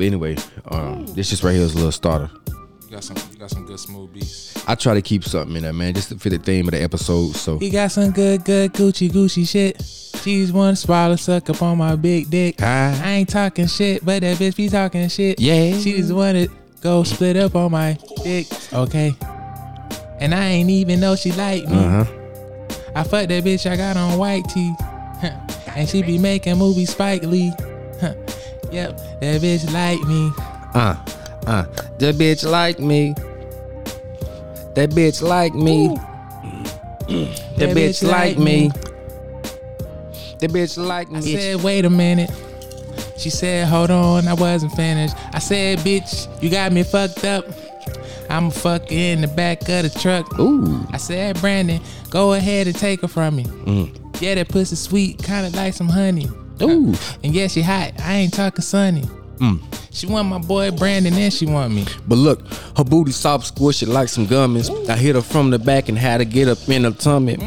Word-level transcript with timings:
You 0.00 0.10
know, 0.10 0.18
but 0.18 0.28
anyway, 0.28 0.36
um, 0.70 1.06
this 1.14 1.30
just 1.30 1.42
right 1.42 1.52
here 1.54 1.62
is 1.62 1.72
a 1.74 1.76
little 1.76 1.92
starter. 1.92 2.30
You 2.86 2.90
got 2.96 3.04
some. 3.04 3.16
You 3.32 3.38
got 3.38 3.50
some 3.50 3.66
good 3.66 3.78
smooth 3.78 4.12
beats. 4.12 4.50
I 4.68 4.74
try 4.74 4.94
to 4.94 5.02
keep 5.02 5.24
something 5.24 5.56
in 5.56 5.62
there, 5.62 5.72
man, 5.72 5.94
just 5.94 6.08
to 6.10 6.18
fit 6.18 6.30
the 6.30 6.38
theme 6.38 6.66
of 6.68 6.72
the 6.72 6.82
episode. 6.82 7.34
So 7.36 7.58
He 7.58 7.70
got 7.70 7.92
some 7.92 8.10
good, 8.10 8.44
good 8.44 8.72
Gucci, 8.72 9.10
Gucci 9.10 9.48
shit. 9.48 9.80
She's 10.22 10.52
one 10.52 10.76
swallow, 10.76 11.16
suck 11.16 11.48
up 11.50 11.62
on 11.62 11.78
my 11.78 11.96
big 11.96 12.28
dick. 12.30 12.60
I 12.60 12.92
Ah, 13.02 13.06
ain't 13.08 13.28
talking 13.28 13.66
shit, 13.68 14.04
but 14.04 14.20
that 14.22 14.36
bitch 14.36 14.56
be 14.56 14.68
talking 14.68 15.08
shit. 15.08 15.40
Yeah. 15.40 15.78
She 15.78 15.92
just 15.96 16.12
wanted 16.12 16.50
go 16.82 17.02
split 17.04 17.36
up 17.36 17.54
on 17.54 17.70
my 17.72 17.96
dick. 18.22 18.46
Okay. 18.72 19.14
And 20.18 20.34
I 20.34 20.44
ain't 20.46 20.68
even 20.70 21.00
know 21.00 21.16
she 21.16 21.32
like 21.32 21.66
me. 21.66 21.76
uh 21.78 22.04
huh. 22.04 22.12
I 22.94 23.02
fucked 23.04 23.28
that 23.28 23.44
bitch, 23.44 23.70
I 23.70 23.76
got 23.76 23.96
on 23.96 24.18
white 24.18 24.46
tee. 24.48 24.74
and 25.76 25.88
she 25.88 26.02
be 26.02 26.18
making 26.18 26.58
movies 26.58 26.90
Spike 26.90 27.22
Lee. 27.22 27.52
yep, 28.72 28.96
that 29.20 29.40
bitch 29.40 29.72
like 29.72 30.00
me. 30.02 30.32
Uh, 30.74 30.96
uh, 31.46 31.62
that 31.98 32.14
bitch 32.16 32.48
like 32.48 32.78
me. 32.78 33.14
That 34.74 34.90
bitch 34.90 35.22
like 35.22 35.54
me. 35.54 35.88
That 37.56 37.76
bitch 37.76 38.06
like 38.08 38.38
me. 38.38 38.68
That 40.38 40.50
bitch 40.50 40.78
like 40.78 41.10
me. 41.10 41.18
I 41.18 41.20
said, 41.20 41.62
wait 41.62 41.84
a 41.84 41.90
minute. 41.90 42.30
She 43.18 43.28
said, 43.28 43.68
hold 43.68 43.90
on, 43.90 44.26
I 44.28 44.34
wasn't 44.34 44.72
finished. 44.72 45.14
I 45.34 45.40
said, 45.40 45.78
bitch, 45.80 46.42
you 46.42 46.48
got 46.48 46.72
me 46.72 46.82
fucked 46.82 47.24
up. 47.24 47.44
I'm 48.30 48.50
fuck 48.50 48.92
in 48.92 49.20
the 49.20 49.28
back 49.28 49.62
of 49.68 49.82
the 49.82 49.98
truck. 50.00 50.38
Ooh. 50.38 50.86
I 50.92 50.96
said, 50.96 51.38
Brandon, 51.40 51.82
go 52.10 52.32
ahead 52.32 52.68
and 52.68 52.76
take 52.76 53.00
her 53.02 53.08
from 53.08 53.36
me. 53.36 53.44
Mm. 53.44 54.20
Yeah, 54.22 54.36
that 54.36 54.48
pussy 54.48 54.76
sweet, 54.76 55.22
kind 55.22 55.46
of 55.46 55.54
like 55.54 55.74
some 55.74 55.88
honey. 55.88 56.28
Ooh. 56.68 56.94
And 57.22 57.34
yeah, 57.34 57.46
she 57.46 57.62
hot. 57.62 57.92
I 58.00 58.14
ain't 58.14 58.34
talking 58.34 58.62
sunny. 58.62 59.02
Mm. 59.38 59.62
She 59.90 60.06
want 60.06 60.28
my 60.28 60.38
boy 60.38 60.70
Brandon 60.70 61.14
and 61.14 61.32
she 61.32 61.46
want 61.46 61.72
me. 61.72 61.86
But 62.06 62.16
look, 62.16 62.46
her 62.76 62.84
booty 62.84 63.12
soft 63.12 63.54
squishy 63.54 63.88
like 63.88 64.08
some 64.08 64.26
gummies. 64.26 64.88
I 64.88 64.96
hit 64.96 65.14
her 65.14 65.22
from 65.22 65.50
the 65.50 65.58
back 65.58 65.88
and 65.88 65.98
had 65.98 66.18
to 66.18 66.24
get 66.24 66.48
up 66.48 66.68
in 66.68 66.84
her 66.84 66.90
tummy. 66.90 67.38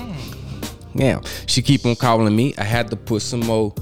Now, 0.94 1.22
she 1.48 1.62
keep 1.62 1.86
on 1.86 1.96
calling 1.96 2.36
me. 2.36 2.54
I 2.58 2.64
had 2.64 2.90
to 2.90 2.96
put 2.96 3.22
some 3.22 3.42
more 3.42 3.74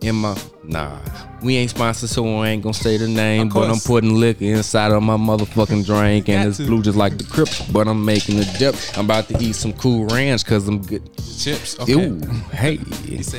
in 0.00 0.16
my 0.16 0.38
nah. 0.62 0.98
We 1.40 1.56
ain't 1.56 1.70
sponsored, 1.70 2.08
so 2.08 2.38
I 2.38 2.48
ain't 2.48 2.62
gonna 2.62 2.74
say 2.74 2.96
the 2.96 3.06
name. 3.06 3.48
But 3.48 3.70
I'm 3.70 3.78
putting 3.78 4.14
liquor 4.14 4.44
inside 4.44 4.90
of 4.90 5.02
my 5.02 5.16
motherfucking 5.16 5.86
drink, 5.86 6.28
and 6.28 6.48
it's 6.48 6.56
to. 6.56 6.66
blue 6.66 6.82
just 6.82 6.98
like 6.98 7.16
the 7.16 7.24
Crips. 7.24 7.62
But 7.70 7.86
I'm 7.86 8.04
making 8.04 8.38
a 8.40 8.44
dip. 8.58 8.74
I'm 8.96 9.04
about 9.04 9.28
to 9.28 9.38
eat 9.38 9.54
some 9.54 9.72
cool 9.72 10.06
ranch 10.06 10.44
cause 10.44 10.66
I'm 10.66 10.82
good. 10.84 11.08
Chips. 11.38 11.78
Okay. 11.78 11.92
Ooh, 11.92 12.18
hey, 12.52 12.78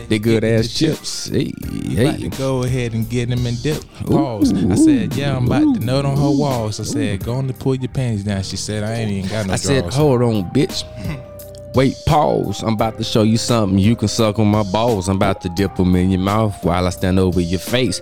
they 0.08 0.20
good 0.20 0.46
ass 0.46 0.68
the 0.70 0.74
chips. 0.74 1.28
Hey, 1.28 1.52
About 1.52 2.16
hey. 2.16 2.30
to 2.30 2.38
go 2.38 2.64
ahead 2.64 2.94
and 2.94 3.10
get 3.10 3.28
them 3.28 3.46
and 3.46 3.62
dip. 3.62 3.84
Pause. 4.06 4.54
I 4.54 4.76
said, 4.76 5.14
yeah, 5.16 5.36
I'm 5.36 5.48
about 5.48 5.76
to 5.76 5.86
note 5.86 6.06
on 6.06 6.16
her 6.16 6.32
walls. 6.32 6.80
I 6.80 6.84
said, 6.84 7.26
go 7.26 7.34
on 7.34 7.48
to 7.48 7.54
pull 7.54 7.76
your 7.76 7.90
panties 7.90 8.24
down. 8.24 8.44
She 8.44 8.56
said, 8.56 8.84
I 8.84 8.94
ain't 8.94 9.12
even 9.12 9.30
got 9.30 9.48
no 9.48 9.54
I 9.54 9.56
said, 9.58 9.92
hold 9.92 10.22
on, 10.22 10.50
bitch. 10.52 10.86
Wait, 11.76 12.02
pause. 12.06 12.64
I'm 12.64 12.74
about 12.74 12.98
to 12.98 13.04
show 13.04 13.24
you 13.24 13.38
something. 13.38 13.78
You 13.78 13.96
can 13.96 14.08
suck 14.08 14.40
on 14.40 14.48
my 14.48 14.64
balls. 14.64 15.08
I'm 15.08 15.18
about 15.18 15.42
to 15.42 15.50
dip 15.50 15.76
them 15.76 15.96
in 15.96 16.10
your 16.10 16.20
mouth 16.20 16.64
while 16.64 16.88
I 16.88 16.90
stand 16.90 17.20
over 17.20 17.40
your 17.40 17.60
face. 17.60 18.02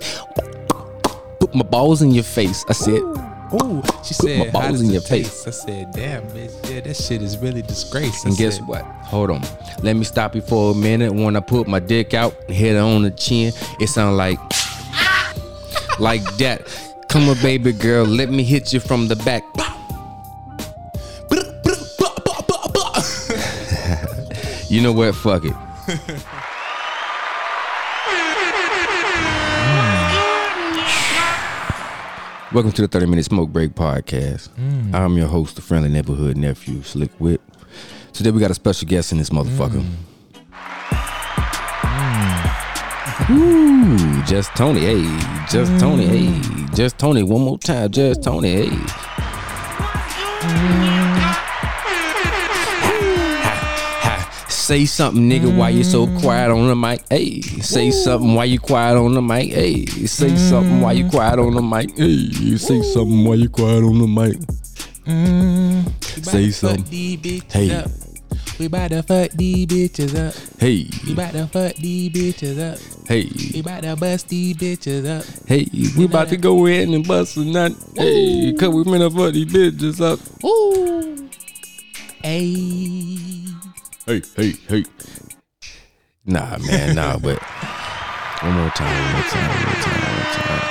Put 1.38 1.54
my 1.54 1.64
balls 1.64 2.02
in 2.02 2.10
your 2.12 2.24
face. 2.24 2.64
I 2.68 2.72
said, 2.72 3.02
Ooh, 3.54 3.82
she 4.04 4.14
Put 4.14 4.24
my 4.24 4.44
said, 4.44 4.52
balls 4.52 4.64
how 4.64 4.70
does 4.72 4.80
in 4.82 4.90
your 4.90 5.00
taste? 5.00 5.48
I 5.48 5.50
said, 5.50 5.92
damn, 5.92 6.22
bitch, 6.28 6.70
yeah, 6.70 6.80
that 6.80 6.96
shit 6.96 7.22
is 7.22 7.38
really 7.38 7.62
disgrace. 7.62 8.26
I 8.26 8.28
and 8.28 8.36
guess 8.36 8.56
said, 8.56 8.66
what? 8.66 8.82
Hold 8.82 9.30
on. 9.30 9.42
Let 9.82 9.96
me 9.96 10.04
stop 10.04 10.34
you 10.34 10.42
for 10.42 10.72
a 10.72 10.74
minute. 10.74 11.12
When 11.12 11.34
I 11.34 11.40
put 11.40 11.66
my 11.66 11.78
dick 11.78 12.12
out, 12.12 12.34
hit 12.50 12.74
her 12.74 12.80
on 12.80 13.02
the 13.02 13.10
chin, 13.10 13.52
it 13.80 13.86
sound 13.88 14.18
like, 14.18 14.38
like 15.98 16.22
that. 16.36 16.62
Come 17.08 17.28
on, 17.30 17.36
baby 17.40 17.72
girl. 17.72 18.04
Let 18.04 18.28
me 18.28 18.42
hit 18.42 18.74
you 18.74 18.80
from 18.80 19.08
the 19.08 19.16
back. 19.16 19.44
You 24.68 24.82
know 24.82 24.92
what? 24.92 25.14
Fuck 25.14 25.44
it. 25.46 25.52
Hmm. 25.54 26.34
Welcome 32.54 32.72
to 32.72 32.82
the 32.82 32.88
30 32.88 33.06
Minute 33.06 33.24
Smoke 33.24 33.50
Break 33.50 33.74
Podcast. 33.74 34.48
Hmm. 34.48 34.94
I'm 34.94 35.16
your 35.16 35.28
host, 35.28 35.56
the 35.56 35.62
friendly 35.62 35.88
neighborhood 35.88 36.36
nephew, 36.36 36.82
Slick 36.82 37.10
Whip. 37.18 37.40
Today 38.12 38.30
we 38.30 38.40
got 38.40 38.50
a 38.50 38.54
special 38.54 38.86
guest 38.88 39.12
in 39.12 39.18
this 39.18 39.30
motherfucker. 39.30 39.82
Hmm. 43.22 43.32
Ooh, 43.32 44.22
just 44.24 44.54
Tony, 44.54 44.80
hey, 44.80 45.02
just 45.50 45.78
Tony, 45.80 46.06
hey, 46.06 46.66
just 46.74 46.98
Tony, 46.98 47.22
one 47.22 47.42
more 47.42 47.58
time, 47.58 47.90
just 47.90 48.22
Tony, 48.22 48.66
hey. 48.66 49.07
Say 54.68 54.84
something, 54.84 55.30
nigga, 55.30 55.56
why 55.56 55.70
you 55.70 55.82
so 55.82 56.06
quiet 56.20 56.50
on 56.50 56.68
the 56.68 56.76
mic? 56.76 57.02
Hey, 57.08 57.40
say 57.40 57.90
something 57.90 58.34
why 58.34 58.44
you 58.44 58.60
quiet 58.60 58.98
on 58.98 59.14
the 59.14 59.22
mic? 59.22 59.50
Hey, 59.50 59.86
say 59.86 60.36
something 60.36 60.82
why 60.82 60.92
you 60.92 61.08
quiet 61.08 61.38
on 61.38 61.54
the 61.54 61.62
mic? 61.62 61.96
Hey, 61.96 62.28
say 62.58 62.82
something 62.82 63.24
why 63.24 63.36
you 63.36 63.48
quiet 63.48 63.82
on 63.82 63.98
the 63.98 64.06
mic? 64.06 64.36
Mm, 65.06 66.22
Say 66.22 66.50
something. 66.50 67.40
Hey. 67.50 67.70
up. 67.76 67.90
We 68.58 68.66
about 68.66 68.90
to 68.90 69.02
fuck 69.02 69.30
these 69.30 69.66
bitches 69.68 70.14
up. 70.14 70.34
Hey, 70.60 70.86
We 71.06 71.14
about 71.14 71.32
to 71.32 71.46
fuck 71.46 71.74
these 71.76 72.10
bitches 72.10 72.60
up. 72.60 72.78
Hey. 73.08 73.24
We 73.24 73.46
hey, 73.46 73.60
about 73.60 73.84
to 73.84 73.96
bust 73.96 74.28
these 74.28 74.54
bitches 74.54 75.06
up. 75.08 75.24
hey, 75.46 75.66
we 75.96 76.04
about 76.04 76.28
to 76.28 76.36
go 76.36 76.66
in 76.66 76.92
and 76.92 77.08
bust 77.08 77.38
a 77.38 77.40
nut. 77.46 77.72
Hey, 77.96 78.52
cause 78.52 78.68
we 78.68 78.84
finna 78.84 79.10
fuck 79.16 79.32
these 79.32 79.46
bitches 79.46 80.02
up. 80.02 80.20
Ooh. 80.44 81.26
Ayy. 82.22 83.37
Hey, 84.08 84.22
hey, 84.36 84.52
hey. 84.68 84.84
Nah, 86.24 86.56
man, 86.66 86.94
nah, 86.94 87.18
but 87.18 87.38
one 88.42 88.54
more 88.54 88.70
time, 88.70 89.04
one 89.04 89.12
more 89.12 89.22
time, 89.28 89.50
one 89.50 89.62
more 89.64 89.74
time, 89.82 90.00
one 90.00 90.14
more 90.14 90.32
time. 90.32 90.68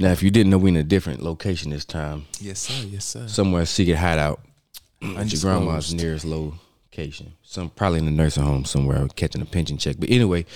Now, 0.00 0.12
if 0.12 0.22
you 0.22 0.30
didn't 0.30 0.48
know, 0.48 0.56
we 0.56 0.70
in 0.70 0.76
a 0.76 0.82
different 0.82 1.20
location 1.20 1.70
this 1.70 1.84
time. 1.84 2.24
Yes, 2.40 2.60
sir. 2.60 2.86
Yes, 2.86 3.04
sir. 3.04 3.28
Somewhere 3.28 3.66
secret 3.66 3.96
hideout. 3.96 4.40
At 5.18 5.30
your 5.30 5.42
grandma's 5.42 5.92
nearest 5.92 6.24
location. 6.24 7.34
Some 7.42 7.68
probably 7.68 7.98
in 7.98 8.06
the 8.06 8.10
nursing 8.10 8.42
home 8.42 8.64
somewhere 8.64 9.06
catching 9.08 9.42
a 9.42 9.44
pension 9.44 9.76
check. 9.76 9.96
But 9.98 10.08
anyway, 10.08 10.46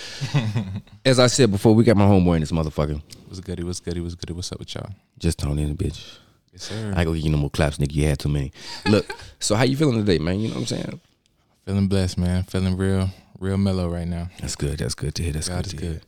as 1.05 1.19
I 1.19 1.27
said 1.27 1.51
before, 1.51 1.75
we 1.75 1.83
got 1.83 1.97
my 1.97 2.05
homeboy 2.05 2.37
in 2.37 2.39
this 2.39 2.51
motherfucker. 2.51 2.99
What's 3.27 3.41
goody? 3.41 3.63
What's 3.63 3.79
goody? 3.79 4.01
What's 4.01 4.15
goody? 4.15 4.33
What's 4.33 4.51
up 4.51 4.57
with 4.57 4.73
y'all? 4.73 4.89
Just 5.19 5.37
Tony 5.37 5.61
and 5.61 5.77
the 5.77 5.85
bitch. 5.85 6.17
Yes, 6.51 6.63
sir. 6.63 6.75
I 6.75 6.77
ain't 6.87 6.95
gonna 6.95 7.15
give 7.15 7.25
you 7.25 7.29
no 7.31 7.37
more 7.37 7.49
claps, 7.49 7.77
nigga. 7.77 7.93
You 7.93 8.05
had 8.05 8.19
too 8.19 8.29
many. 8.29 8.51
Look, 8.85 9.05
so 9.39 9.55
how 9.55 9.63
you 9.63 9.77
feeling 9.77 9.97
today, 9.99 10.19
man? 10.19 10.39
You 10.39 10.49
know 10.49 10.55
what 10.55 10.61
I'm 10.61 10.65
saying? 10.67 11.01
Feeling 11.65 11.87
blessed, 11.87 12.17
man. 12.17 12.43
Feeling 12.43 12.77
real, 12.77 13.09
real 13.39 13.57
mellow 13.57 13.87
right 13.89 14.07
now. 14.07 14.29
That's 14.39 14.55
good. 14.55 14.79
That's 14.79 14.95
good 14.95 15.15
to 15.15 15.23
hear. 15.23 15.33
That's 15.33 15.49
God 15.49 15.63
good 15.63 15.69
to 15.71 15.77
hear. 15.77 15.93
good. 15.93 16.01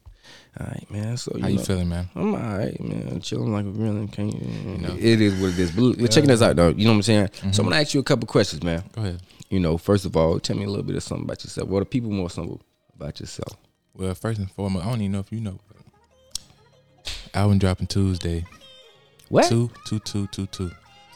All 0.60 0.68
right, 0.68 0.92
man. 0.92 1.18
So 1.18 1.32
you 1.36 1.42
How 1.42 1.48
you 1.48 1.58
know, 1.58 1.64
feeling, 1.64 1.90
man? 1.90 2.10
I'm 2.16 2.36
all 2.36 2.58
right, 2.58 2.80
man. 2.82 3.22
Chilling 3.22 3.54
like 3.54 3.66
a 3.66 3.70
really 3.70 4.08
can't. 4.08 4.34
You 4.34 4.78
know. 4.80 4.96
It 5.00 5.22
is 5.22 5.40
what 5.42 5.52
it 5.52 5.60
is. 5.60 5.72
But 5.72 5.82
look, 5.82 6.12
checking 6.12 6.28
this 6.28 6.42
out, 6.42 6.56
though. 6.58 6.70
You 6.70 6.86
know 6.86 6.92
what 6.92 6.98
I'm 6.98 7.04
saying? 7.04 7.30
So 7.34 7.44
I'm 7.44 7.52
mm-hmm. 7.52 7.64
gonna 7.64 7.76
ask 7.78 7.94
you 7.94 8.00
a 8.02 8.04
couple 8.04 8.28
questions, 8.28 8.64
man. 8.64 8.84
Go 8.94 9.02
ahead. 9.02 9.22
You 9.50 9.60
know, 9.60 9.78
first 9.78 10.06
of 10.06 10.18
all, 10.18 10.40
tell 10.40 10.58
me 10.58 10.66
a 10.66 10.68
little 10.68 10.84
bit 10.84 10.96
of 10.96 11.04
something 11.04 11.26
about 11.26 11.44
yourself. 11.44 11.70
What 11.70 11.80
do 11.80 11.86
people 11.86 12.10
want 12.10 12.32
something 12.32 12.60
about 12.96 13.20
yourself? 13.20 13.58
Well, 13.94 14.14
first 14.16 14.40
and 14.40 14.52
foremost, 14.52 14.86
I 14.86 14.90
don't 14.90 15.02
even 15.02 15.12
know 15.14 15.20
if 15.20 15.32
you 15.32 15.40
know. 15.40 15.60
But 15.68 17.18
album 17.34 17.60
dropping 17.60 17.88
Tuesday. 17.88 18.46
What? 19.32 19.48
Two, 19.50 19.70
two, 19.86 20.00
two, 20.00 20.28
two, 20.28 20.46
two. 20.48 20.72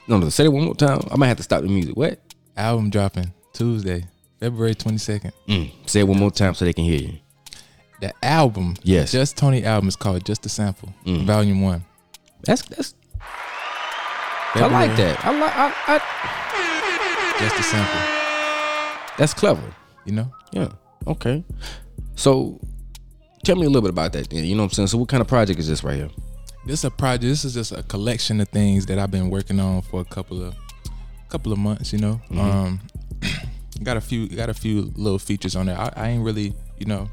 No, 0.07 0.17
no. 0.17 0.29
Say 0.29 0.45
it 0.45 0.49
one 0.49 0.63
more 0.65 0.75
time. 0.75 1.01
I 1.11 1.15
might 1.17 1.27
have 1.27 1.37
to 1.37 1.43
stop 1.43 1.61
the 1.61 1.67
music. 1.67 1.95
What? 1.97 2.19
Album 2.57 2.89
dropping 2.89 3.33
Tuesday, 3.53 4.05
February 4.39 4.75
twenty 4.75 4.97
second. 4.97 5.33
Mm. 5.47 5.71
Say 5.89 5.99
it 6.01 6.07
one 6.07 6.17
more 6.19 6.31
time 6.31 6.53
so 6.53 6.63
they 6.65 6.73
can 6.73 6.83
hear 6.85 6.99
you. 6.99 7.17
The 8.01 8.13
album, 8.23 8.75
Yes. 8.83 9.11
Just 9.11 9.37
Tony 9.37 9.63
album 9.65 9.87
is 9.87 9.95
called 9.95 10.25
Just 10.25 10.45
a 10.45 10.49
Sample, 10.49 10.93
Mm. 11.05 11.25
Volume 11.25 11.61
One. 11.61 11.83
That's 12.43 12.61
that's. 12.63 12.93
I 14.57 14.67
like 14.67 14.95
that. 14.95 15.25
I 15.25 15.31
like. 15.37 15.53
I, 15.55 15.73
I, 15.87 17.39
Just 17.39 17.59
a 17.59 17.63
sample. 17.63 19.15
that's 19.17 19.33
clever. 19.33 19.61
You 20.05 20.13
know, 20.13 20.31
Yeah. 20.51 20.69
Okay. 21.07 21.43
So, 22.15 22.59
tell 23.43 23.55
me 23.57 23.63
a 23.65 23.67
little 23.69 23.81
bit 23.81 23.89
about 23.89 24.13
that. 24.13 24.29
Then. 24.29 24.45
You 24.45 24.55
know 24.55 24.63
what 24.63 24.67
I'm 24.71 24.73
saying. 24.73 24.87
So, 24.87 24.97
what 24.97 25.09
kind 25.09 25.19
of 25.21 25.27
project 25.27 25.59
is 25.59 25.67
this 25.67 25.83
right 25.83 25.95
here? 25.97 26.09
This 26.65 26.79
is 26.79 26.85
a 26.85 26.91
project. 26.91 27.23
This 27.23 27.45
is 27.45 27.53
just 27.53 27.71
a 27.71 27.83
collection 27.83 28.41
of 28.41 28.49
things 28.49 28.85
that 28.87 28.99
I've 28.99 29.11
been 29.11 29.29
working 29.29 29.59
on 29.59 29.81
for 29.83 30.01
a 30.01 30.05
couple 30.05 30.43
of 30.43 30.55
couple 31.29 31.51
of 31.51 31.59
months. 31.59 31.91
You 31.93 31.99
know, 31.99 32.21
Mhm. 32.29 32.39
um, 32.39 32.79
got 33.83 33.97
a 33.97 34.01
few 34.01 34.27
got 34.27 34.49
a 34.49 34.53
few 34.53 34.91
little 34.95 35.19
features 35.19 35.55
on 35.55 35.65
there. 35.67 35.77
I, 35.79 35.91
I 35.95 36.07
ain't 36.09 36.23
really, 36.23 36.53
you 36.79 36.85
know, 36.85 37.09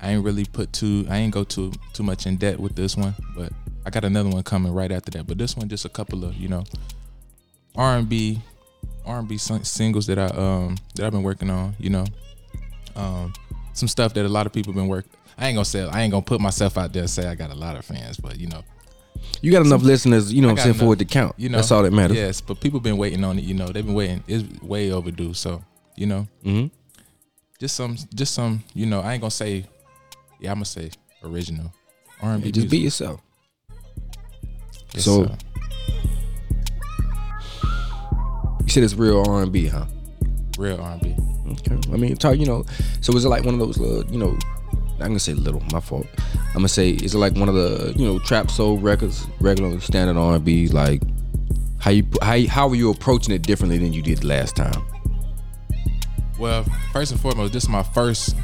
I 0.00 0.10
ain't 0.12 0.24
really 0.24 0.44
put 0.44 0.72
too. 0.72 1.06
I 1.08 1.18
ain't 1.18 1.32
go 1.32 1.44
too 1.44 1.72
too 1.92 2.02
much 2.02 2.26
in 2.26 2.36
debt 2.36 2.58
with 2.60 2.74
this 2.76 2.96
one, 2.96 3.14
but 3.36 3.52
I 3.84 3.90
got 3.90 4.04
another 4.04 4.28
one 4.30 4.42
coming 4.42 4.72
right 4.72 4.90
after 4.92 5.10
that. 5.12 5.26
But 5.26 5.38
this 5.38 5.56
one 5.56 5.68
just 5.68 5.84
a 5.84 5.88
couple 5.88 6.24
of 6.24 6.34
you 6.34 6.48
know, 6.48 6.64
R 7.74 7.96
and 7.98 8.08
B, 8.08 8.40
R 9.04 9.18
and 9.20 9.28
B 9.28 9.38
singles 9.38 10.06
that 10.06 10.18
I 10.18 10.26
um 10.26 10.76
that 10.94 11.06
I've 11.06 11.12
been 11.12 11.22
working 11.22 11.50
on. 11.50 11.74
You 11.78 11.90
know, 11.90 12.04
um, 12.94 13.32
some 13.74 13.88
stuff 13.88 14.14
that 14.14 14.24
a 14.24 14.28
lot 14.28 14.46
of 14.46 14.52
people 14.52 14.72
been 14.72 14.88
work. 14.88 15.06
I 15.38 15.48
ain't 15.48 15.56
gonna 15.56 15.64
say 15.64 15.82
I 15.86 16.02
ain't 16.02 16.10
gonna 16.10 16.22
put 16.22 16.40
myself 16.40 16.78
out 16.78 16.92
there 16.92 17.02
and 17.02 17.10
say 17.10 17.26
I 17.26 17.34
got 17.34 17.50
a 17.50 17.54
lot 17.54 17.76
of 17.76 17.84
fans, 17.84 18.16
but 18.16 18.38
you 18.38 18.46
know, 18.48 18.62
You 19.42 19.50
got 19.52 19.64
enough 19.66 19.82
listeners, 19.82 20.32
you 20.32 20.40
know 20.42 20.48
what 20.48 20.58
I'm 20.60 20.64
saying, 20.64 20.74
for 20.74 20.92
it 20.94 20.98
to 20.98 21.04
count. 21.04 21.34
you 21.38 21.48
know, 21.48 21.58
That's 21.58 21.70
all 21.70 21.82
that 21.82 21.92
matters. 21.92 22.16
Yes, 22.16 22.40
but 22.40 22.60
people 22.60 22.80
been 22.80 22.96
waiting 22.96 23.22
on 23.24 23.38
it. 23.38 23.44
You 23.44 23.54
know, 23.54 23.66
they've 23.68 23.84
been 23.84 23.94
waiting. 23.94 24.22
It's 24.26 24.44
way 24.62 24.90
overdue. 24.92 25.34
So 25.34 25.62
you 25.96 26.06
know, 26.06 26.26
Mhm. 26.44 26.70
just 27.60 27.74
some, 27.76 27.96
just 28.14 28.34
some. 28.34 28.62
You 28.74 28.86
know, 28.86 29.00
I 29.00 29.12
ain't 29.14 29.20
gonna 29.20 29.30
say. 29.30 29.66
Yeah, 30.40 30.50
I'm 30.52 30.56
gonna 30.56 30.64
say 30.66 30.90
original 31.24 31.72
R 32.22 32.32
and 32.34 32.42
B. 32.42 32.52
Just 32.52 32.68
be 32.68 32.78
yourself. 32.78 33.20
Yes, 34.94 35.04
so-. 35.04 35.30
You 38.62 38.68
said 38.68 38.82
it's 38.82 38.94
real 38.94 39.22
R 39.28 39.42
and 39.42 39.52
B, 39.52 39.66
huh? 39.66 39.86
real 40.58 40.80
R 40.80 40.92
and 40.92 41.00
B. 41.02 41.14
Okay. 41.52 41.78
I 41.92 41.96
mean, 41.96 42.16
talk. 42.16 42.36
You 42.38 42.46
know, 42.46 42.64
so 43.00 43.14
is 43.16 43.24
it 43.24 43.28
like 43.28 43.44
one 43.44 43.54
of 43.54 43.60
those 43.60 43.78
little, 43.78 44.04
you 44.10 44.18
know, 44.18 44.36
I'm 45.00 45.08
gonna 45.08 45.18
say 45.20 45.34
little, 45.34 45.62
my 45.72 45.80
fault. 45.80 46.06
I'm 46.48 46.54
gonna 46.54 46.68
say, 46.68 46.90
is 46.90 47.14
it 47.14 47.18
like 47.18 47.34
one 47.36 47.48
of 47.48 47.54
the, 47.54 47.92
you 47.96 48.06
know, 48.06 48.18
trap 48.18 48.50
soul 48.50 48.78
records, 48.78 49.26
regular 49.40 49.78
standard 49.80 50.16
R 50.16 50.36
and 50.36 50.44
B? 50.44 50.68
Like, 50.68 51.02
how 51.78 51.90
you 51.90 52.06
how 52.22 52.32
you- 52.34 52.48
how 52.48 52.68
are 52.68 52.74
you 52.74 52.90
approaching 52.90 53.34
it 53.34 53.42
differently 53.42 53.78
than 53.78 53.92
you 53.92 54.02
did 54.02 54.24
last 54.24 54.56
time? 54.56 54.82
Well, 56.38 56.64
first 56.92 57.12
and 57.12 57.20
foremost, 57.20 57.52
this 57.52 57.64
is 57.64 57.68
my 57.68 57.82
first 57.82 58.34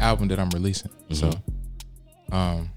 album 0.00 0.28
that 0.28 0.38
I'm 0.38 0.50
releasing. 0.50 0.90
So, 1.12 1.30
um, 2.32 2.70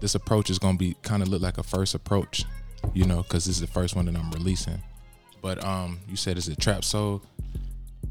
this 0.00 0.14
approach 0.14 0.50
is 0.50 0.58
gonna 0.58 0.76
be 0.78 0.94
kind 1.02 1.22
of 1.22 1.28
look 1.28 1.42
like 1.42 1.58
a 1.58 1.62
first 1.62 1.94
approach, 1.94 2.44
you 2.94 3.04
know, 3.04 3.22
because 3.22 3.46
this 3.46 3.56
is 3.56 3.60
the 3.60 3.66
first 3.66 3.96
one 3.96 4.04
that 4.06 4.16
I'm 4.16 4.30
releasing. 4.32 4.82
But 5.42 5.64
um, 5.64 6.00
you 6.08 6.16
said 6.16 6.36
it's 6.36 6.48
a 6.48 6.56
trap 6.56 6.84
soul. 6.84 7.22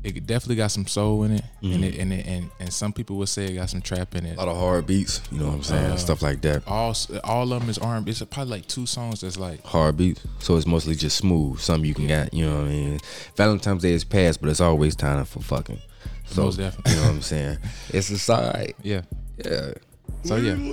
It 0.03 0.27
definitely 0.27 0.57
got 0.57 0.67
some 0.71 0.85
soul 0.85 1.23
in 1.23 1.31
it, 1.31 1.43
and 1.63 1.83
it 1.83 1.95
and 1.97 2.13
it 2.13 2.27
and, 2.27 2.51
and 2.59 2.71
some 2.71 2.93
people 2.93 3.15
would 3.17 3.29
say 3.29 3.45
it 3.45 3.53
got 3.53 3.69
some 3.71 3.81
trap 3.81 4.13
in 4.13 4.25
it. 4.25 4.35
A 4.35 4.39
lot 4.39 4.47
of 4.47 4.57
hard 4.57 4.85
beats, 4.85 5.19
you 5.31 5.39
know 5.39 5.47
what 5.47 5.53
I'm 5.55 5.63
saying, 5.63 5.91
Uh, 5.93 5.97
stuff 5.97 6.21
like 6.21 6.41
that. 6.41 6.61
All 6.67 6.95
all 7.23 7.51
of 7.53 7.59
them 7.61 7.69
is 7.69 7.79
R&B. 7.79 8.11
It's 8.11 8.21
probably 8.23 8.51
like 8.51 8.67
two 8.67 8.85
songs 8.85 9.21
that's 9.21 9.37
like 9.39 9.63
Hard 9.65 9.97
beats, 9.97 10.21
so 10.39 10.57
it's 10.57 10.67
mostly 10.67 10.93
just 10.93 11.17
smooth. 11.17 11.59
Some 11.59 11.83
you 11.85 11.95
can 11.95 12.05
get, 12.07 12.33
you 12.35 12.45
know 12.45 12.57
what 12.59 12.65
I 12.65 12.69
mean. 12.69 12.99
Valentine's 13.35 13.81
Day 13.81 13.93
is 13.93 14.03
past, 14.03 14.41
but 14.41 14.49
it's 14.49 14.61
always 14.61 14.95
time 14.95 15.25
for 15.25 15.39
fucking. 15.41 15.79
So 16.27 16.43
Most 16.43 16.57
definitely. 16.57 16.91
you 16.93 16.97
know 16.99 17.03
what 17.07 17.13
I'm 17.15 17.21
saying. 17.21 17.57
It's 17.89 18.09
a 18.11 18.19
side, 18.19 18.73
yeah. 18.83 19.01
yeah. 19.43 19.71
So 20.23 20.35
yeah, 20.35 20.53
That's 20.55 20.69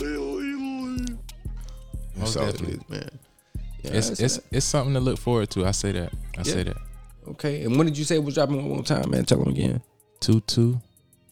Most 2.16 2.36
all 2.36 2.46
definitely. 2.46 2.80
man. 2.88 3.08
Yeah, 3.82 3.90
it's 3.94 4.20
it's 4.20 4.40
it's 4.50 4.66
something 4.66 4.94
to 4.94 5.00
look 5.00 5.18
forward 5.18 5.50
to. 5.50 5.66
I 5.66 5.70
say 5.72 5.92
that. 5.92 6.12
I 6.38 6.42
say 6.42 6.62
that. 6.64 6.76
Okay. 7.28 7.62
And 7.64 7.76
when 7.76 7.86
did 7.86 7.96
you 7.98 8.04
say 8.04 8.16
it 8.16 8.24
was 8.24 8.34
dropping 8.34 8.56
one 8.56 8.68
more 8.68 8.82
time, 8.82 9.10
man? 9.10 9.24
Tell 9.24 9.38
them 9.38 9.48
again. 9.48 9.82
Two 10.20 10.40
two 10.40 10.80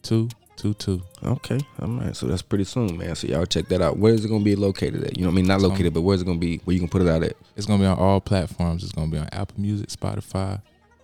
two 0.03 0.29
two 0.57 0.73
two. 0.75 1.01
Okay, 1.23 1.59
all 1.81 1.87
right. 1.89 2.15
So 2.15 2.27
that's 2.27 2.41
pretty 2.41 2.63
soon, 2.65 2.97
man. 2.97 3.15
So 3.15 3.27
y'all 3.27 3.45
check 3.45 3.67
that 3.69 3.81
out. 3.81 3.97
Where 3.97 4.13
is 4.13 4.25
it 4.25 4.27
gonna 4.29 4.43
be 4.43 4.55
located 4.55 5.03
at? 5.03 5.17
You 5.17 5.23
know, 5.23 5.29
what 5.29 5.33
I 5.33 5.35
mean, 5.37 5.47
not 5.47 5.61
located, 5.61 5.93
but 5.93 6.01
where's 6.01 6.21
it 6.21 6.25
gonna 6.25 6.37
be? 6.39 6.57
Where 6.65 6.73
you 6.73 6.79
can 6.79 6.89
put 6.89 7.01
it 7.01 7.07
out 7.07 7.23
at? 7.23 7.35
It's 7.55 7.65
gonna 7.65 7.81
be 7.81 7.85
on 7.87 7.97
all 7.97 8.19
platforms. 8.21 8.83
It's 8.83 8.91
gonna 8.91 9.11
be 9.11 9.17
on 9.17 9.27
Apple 9.31 9.59
Music, 9.59 9.89
Spotify, 9.89 10.61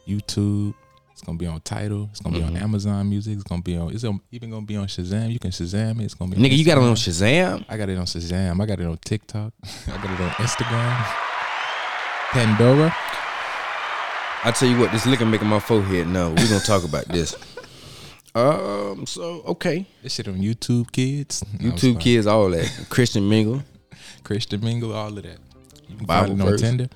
YouTube. 0.07 0.74
It's 1.13 1.22
gonna 1.22 1.38
be 1.38 1.48
on 1.48 1.60
Tidal. 1.62 2.10
It's 2.12 2.19
gonna 2.19 2.38
be 2.38 2.44
Mhm. 2.44 2.48
on 2.50 2.57
Amazon 2.57 3.10
Music. 3.10 3.33
It's 3.33 3.44
gonna 3.44 3.62
be 3.63 3.75
on. 3.75 3.92
It's 3.92 4.04
gonna- 4.04 4.19
even 4.31 4.51
gonna 4.51 4.66
be 4.68 4.75
on 4.75 4.86
Shazam. 4.86 5.31
You 5.33 5.40
can 5.40 5.50
Shazam 5.51 6.00
it. 6.00 6.04
It's 6.06 6.13
gonna 6.13 6.30
be. 6.31 6.38
On 6.38 6.44
Nigga, 6.44 6.56
you 6.57 6.63
got 6.63 6.78
it 6.78 6.83
on. 6.83 6.94
Shazam. 6.95 7.66
I 7.68 7.75
got 7.78 7.90
it 7.90 7.98
on 7.98 8.06
Shazam. 8.06 8.62
I 8.62 8.66
got 8.68 8.80
it 8.80 8.86
on 8.86 9.00
TikTok. 9.04 9.51
I 9.88 9.98
got 9.98 10.06
it 10.12 10.22
on 10.22 10.30
Instagram. 10.31 11.06
Pandora. 12.31 12.95
I 14.48 14.52
tell 14.52 14.70
you 14.70 14.80
what, 14.80 14.94
this 14.94 15.06
liquor 15.06 15.26
making 15.26 15.50
my 15.50 15.60
forehead. 15.60 16.08
No, 16.08 16.30
we're 16.30 16.48
gonna 16.48 16.62
talk 16.62 16.86
about 16.86 17.06
this. 17.10 17.36
Um. 18.34 19.06
So 19.06 19.42
okay, 19.46 19.86
This 20.02 20.14
shit 20.14 20.30
on 20.30 20.36
YouTube 20.36 20.90
Kids. 20.94 21.44
No, 21.60 21.68
I'm 21.68 21.76
YouTube 21.76 21.80
sorry. 21.80 22.04
kids, 22.04 22.28
all 22.28 22.50
that. 22.52 22.86
Christian 22.88 23.28
Mingle. 23.28 23.62
Christian 24.24 24.62
Mingle, 24.62 24.94
all 24.94 25.10
of 25.10 25.22
that. 25.22 25.40
You 25.90 25.98
can 25.98 26.06
Bible 26.06 26.28
find 26.28 26.40
it 26.40 26.44
on 26.44 26.50
verse. 26.50 26.62
Tinder. 26.62 26.88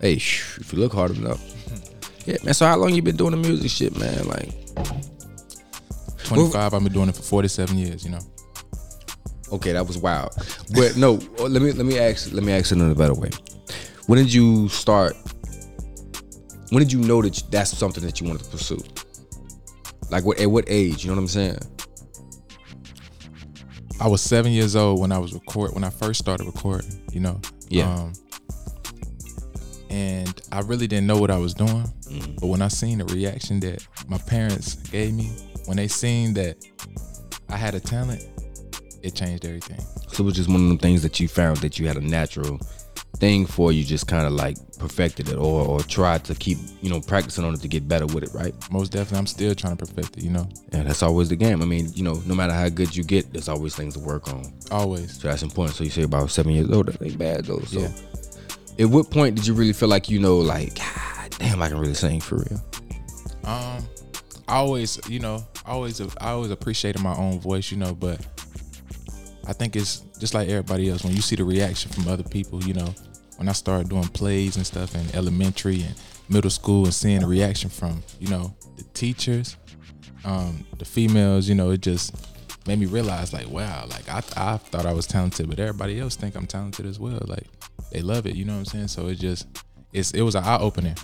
Hey, 0.00 0.18
shh, 0.18 0.58
if 0.60 0.72
you 0.72 0.78
look 0.78 0.92
hard 0.92 1.16
enough. 1.16 1.42
Yeah, 2.26 2.36
man. 2.44 2.54
So 2.54 2.64
how 2.64 2.76
long 2.76 2.94
you 2.94 3.02
been 3.02 3.16
doing 3.16 3.32
the 3.32 3.38
music 3.38 3.72
shit, 3.72 3.98
man? 3.98 4.28
Like, 4.28 4.52
25. 6.22 6.74
I've 6.74 6.84
been 6.84 6.92
doing 6.92 7.08
it 7.08 7.16
for 7.16 7.22
47 7.22 7.76
years. 7.76 8.04
You 8.04 8.12
know. 8.12 8.20
okay, 9.50 9.72
that 9.72 9.84
was 9.84 9.98
wild. 9.98 10.30
But 10.74 10.96
no, 10.96 11.14
let 11.40 11.60
me 11.60 11.72
let 11.72 11.86
me 11.86 11.98
ask 11.98 12.32
let 12.32 12.44
me 12.44 12.52
ask 12.52 12.70
it 12.70 12.78
in 12.78 12.88
a 12.88 12.94
better 12.94 13.14
way. 13.14 13.30
When 14.06 14.16
did 14.20 14.32
you 14.32 14.68
start? 14.68 15.16
When 16.70 16.82
did 16.82 16.92
you 16.92 17.00
know 17.00 17.20
that 17.22 17.42
that's 17.50 17.76
something 17.76 18.04
that 18.04 18.20
you 18.20 18.28
wanted 18.28 18.44
to 18.44 18.50
pursue? 18.50 18.82
Like, 20.10 20.24
what 20.24 20.40
at 20.40 20.50
what 20.50 20.64
age? 20.68 21.04
You 21.04 21.10
know 21.10 21.16
what 21.16 21.22
I'm 21.22 21.28
saying? 21.28 21.58
I 24.00 24.08
was 24.08 24.22
seven 24.22 24.52
years 24.52 24.76
old 24.76 25.00
when 25.00 25.12
I 25.12 25.18
was 25.18 25.34
record 25.34 25.72
when 25.74 25.84
I 25.84 25.90
first 25.90 26.20
started 26.20 26.46
recording. 26.46 27.02
You 27.12 27.20
know. 27.20 27.40
Yeah. 27.68 27.92
Um, 27.92 28.12
and 29.90 30.40
I 30.52 30.60
really 30.60 30.86
didn't 30.86 31.08
know 31.08 31.18
what 31.18 31.30
I 31.30 31.36
was 31.36 31.52
doing, 31.52 31.92
but 32.40 32.46
when 32.46 32.62
I 32.62 32.68
seen 32.68 32.98
the 32.98 33.04
reaction 33.06 33.58
that 33.60 33.86
my 34.08 34.18
parents 34.18 34.76
gave 34.76 35.12
me 35.12 35.30
when 35.66 35.76
they 35.76 35.88
seen 35.88 36.32
that 36.34 36.56
I 37.48 37.56
had 37.56 37.74
a 37.74 37.80
talent, 37.80 38.24
it 39.02 39.14
changed 39.14 39.44
everything. 39.44 39.80
So 40.08 40.22
it 40.22 40.26
was 40.26 40.34
just 40.34 40.48
one 40.48 40.62
of 40.62 40.68
them 40.68 40.78
things 40.78 41.02
that 41.02 41.18
you 41.18 41.28
found 41.28 41.58
that 41.58 41.78
you 41.78 41.88
had 41.88 41.96
a 41.96 42.00
natural 42.00 42.60
thing 43.18 43.46
for. 43.46 43.72
You 43.72 43.84
just 43.84 44.06
kind 44.06 44.26
of 44.26 44.32
like 44.32 44.56
perfected 44.78 45.28
it, 45.28 45.36
or 45.36 45.66
or 45.66 45.80
tried 45.82 46.24
to 46.24 46.34
keep 46.34 46.58
you 46.80 46.88
know 46.90 47.00
practicing 47.00 47.44
on 47.44 47.54
it 47.54 47.60
to 47.62 47.68
get 47.68 47.86
better 47.88 48.06
with 48.06 48.22
it, 48.24 48.30
right? 48.32 48.54
Most 48.70 48.92
definitely, 48.92 49.18
I'm 49.18 49.26
still 49.26 49.54
trying 49.54 49.76
to 49.76 49.84
perfect 49.86 50.16
it. 50.18 50.24
You 50.24 50.30
know, 50.30 50.48
And 50.72 50.86
that's 50.88 51.02
always 51.02 51.28
the 51.28 51.36
game. 51.36 51.62
I 51.62 51.64
mean, 51.66 51.90
you 51.94 52.02
know, 52.02 52.22
no 52.26 52.34
matter 52.34 52.52
how 52.52 52.68
good 52.68 52.94
you 52.96 53.02
get, 53.04 53.32
there's 53.32 53.48
always 53.48 53.74
things 53.76 53.94
to 53.94 54.00
work 54.00 54.28
on. 54.32 54.52
always. 54.70 55.20
So 55.20 55.28
that's 55.28 55.42
important. 55.42 55.76
So 55.76 55.84
you 55.84 55.90
say 55.90 56.02
about 56.02 56.30
seven 56.30 56.52
years 56.52 56.70
old, 56.70 56.86
that 56.86 57.02
ain't 57.02 57.18
bad 57.18 57.44
though. 57.46 57.60
So 57.60 57.80
Yeah. 57.80 57.90
at 58.78 58.86
what 58.86 59.10
point 59.10 59.34
did 59.36 59.46
you 59.46 59.54
really 59.54 59.72
feel 59.74 59.88
like 59.88 60.08
you 60.08 60.18
know, 60.18 60.38
like, 60.38 60.76
God 60.76 61.30
damn, 61.38 61.60
I 61.62 61.68
can 61.68 61.78
really 61.78 61.94
sing 61.94 62.20
for 62.20 62.36
real? 62.36 62.62
Um, 63.44 63.84
I 64.48 64.56
always, 64.56 64.98
you 65.08 65.18
know, 65.20 65.44
I 65.64 65.70
always, 65.72 66.00
I 66.00 66.30
always 66.30 66.50
appreciated 66.50 67.00
my 67.02 67.14
own 67.16 67.38
voice, 67.40 67.70
you 67.70 67.76
know, 67.76 67.94
but 67.94 68.20
I 69.46 69.52
think 69.52 69.76
it's 69.76 70.00
just 70.18 70.34
like 70.34 70.48
everybody 70.48 70.90
else. 70.90 71.02
When 71.04 71.14
you 71.14 71.22
see 71.22 71.36
the 71.36 71.44
reaction 71.44 71.90
from 71.90 72.08
other 72.08 72.22
people, 72.22 72.62
you 72.64 72.74
know, 72.74 72.94
when 73.40 73.48
I 73.48 73.52
started 73.52 73.88
doing 73.88 74.04
plays 74.04 74.56
and 74.56 74.66
stuff 74.66 74.94
in 74.94 75.16
elementary 75.16 75.80
and 75.82 75.94
middle 76.28 76.50
school 76.50 76.84
and 76.84 76.92
seeing 76.92 77.20
the 77.20 77.26
reaction 77.26 77.70
from, 77.70 78.02
you 78.20 78.28
know, 78.28 78.54
the 78.76 78.82
teachers, 78.92 79.56
um, 80.26 80.66
the 80.76 80.84
females, 80.84 81.48
you 81.48 81.54
know, 81.54 81.70
it 81.70 81.80
just 81.80 82.14
made 82.66 82.78
me 82.78 82.84
realize 82.84 83.32
like, 83.32 83.48
wow, 83.48 83.86
like 83.88 84.06
I, 84.10 84.18
I 84.36 84.58
thought 84.58 84.84
I 84.84 84.92
was 84.92 85.06
talented, 85.06 85.48
but 85.48 85.58
everybody 85.58 85.98
else 85.98 86.16
think 86.16 86.34
I'm 86.34 86.46
talented 86.46 86.84
as 86.84 87.00
well. 87.00 87.22
Like 87.24 87.46
they 87.90 88.02
love 88.02 88.26
it, 88.26 88.34
you 88.34 88.44
know 88.44 88.52
what 88.52 88.58
I'm 88.58 88.64
saying? 88.66 88.88
So 88.88 89.06
it 89.06 89.14
just, 89.14 89.46
it's, 89.94 90.10
it 90.10 90.20
was 90.20 90.34
an 90.34 90.44
eye 90.44 90.58
opener. 90.58 90.94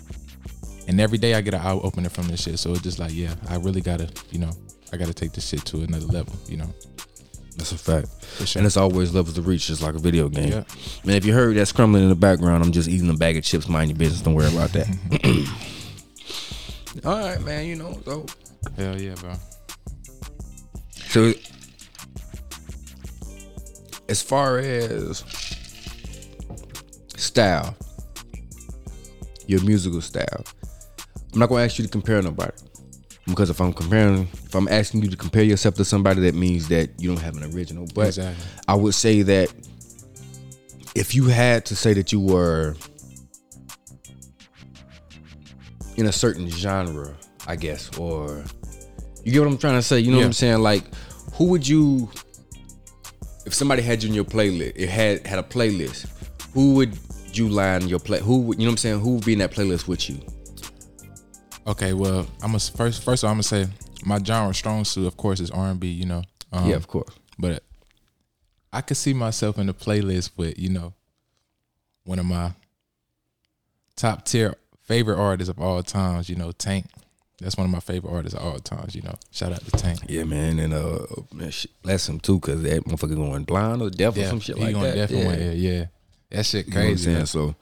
And 0.88 1.00
every 1.00 1.16
day 1.16 1.32
I 1.32 1.40
get 1.40 1.54
an 1.54 1.62
eye 1.62 1.72
opener 1.72 2.10
from 2.10 2.28
this 2.28 2.42
shit. 2.42 2.58
So 2.58 2.72
it's 2.72 2.82
just 2.82 2.98
like, 2.98 3.14
yeah, 3.14 3.34
I 3.48 3.56
really 3.56 3.80
gotta, 3.80 4.10
you 4.30 4.40
know, 4.40 4.50
I 4.92 4.98
gotta 4.98 5.14
take 5.14 5.32
this 5.32 5.48
shit 5.48 5.64
to 5.64 5.80
another 5.84 6.04
level, 6.04 6.34
you 6.48 6.58
know. 6.58 6.68
That's 7.56 7.72
a 7.72 7.78
fact. 7.78 8.08
Sure. 8.46 8.60
And 8.60 8.66
it's 8.66 8.76
always 8.76 9.14
levels 9.14 9.34
to 9.34 9.42
reach, 9.42 9.66
just 9.66 9.82
like 9.82 9.94
a 9.94 9.98
video 9.98 10.28
game. 10.28 10.48
Yeah. 10.48 10.64
Man, 11.04 11.16
if 11.16 11.24
you 11.24 11.32
heard 11.32 11.56
that 11.56 11.66
scrumbling 11.66 12.02
in 12.02 12.10
the 12.10 12.14
background, 12.14 12.62
I'm 12.62 12.72
just 12.72 12.88
eating 12.88 13.08
a 13.08 13.14
bag 13.14 13.36
of 13.36 13.44
chips. 13.44 13.68
Mind 13.68 13.90
your 13.90 13.98
business. 13.98 14.20
Don't 14.20 14.34
worry 14.34 14.52
about 14.52 14.70
that. 14.72 14.88
All 17.04 17.18
right, 17.18 17.40
man. 17.42 17.66
You 17.66 17.76
know, 17.76 17.98
so 18.04 18.26
Hell 18.76 19.00
yeah, 19.00 19.14
bro. 19.14 19.32
So, 20.90 21.32
as 24.08 24.20
far 24.20 24.58
as 24.58 25.24
style, 27.16 27.74
your 29.46 29.62
musical 29.62 30.02
style, 30.02 30.44
I'm 31.32 31.38
not 31.38 31.48
gonna 31.48 31.64
ask 31.64 31.78
you 31.78 31.84
to 31.84 31.90
compare 31.90 32.20
nobody 32.20 32.52
because 33.26 33.50
if 33.50 33.60
I'm 33.60 33.72
comparing, 33.72 34.28
if 34.44 34.54
I'm 34.54 34.68
asking 34.68 35.02
you 35.02 35.10
to 35.10 35.16
compare 35.16 35.42
yourself 35.42 35.74
to 35.76 35.84
somebody, 35.84 36.20
that 36.22 36.34
means 36.34 36.68
that 36.68 36.90
you 37.00 37.08
don't 37.08 37.22
have 37.22 37.36
an 37.36 37.54
original. 37.54 37.86
But 37.94 38.08
Exactly. 38.08 38.44
I 38.68 38.74
would 38.74 38.94
say 38.94 39.22
that 39.22 39.52
if 40.94 41.14
you 41.14 41.24
had 41.24 41.66
to 41.66 41.76
say 41.76 41.92
that 41.94 42.12
you 42.12 42.20
were 42.20 42.76
in 45.96 46.06
a 46.06 46.12
certain 46.12 46.48
genre, 46.48 47.14
I 47.46 47.56
guess, 47.56 47.96
or 47.98 48.44
you 49.24 49.32
get 49.32 49.40
what 49.40 49.48
I'm 49.48 49.58
trying 49.58 49.74
to 49.74 49.82
say. 49.82 49.98
You 49.98 50.12
know 50.12 50.18
what 50.18 50.26
I'm 50.26 50.32
saying? 50.32 50.60
Like, 50.60 50.84
who 51.34 51.46
would 51.46 51.66
you, 51.66 52.08
if 53.44 53.54
somebody 53.54 53.82
had 53.82 54.02
you 54.02 54.08
in 54.08 54.14
your 54.14 54.24
playlist, 54.24 54.72
it 54.76 54.88
had 54.88 55.26
had 55.26 55.38
a 55.38 55.42
playlist, 55.42 56.06
who 56.52 56.74
would 56.74 56.96
you 57.32 57.48
line 57.48 57.88
your 57.88 57.98
play? 57.98 58.20
Who 58.20 58.42
would 58.42 58.58
you 58.58 58.66
know 58.66 58.70
what 58.70 58.74
I'm 58.74 58.78
saying? 58.78 59.00
Who 59.00 59.14
would 59.16 59.24
be 59.24 59.32
in 59.32 59.40
that 59.40 59.52
playlist 59.52 59.88
with 59.88 60.08
you? 60.08 60.20
Okay, 61.66 61.92
well, 61.92 62.20
I'm 62.42 62.48
gonna 62.52 62.60
first 62.60 63.02
first 63.02 63.22
of 63.22 63.26
all 63.28 63.32
I'm 63.32 63.36
gonna 63.36 63.42
say 63.42 63.66
my 64.04 64.22
genre 64.22 64.54
strong 64.54 64.84
suit, 64.84 65.06
of 65.06 65.16
course, 65.16 65.40
is 65.40 65.50
R 65.50 65.66
and 65.68 65.80
B, 65.80 65.88
you 65.88 66.06
know. 66.06 66.22
Um, 66.52 66.68
yeah, 66.68 66.76
of 66.76 66.86
course. 66.86 67.12
But 67.38 67.62
I 68.72 68.80
could 68.82 68.96
see 68.96 69.12
myself 69.12 69.58
in 69.58 69.66
the 69.66 69.74
playlist 69.74 70.30
with, 70.36 70.58
you 70.58 70.68
know, 70.68 70.94
one 72.04 72.18
of 72.18 72.26
my 72.26 72.52
top 73.96 74.24
tier 74.24 74.54
favorite 74.84 75.18
artists 75.18 75.50
of 75.50 75.58
all 75.58 75.82
times, 75.82 76.28
you 76.28 76.36
know, 76.36 76.52
Tank. 76.52 76.86
That's 77.40 77.56
one 77.56 77.66
of 77.66 77.70
my 77.70 77.80
favorite 77.80 78.12
artists 78.12 78.38
of 78.38 78.44
all 78.46 78.58
times. 78.58 78.94
You 78.94 79.02
know, 79.02 79.14
shout 79.30 79.52
out 79.52 79.62
to 79.64 79.70
Tank. 79.72 80.00
Yeah, 80.08 80.24
man, 80.24 80.58
and 80.58 80.72
uh, 80.72 81.00
man, 81.34 81.52
bless 81.82 82.08
him 82.08 82.20
too, 82.20 82.38
cause 82.40 82.62
that 82.62 82.84
motherfucker 82.84 83.16
going 83.16 83.44
blind 83.44 83.82
or 83.82 83.90
deaf 83.90 84.16
or 84.16 84.24
some 84.24 84.40
shit 84.40 84.56
he 84.56 84.64
like 84.64 84.74
going 84.74 84.94
that. 84.96 85.10
yeah. 85.10 85.36
yeah, 85.36 85.50
yeah. 85.50 85.84
That 86.30 86.46
shit 86.46 86.66
You 86.68 86.72
know 86.74 86.78
what 86.78 86.82
I'm 86.82 86.88
crazy. 86.90 87.04
saying? 87.04 87.16
man. 87.18 87.26
So 87.26 87.54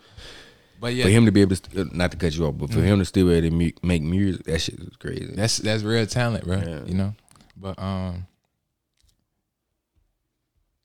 but 0.85 0.93
yeah, 0.95 1.05
for 1.05 1.11
him 1.11 1.25
to 1.25 1.33
be 1.33 1.41
able 1.41 1.57
to, 1.57 1.71
st- 1.71 1.95
not 1.95 2.11
to 2.11 2.19
cut 2.19 2.37
you 2.37 2.45
off, 2.45 2.59
but 2.59 2.71
for 2.71 2.83
him 2.83 2.99
to 2.99 3.07
still 3.07 3.27
be 3.27 3.33
able 3.35 3.49
to 3.49 3.55
mu- 3.57 3.71
make 3.83 4.03
music, 4.03 4.45
that 4.45 4.59
shit 4.61 4.75
is 4.79 4.95
crazy. 4.99 5.33
that's 5.35 5.57
that's 5.57 5.83
real 5.83 6.05
talent, 6.07 6.45
bro. 6.45 6.59
Yeah. 6.59 6.85
You 6.85 6.93
know, 6.95 7.15
but 7.57 7.79
um, 7.79 8.27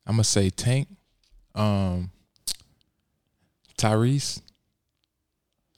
I'm 0.07 0.13
gonna 0.15 0.23
say 0.23 0.49
Tank, 0.49 0.87
um, 1.53 2.11
Tyrese. 3.77 4.41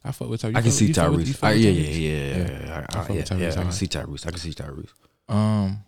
I 0.04 0.12
fuck 0.12 0.30
with 0.30 0.42
Tyrese. 0.44 0.56
I 0.56 0.62
can 0.62 0.72
see 0.72 0.86
you 0.88 0.94
fuck 0.94 1.12
with- 1.12 1.28
you 1.28 1.34
Tyrese. 1.34 1.38
fuck 1.38 1.50
I, 1.50 1.54
with 1.54 1.62
yeah, 1.64 1.72
yeah, 1.72 1.90
yeah, 1.90 1.98
yeah, 1.98 2.38
Yeah. 2.38 2.66
yeah. 2.66 2.74
I 2.76 3.00
I, 3.00 3.02
fuck 3.04 3.10
with 3.10 3.30
Tyrese 3.30 3.58
I 3.58 3.64
can 3.64 3.72
see 3.72 3.88
Tyrese. 3.88 4.28
I 4.28 4.30
can 4.30 4.40
see 4.40 4.52
Tyrese. 4.54 4.90
Um, 5.30 5.80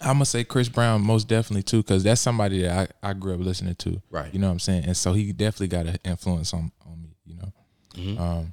I'm 0.00 0.14
gonna 0.14 0.24
say 0.24 0.44
Chris 0.44 0.68
Brown 0.68 1.02
most 1.02 1.26
definitely 1.28 1.62
too, 1.64 1.78
because 1.78 2.02
that's 2.04 2.20
somebody 2.20 2.62
that 2.62 2.90
I, 3.02 3.10
I 3.10 3.12
grew 3.12 3.34
up 3.34 3.40
listening 3.40 3.74
to. 3.76 4.00
Right. 4.10 4.32
You 4.32 4.38
know 4.38 4.46
what 4.46 4.52
I'm 4.52 4.58
saying? 4.60 4.84
And 4.84 4.96
so 4.96 5.12
he 5.12 5.32
definitely 5.32 5.68
got 5.68 5.86
an 5.86 5.98
influence 6.04 6.54
on 6.54 6.70
on 6.86 7.02
me. 7.02 7.16
You 7.26 7.36
know. 7.36 7.52
Mhm. 7.96 8.20
Um, 8.20 8.52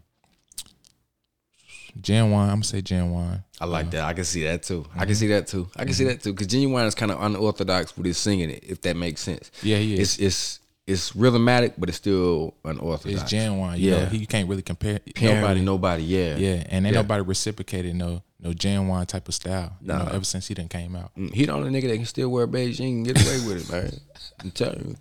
Ginuwine, 1.99 2.41
I'm 2.43 2.47
gonna 2.49 2.63
say 2.63 2.81
Ginuwine. 2.81 3.43
I 3.59 3.65
like 3.65 3.89
that. 3.91 4.03
I 4.03 4.13
can 4.13 4.23
see 4.23 4.43
that 4.43 4.63
too. 4.63 4.85
I 4.93 4.99
Mm-hmm. 4.99 5.05
can 5.05 5.15
see 5.15 5.27
that 5.27 5.47
too. 5.47 5.67
I 5.75 5.85
can 5.85 5.93
see 5.93 6.03
that 6.05 6.21
too. 6.21 6.31
Because 6.33 6.47
Ginuwine 6.47 6.85
is 6.87 6.95
kind 6.95 7.11
of 7.11 7.21
unorthodox 7.21 7.95
with 7.97 8.05
his 8.05 8.17
singing 8.17 8.49
it, 8.51 8.63
if 8.67 8.81
that 8.81 8.95
makes 8.95 9.21
sense. 9.21 9.49
Yeah, 9.63 9.77
he 9.77 9.95
is. 9.95 9.99
It's 9.99 10.19
it's 10.19 10.59
it's 10.87 11.11
rhythmatic, 11.11 11.73
but 11.77 11.89
it's 11.89 11.97
still 11.97 12.53
unorthodox. 12.63 13.21
It's 13.23 13.31
Ginuwine. 13.33 13.77
You 13.79 13.91
Yeah. 13.91 13.99
know, 13.99 14.05
he 14.07 14.25
can't 14.25 14.47
really 14.49 14.61
compare 14.61 14.99
Nobody, 15.21 15.35
nobody. 15.35 15.61
nobody, 15.61 16.03
yeah, 16.03 16.37
Yeah, 16.37 16.63
and 16.69 16.85
ain't 16.85 16.93
Yeah. 16.95 17.01
nobody 17.01 17.21
reciprocated 17.23 17.95
no 17.95 18.23
no 18.39 18.51
Ginuwine 18.51 19.05
type 19.07 19.27
of 19.27 19.33
style. 19.33 19.73
You 19.81 19.87
know, 19.87 19.97
Nah. 19.97 20.11
ever 20.13 20.23
since 20.23 20.47
he 20.47 20.53
done 20.53 20.67
came 20.67 20.95
out. 20.95 21.11
Mm, 21.17 21.33
He 21.33 21.45
the 21.45 21.53
only 21.53 21.69
nigga 21.71 21.87
that 21.89 21.95
can 21.97 22.05
still 22.05 22.29
wear 22.29 22.47
Beijing 22.47 22.89
and 22.97 23.05
get 23.05 23.19
away 23.21 23.39
with 23.47 23.63
it, 23.69 23.71
man. 23.71 23.99
I'm 24.39 24.51
telling 24.51 24.89
you, 24.89 24.95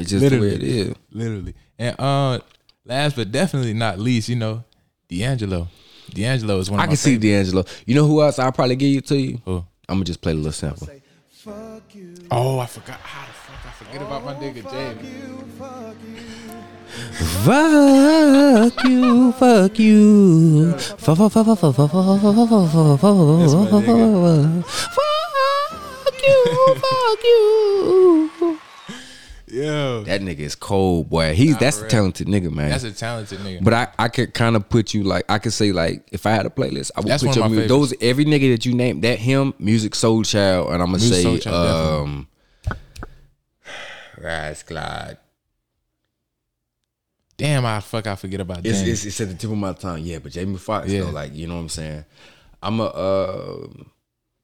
it's 0.00 0.10
just 0.10 0.28
the 0.30 0.40
way 0.40 0.48
it 0.54 0.62
is. 0.62 0.94
Literally. 1.12 1.54
And 1.78 1.94
uh 2.00 2.38
last 2.84 3.16
but 3.16 3.30
definitely 3.30 3.74
not 3.74 3.98
least, 3.98 4.28
you 4.28 4.36
know, 4.36 4.64
D'Angelo. 5.08 5.68
D'Angelo 6.12 6.58
is 6.58 6.70
one 6.70 6.80
of 6.80 6.84
I 6.84 6.86
my 6.86 6.90
can 6.92 6.96
see 6.96 7.14
favorites. 7.18 7.52
D'Angelo. 7.52 7.64
You 7.86 7.94
know 7.94 8.06
who 8.06 8.22
else? 8.22 8.38
I'll 8.38 8.50
probably 8.50 8.76
give 8.76 8.96
it 8.96 9.06
to 9.06 9.16
you. 9.18 9.40
Who? 9.44 9.56
I'm 9.88 9.96
gonna 9.96 10.04
just 10.06 10.20
play 10.22 10.32
a 10.32 10.34
little 10.34 10.52
sample. 10.52 10.88
Oh, 12.30 12.58
I 12.60 12.66
forgot 12.66 12.98
forget 13.92 14.06
about 14.06 14.24
my 14.24 14.34
nigga 14.34 14.62
Jay. 14.70 14.94
Fuck 17.44 18.84
you, 18.84 19.32
fuck 19.32 19.78
you. 19.78 20.72
Fuck 20.98 21.34
you, 26.26 26.74
fuck 26.74 27.24
you. 27.24 28.58
Yo. 29.48 30.02
That 30.04 30.22
nigga 30.22 30.38
is 30.38 30.54
cold, 30.54 31.10
boy. 31.10 31.34
He's 31.34 31.52
nah, 31.52 31.58
that's 31.58 31.82
a 31.82 31.86
talented 31.86 32.26
nigga, 32.26 32.50
man. 32.50 32.70
That's 32.70 32.84
a 32.84 32.92
talented 32.92 33.40
nigga. 33.40 33.62
But 33.62 33.74
I, 33.74 33.88
I 33.98 34.08
could 34.08 34.32
kind 34.32 34.56
of 34.56 34.66
put 34.70 34.94
you 34.94 35.02
like 35.02 35.30
I 35.30 35.38
could 35.38 35.52
say 35.52 35.72
like 35.72 36.08
if 36.10 36.24
I 36.24 36.30
had 36.30 36.46
a 36.46 36.50
playlist, 36.50 36.92
I 36.96 37.00
would 37.00 37.08
that's 37.08 37.22
put 37.22 37.36
your 37.36 37.46
music. 37.50 37.68
Favorites. 37.68 37.90
Those 37.90 37.94
every 38.00 38.24
nigga 38.24 38.54
that 38.54 38.64
you 38.64 38.74
name 38.74 39.02
that 39.02 39.18
him, 39.18 39.52
Musiq 39.60 39.90
Soulchild, 39.90 40.72
and 40.72 40.82
I'm 40.82 40.92
gonna 40.92 40.98
music 40.98 41.22
say 41.22 41.38
child, 41.38 41.66
um 41.66 42.08
definitely 42.08 42.31
Rise 44.22 44.62
Clyde. 44.62 45.18
Damn, 47.36 47.66
I 47.66 47.80
fuck 47.80 48.06
I 48.06 48.14
forget 48.14 48.40
about 48.40 48.64
It's, 48.64 48.80
it's 48.82 49.04
it's 49.04 49.20
at 49.20 49.28
the 49.28 49.34
tip 49.34 49.50
of 49.50 49.56
my 49.56 49.72
tongue, 49.72 50.02
yeah. 50.02 50.18
But 50.18 50.32
Jamie 50.32 50.58
Foxx, 50.58 50.88
Yeah. 50.90 51.00
though, 51.00 51.10
like 51.10 51.34
you 51.34 51.46
know 51.46 51.54
what 51.56 51.62
I'm 51.62 51.68
saying. 51.70 52.04
I'm 52.62 52.78
a 52.80 52.84
uh, 52.84 53.66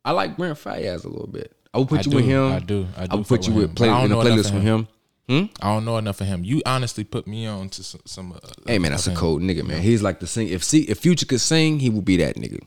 I 0.05 0.13
like 0.13 0.37
Brent 0.37 0.59
Faiyaz 0.59 1.05
a 1.05 1.09
little 1.09 1.29
bit. 1.29 1.55
I 1.73 1.79
will 1.79 1.87
put 1.87 2.01
I 2.01 2.03
you 2.03 2.11
do, 2.11 2.17
with 2.17 2.25
him. 2.25 2.53
I 2.53 2.59
do. 2.59 2.89
I 2.97 3.07
do 3.07 3.13
I 3.13 3.15
would 3.17 3.27
fuck 3.27 3.39
put 3.41 3.47
you 3.47 3.55
with 3.55 3.63
with 3.69 3.77
play 3.77 3.89
but 3.89 3.95
I 3.95 4.01
don't 4.09 4.11
in 4.11 4.19
a 4.27 4.31
playlist 4.31 4.53
with 4.55 4.63
him. 4.63 4.89
him. 5.29 5.51
I 5.61 5.75
don't 5.75 5.85
know 5.85 5.99
enough 5.99 6.21
of 6.23 6.27
him. 6.27 6.43
You 6.43 6.63
honestly 6.65 7.05
put 7.05 7.27
me 7.27 7.47
on 7.47 7.69
to 7.69 7.85
some, 7.85 8.01
some 8.07 8.33
uh, 8.33 8.39
Hey 8.67 8.79
man, 8.79 8.93
that's 8.93 9.07
a 9.07 9.15
cold 9.15 9.43
nigga, 9.43 9.65
man. 9.65 9.83
He's 9.83 10.03
like 10.03 10.21
the 10.21 10.27
sing. 10.27 10.49
If 10.49 10.65
see 10.65 10.81
if 10.85 10.99
Future 10.99 11.27
could 11.27 11.41
sing, 11.43 11.79
he 11.81 11.91
would 11.91 12.05
be 12.07 12.17
that 12.17 12.37
nigga. 12.37 12.61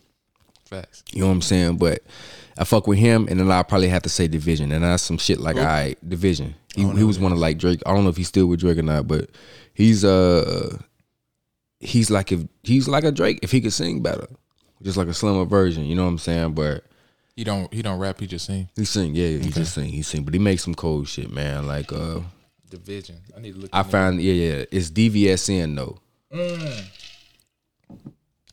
Facts. 0.71 1.03
You 1.11 1.21
know 1.21 1.27
what 1.27 1.33
I'm 1.33 1.41
saying? 1.41 1.77
But 1.77 2.01
I 2.57 2.63
fuck 2.63 2.87
with 2.87 2.97
him, 2.97 3.27
and 3.29 3.39
then 3.39 3.51
I 3.51 3.61
probably 3.61 3.89
have 3.89 4.03
to 4.03 4.09
say 4.09 4.27
Division, 4.27 4.71
and 4.71 4.83
that's 4.83 5.03
some 5.03 5.17
shit 5.17 5.39
like 5.39 5.57
all 5.57 5.63
right, 5.65 5.97
Division. 6.07 6.55
He, 6.75 6.89
he 6.89 7.03
was 7.03 7.19
one 7.19 7.31
of 7.33 7.37
like 7.37 7.57
Drake. 7.57 7.81
I 7.85 7.93
don't 7.93 8.03
know 8.05 8.09
if 8.09 8.17
he's 8.17 8.29
still 8.29 8.47
with 8.47 8.61
Drake 8.61 8.77
or 8.77 8.81
not, 8.81 9.05
but 9.07 9.29
he's 9.73 10.05
uh 10.05 10.77
he's 11.79 12.09
like 12.09 12.31
if 12.31 12.41
he's 12.63 12.87
like 12.87 13.03
a 13.03 13.11
Drake 13.11 13.39
if 13.43 13.51
he 13.51 13.59
could 13.59 13.73
sing 13.73 14.01
better, 14.01 14.27
just 14.81 14.95
like 14.97 15.07
a 15.07 15.13
slimmer 15.13 15.43
version. 15.45 15.83
You 15.85 15.95
know 15.95 16.03
what 16.03 16.11
I'm 16.11 16.17
saying? 16.17 16.53
But 16.53 16.85
He 17.35 17.43
don't 17.43 17.71
he 17.73 17.81
don't 17.81 17.99
rap, 17.99 18.19
he 18.21 18.27
just 18.27 18.45
sing. 18.45 18.69
he 18.75 18.85
sing, 18.85 19.13
yeah, 19.13 19.27
he 19.39 19.49
just 19.49 19.73
sing, 19.73 19.89
he 19.89 20.01
sing, 20.01 20.23
but 20.23 20.33
he 20.33 20.39
makes 20.39 20.63
some 20.63 20.75
cold 20.75 21.07
shit, 21.09 21.31
man. 21.31 21.67
Like 21.67 21.91
uh, 21.91 22.21
Division. 22.69 23.17
I 23.35 23.41
need 23.41 23.55
to 23.55 23.59
look 23.59 23.69
I 23.73 23.83
found 23.83 24.21
yeah, 24.21 24.33
yeah, 24.33 24.65
it's 24.71 24.89
DVSN 24.89 25.75
though. 25.75 25.99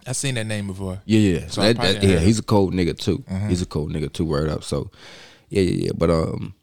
I 0.08 0.12
seen 0.12 0.34
that 0.36 0.46
name 0.46 0.66
before. 0.66 1.00
Yeah, 1.04 1.18
yeah. 1.40 1.46
So 1.48 1.60
That- 1.60 1.76
that- 1.76 2.02
yeah, 2.02 2.18
he's 2.18 2.38
a 2.38 2.42
cold 2.42 2.72
nigga 2.74 2.98
too. 2.98 3.22
He's 3.48 3.60
a 3.62 3.66
cold 3.66 3.92
nigga 3.92 4.12
too. 4.12 4.24
Word 4.24 4.48
up. 4.48 4.64
So, 4.64 4.90
yeah, 5.50 5.62
yeah, 5.62 5.84
yeah. 5.86 5.90
But 5.96 6.10
um, 6.10 6.54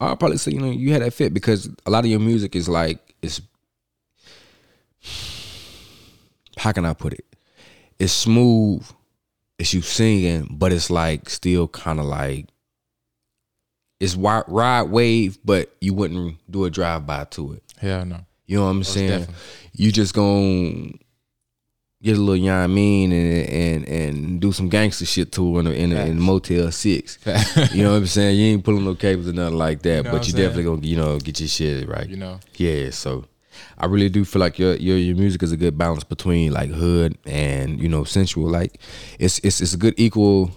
I'll 0.00 0.16
probably 0.16 0.38
say 0.38 0.52
you 0.52 0.60
know 0.60 0.70
you 0.70 0.92
had 0.92 1.02
that 1.02 1.12
fit 1.12 1.34
because 1.34 1.68
a 1.86 1.90
lot 1.90 2.04
of 2.04 2.10
your 2.10 2.20
music 2.20 2.56
is 2.56 2.68
like 2.68 3.14
it's 3.22 3.40
how 6.56 6.72
can 6.72 6.84
I 6.84 6.94
put 6.94 7.12
it? 7.12 7.24
It's 7.98 8.12
smooth. 8.12 8.84
It's 9.58 9.72
you 9.74 9.82
singing, 9.82 10.48
but 10.50 10.72
it's 10.72 10.90
like 10.90 11.28
still 11.30 11.68
kind 11.68 12.00
of 12.00 12.06
like 12.06 12.46
it's 14.00 14.14
wi- 14.14 14.42
ride 14.48 14.82
wave, 14.90 15.38
but 15.44 15.74
you 15.80 15.94
wouldn't 15.94 16.38
do 16.50 16.64
a 16.64 16.70
drive 16.70 17.06
by 17.06 17.24
to 17.24 17.52
it. 17.54 17.62
Hell 17.78 18.04
no. 18.04 18.20
You 18.46 18.56
know 18.58 18.64
what 18.64 18.70
I'm 18.70 18.76
Most 18.78 18.92
saying? 18.92 19.08
definitely. 19.10 19.34
You 19.74 19.92
just 19.92 20.14
gonna 20.14 20.92
get 22.04 22.18
a 22.18 22.20
little, 22.20 22.36
you 22.36 22.50
know 22.50 22.58
what 22.58 22.64
I 22.64 22.66
mean, 22.68 23.12
and 23.12 23.48
and 23.48 23.88
and 23.88 24.40
do 24.40 24.52
some 24.52 24.68
gangster 24.68 25.06
shit 25.06 25.32
to 25.32 25.54
her 25.54 25.60
in 25.60 25.66
a, 25.66 25.70
in, 25.70 25.92
a, 25.92 26.04
in 26.04 26.20
Motel 26.20 26.70
Six. 26.70 27.18
you 27.72 27.82
know 27.82 27.92
what 27.92 27.96
I'm 27.96 28.06
saying? 28.06 28.38
You 28.38 28.46
ain't 28.52 28.64
pulling 28.64 28.84
no 28.84 28.94
cables 28.94 29.26
or 29.26 29.32
nothing 29.32 29.56
like 29.56 29.82
that, 29.82 29.96
You 29.96 30.02
know 30.04 30.10
but 30.12 30.26
you 30.26 30.32
saying? 30.32 30.44
definitely 30.44 30.64
gonna 30.64 30.86
you 30.86 30.96
know 30.96 31.18
get 31.18 31.40
your 31.40 31.48
shit 31.48 31.88
right. 31.88 32.08
You 32.08 32.16
know. 32.16 32.40
Yeah, 32.56 32.90
so 32.90 33.24
I 33.78 33.86
really 33.86 34.08
do 34.10 34.24
feel 34.24 34.40
like 34.40 34.58
your 34.58 34.74
your 34.74 34.98
your 34.98 35.16
music 35.16 35.42
is 35.42 35.52
a 35.52 35.56
good 35.56 35.78
balance 35.78 36.04
between 36.04 36.52
like 36.52 36.70
hood 36.70 37.16
and 37.24 37.80
you 37.80 37.88
know 37.88 38.04
sensual. 38.04 38.48
Like 38.48 38.78
it's 39.18 39.38
it's 39.40 39.60
it's 39.60 39.72
a 39.72 39.78
good 39.78 39.94
equal 39.96 40.50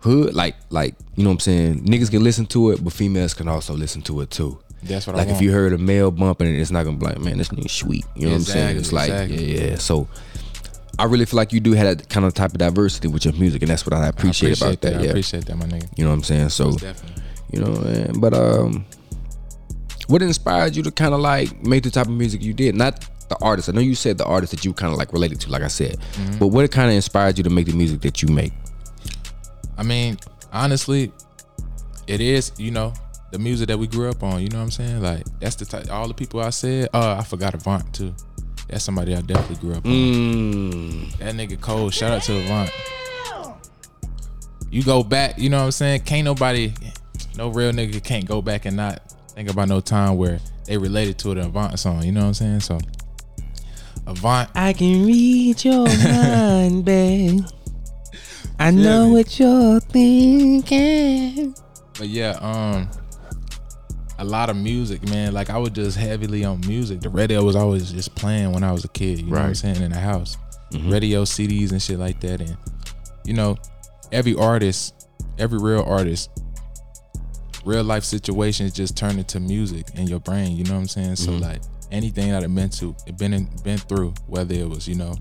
hood. 0.00 0.34
Like 0.34 0.56
like 0.70 0.94
you 1.14 1.24
know 1.24 1.30
what 1.30 1.34
I'm 1.34 1.40
saying. 1.40 1.84
Niggas 1.84 2.10
can 2.10 2.24
listen 2.24 2.46
to 2.46 2.70
it, 2.70 2.82
but 2.82 2.92
females 2.92 3.34
can 3.34 3.48
also 3.48 3.74
listen 3.74 4.00
to 4.02 4.22
it 4.22 4.30
too. 4.30 4.58
That's 4.82 5.06
what 5.06 5.16
Like 5.16 5.28
I 5.28 5.32
if 5.32 5.40
you 5.40 5.52
heard 5.52 5.72
a 5.72 5.78
male 5.78 6.10
bumping 6.10 6.54
it's 6.54 6.70
not 6.70 6.84
gonna 6.84 6.96
be 6.96 7.06
like, 7.06 7.18
man, 7.18 7.38
this 7.38 7.48
nigga 7.48 7.70
sweet. 7.70 8.04
You 8.14 8.26
know 8.26 8.32
what 8.32 8.36
I'm 8.38 8.42
saying? 8.44 8.76
It's 8.76 8.92
like, 8.92 9.10
Exactly, 9.10 9.54
yeah, 9.54 9.70
yeah. 9.70 9.76
So 9.76 10.08
I 10.98 11.04
really 11.04 11.26
feel 11.26 11.36
like 11.36 11.52
you 11.52 11.60
do 11.60 11.72
have 11.72 11.98
that 11.98 12.08
kind 12.08 12.24
of 12.24 12.32
type 12.34 12.52
of 12.52 12.58
diversity 12.58 13.08
with 13.08 13.24
your 13.24 13.34
music, 13.34 13.62
and 13.62 13.70
that's 13.70 13.84
what 13.84 13.92
I 13.92 14.06
appreciate, 14.06 14.60
about 14.60 14.80
that. 14.80 14.96
I 14.96 15.02
Yeah, 15.02 15.10
appreciate 15.10 15.44
that, 15.46 15.56
my 15.56 15.66
nigga. 15.66 15.86
you 15.96 16.04
know 16.04 16.10
what 16.10 16.16
I'm 16.16 16.22
saying? 16.22 16.48
So 16.50 16.76
you 17.52 17.60
know, 17.60 17.72
man. 17.80 18.14
But 18.18 18.32
um, 18.34 18.84
what 20.08 20.22
inspired 20.22 20.74
you 20.76 20.82
to 20.84 20.90
kind 20.90 21.12
of 21.14 21.20
like 21.20 21.62
make 21.62 21.82
the 21.82 21.90
type 21.90 22.06
of 22.06 22.12
music 22.12 22.42
you 22.42 22.54
did? 22.54 22.74
Not 22.74 23.06
the 23.28 23.36
artist. 23.42 23.68
I 23.68 23.72
know 23.72 23.80
you 23.80 23.94
said 23.94 24.18
the 24.18 24.24
artist 24.24 24.52
that 24.52 24.64
you 24.64 24.72
kind 24.72 24.92
of 24.92 24.98
like 24.98 25.12
related 25.12 25.40
to, 25.42 25.50
like 25.50 25.62
I 25.62 25.68
said. 25.68 25.98
Mm-hmm. 25.98 26.38
But 26.38 26.48
what 26.48 26.70
kind 26.70 26.88
of 26.88 26.94
inspired 26.94 27.36
you 27.38 27.44
to 27.44 27.50
make 27.50 27.66
the 27.66 27.72
music 27.74 28.00
that 28.02 28.22
you 28.22 28.28
make? 28.28 28.52
I 29.76 29.82
mean, 29.82 30.16
honestly, 30.52 31.12
it 32.06 32.20
is, 32.20 32.52
you 32.56 32.70
know, 32.70 32.94
the 33.32 33.38
music 33.38 33.68
that 33.68 33.78
we 33.78 33.86
grew 33.86 34.08
up 34.08 34.22
on, 34.22 34.40
you 34.40 34.48
know 34.48 34.58
what 34.58 34.64
I'm 34.64 34.70
saying? 34.70 35.02
Like 35.02 35.24
that's 35.40 35.56
the 35.56 35.64
type 35.66 35.90
all 35.90 36.08
the 36.08 36.14
people 36.14 36.40
I 36.40 36.50
said, 36.50 36.88
uh 36.94 37.16
I 37.18 37.24
forgot 37.24 37.54
Avant 37.54 37.92
too. 37.92 38.14
That's 38.68 38.84
somebody 38.84 39.14
I 39.14 39.20
definitely 39.20 39.56
grew 39.56 39.72
up 39.76 39.84
on. 39.86 39.92
Mm, 39.92 41.18
That 41.18 41.34
nigga 41.34 41.60
Cole, 41.60 41.90
shout 41.90 42.12
out 42.12 42.22
to 42.24 42.36
Avant. 42.44 42.70
You 44.70 44.82
go 44.82 45.02
back, 45.04 45.38
you 45.38 45.48
know 45.48 45.58
what 45.58 45.64
I'm 45.66 45.70
saying? 45.70 46.00
Can't 46.02 46.24
nobody, 46.24 46.74
no 47.36 47.48
real 47.48 47.70
nigga 47.72 48.02
can't 48.02 48.26
go 48.26 48.42
back 48.42 48.64
and 48.64 48.76
not 48.76 49.00
think 49.30 49.48
about 49.48 49.68
no 49.68 49.80
time 49.80 50.16
where 50.16 50.40
they 50.66 50.76
related 50.76 51.18
to 51.20 51.34
the 51.34 51.42
Avant 51.46 51.78
song, 51.78 52.02
you 52.02 52.10
know 52.12 52.22
what 52.22 52.26
I'm 52.28 52.34
saying? 52.34 52.60
So, 52.60 52.78
Avant, 54.06 54.50
I 54.54 54.72
can 54.72 55.06
read 55.06 55.64
your 55.64 55.86
mind, 56.04 56.84
babe. 56.84 57.44
I 58.58 58.70
know 58.72 59.08
what 59.10 59.38
you're 59.38 59.78
thinking. 59.80 61.54
but 61.96 62.08
yeah, 62.08 62.30
um, 62.40 62.88
a 64.18 64.24
lot 64.24 64.50
of 64.50 64.56
music, 64.56 65.02
man. 65.08 65.32
Like 65.32 65.50
I 65.50 65.58
was 65.58 65.70
just 65.70 65.96
heavily 65.96 66.44
on 66.44 66.60
music. 66.66 67.00
The 67.00 67.08
radio 67.08 67.44
was 67.44 67.56
always 67.56 67.92
just 67.92 68.14
playing 68.14 68.52
when 68.52 68.64
I 68.64 68.72
was 68.72 68.84
a 68.84 68.88
kid, 68.88 69.18
you 69.18 69.26
know 69.26 69.32
what 69.32 69.42
I'm 69.42 69.54
saying, 69.54 69.82
in 69.82 69.92
the 69.92 69.98
house. 69.98 70.36
Mm-hmm. 70.72 70.90
Radio 70.90 71.24
CDs 71.24 71.72
and 71.72 71.80
shit 71.80 71.98
like 71.98 72.20
that. 72.20 72.40
And, 72.40 72.56
you 73.24 73.34
know, 73.34 73.56
every 74.12 74.34
artist, 74.34 75.08
every 75.38 75.58
real 75.58 75.82
artist, 75.82 76.30
real 77.64 77.84
life 77.84 78.04
situations 78.04 78.72
just 78.72 78.96
turn 78.96 79.18
into 79.18 79.40
music 79.40 79.86
in 79.94 80.06
your 80.06 80.20
brain. 80.20 80.56
You 80.56 80.64
know 80.64 80.74
what 80.74 80.80
I'm 80.80 80.88
saying? 80.88 81.16
So 81.16 81.32
mm-hmm. 81.32 81.42
like 81.42 81.62
anything 81.90 82.30
that 82.30 82.42
I've 82.42 82.54
been 82.54 82.70
to, 82.70 82.94
been 83.18 83.34
in, 83.34 83.48
been 83.62 83.78
through, 83.78 84.14
whether 84.26 84.54
it 84.54 84.68
was 84.68 84.88
you 84.88 84.94
know 84.94 85.14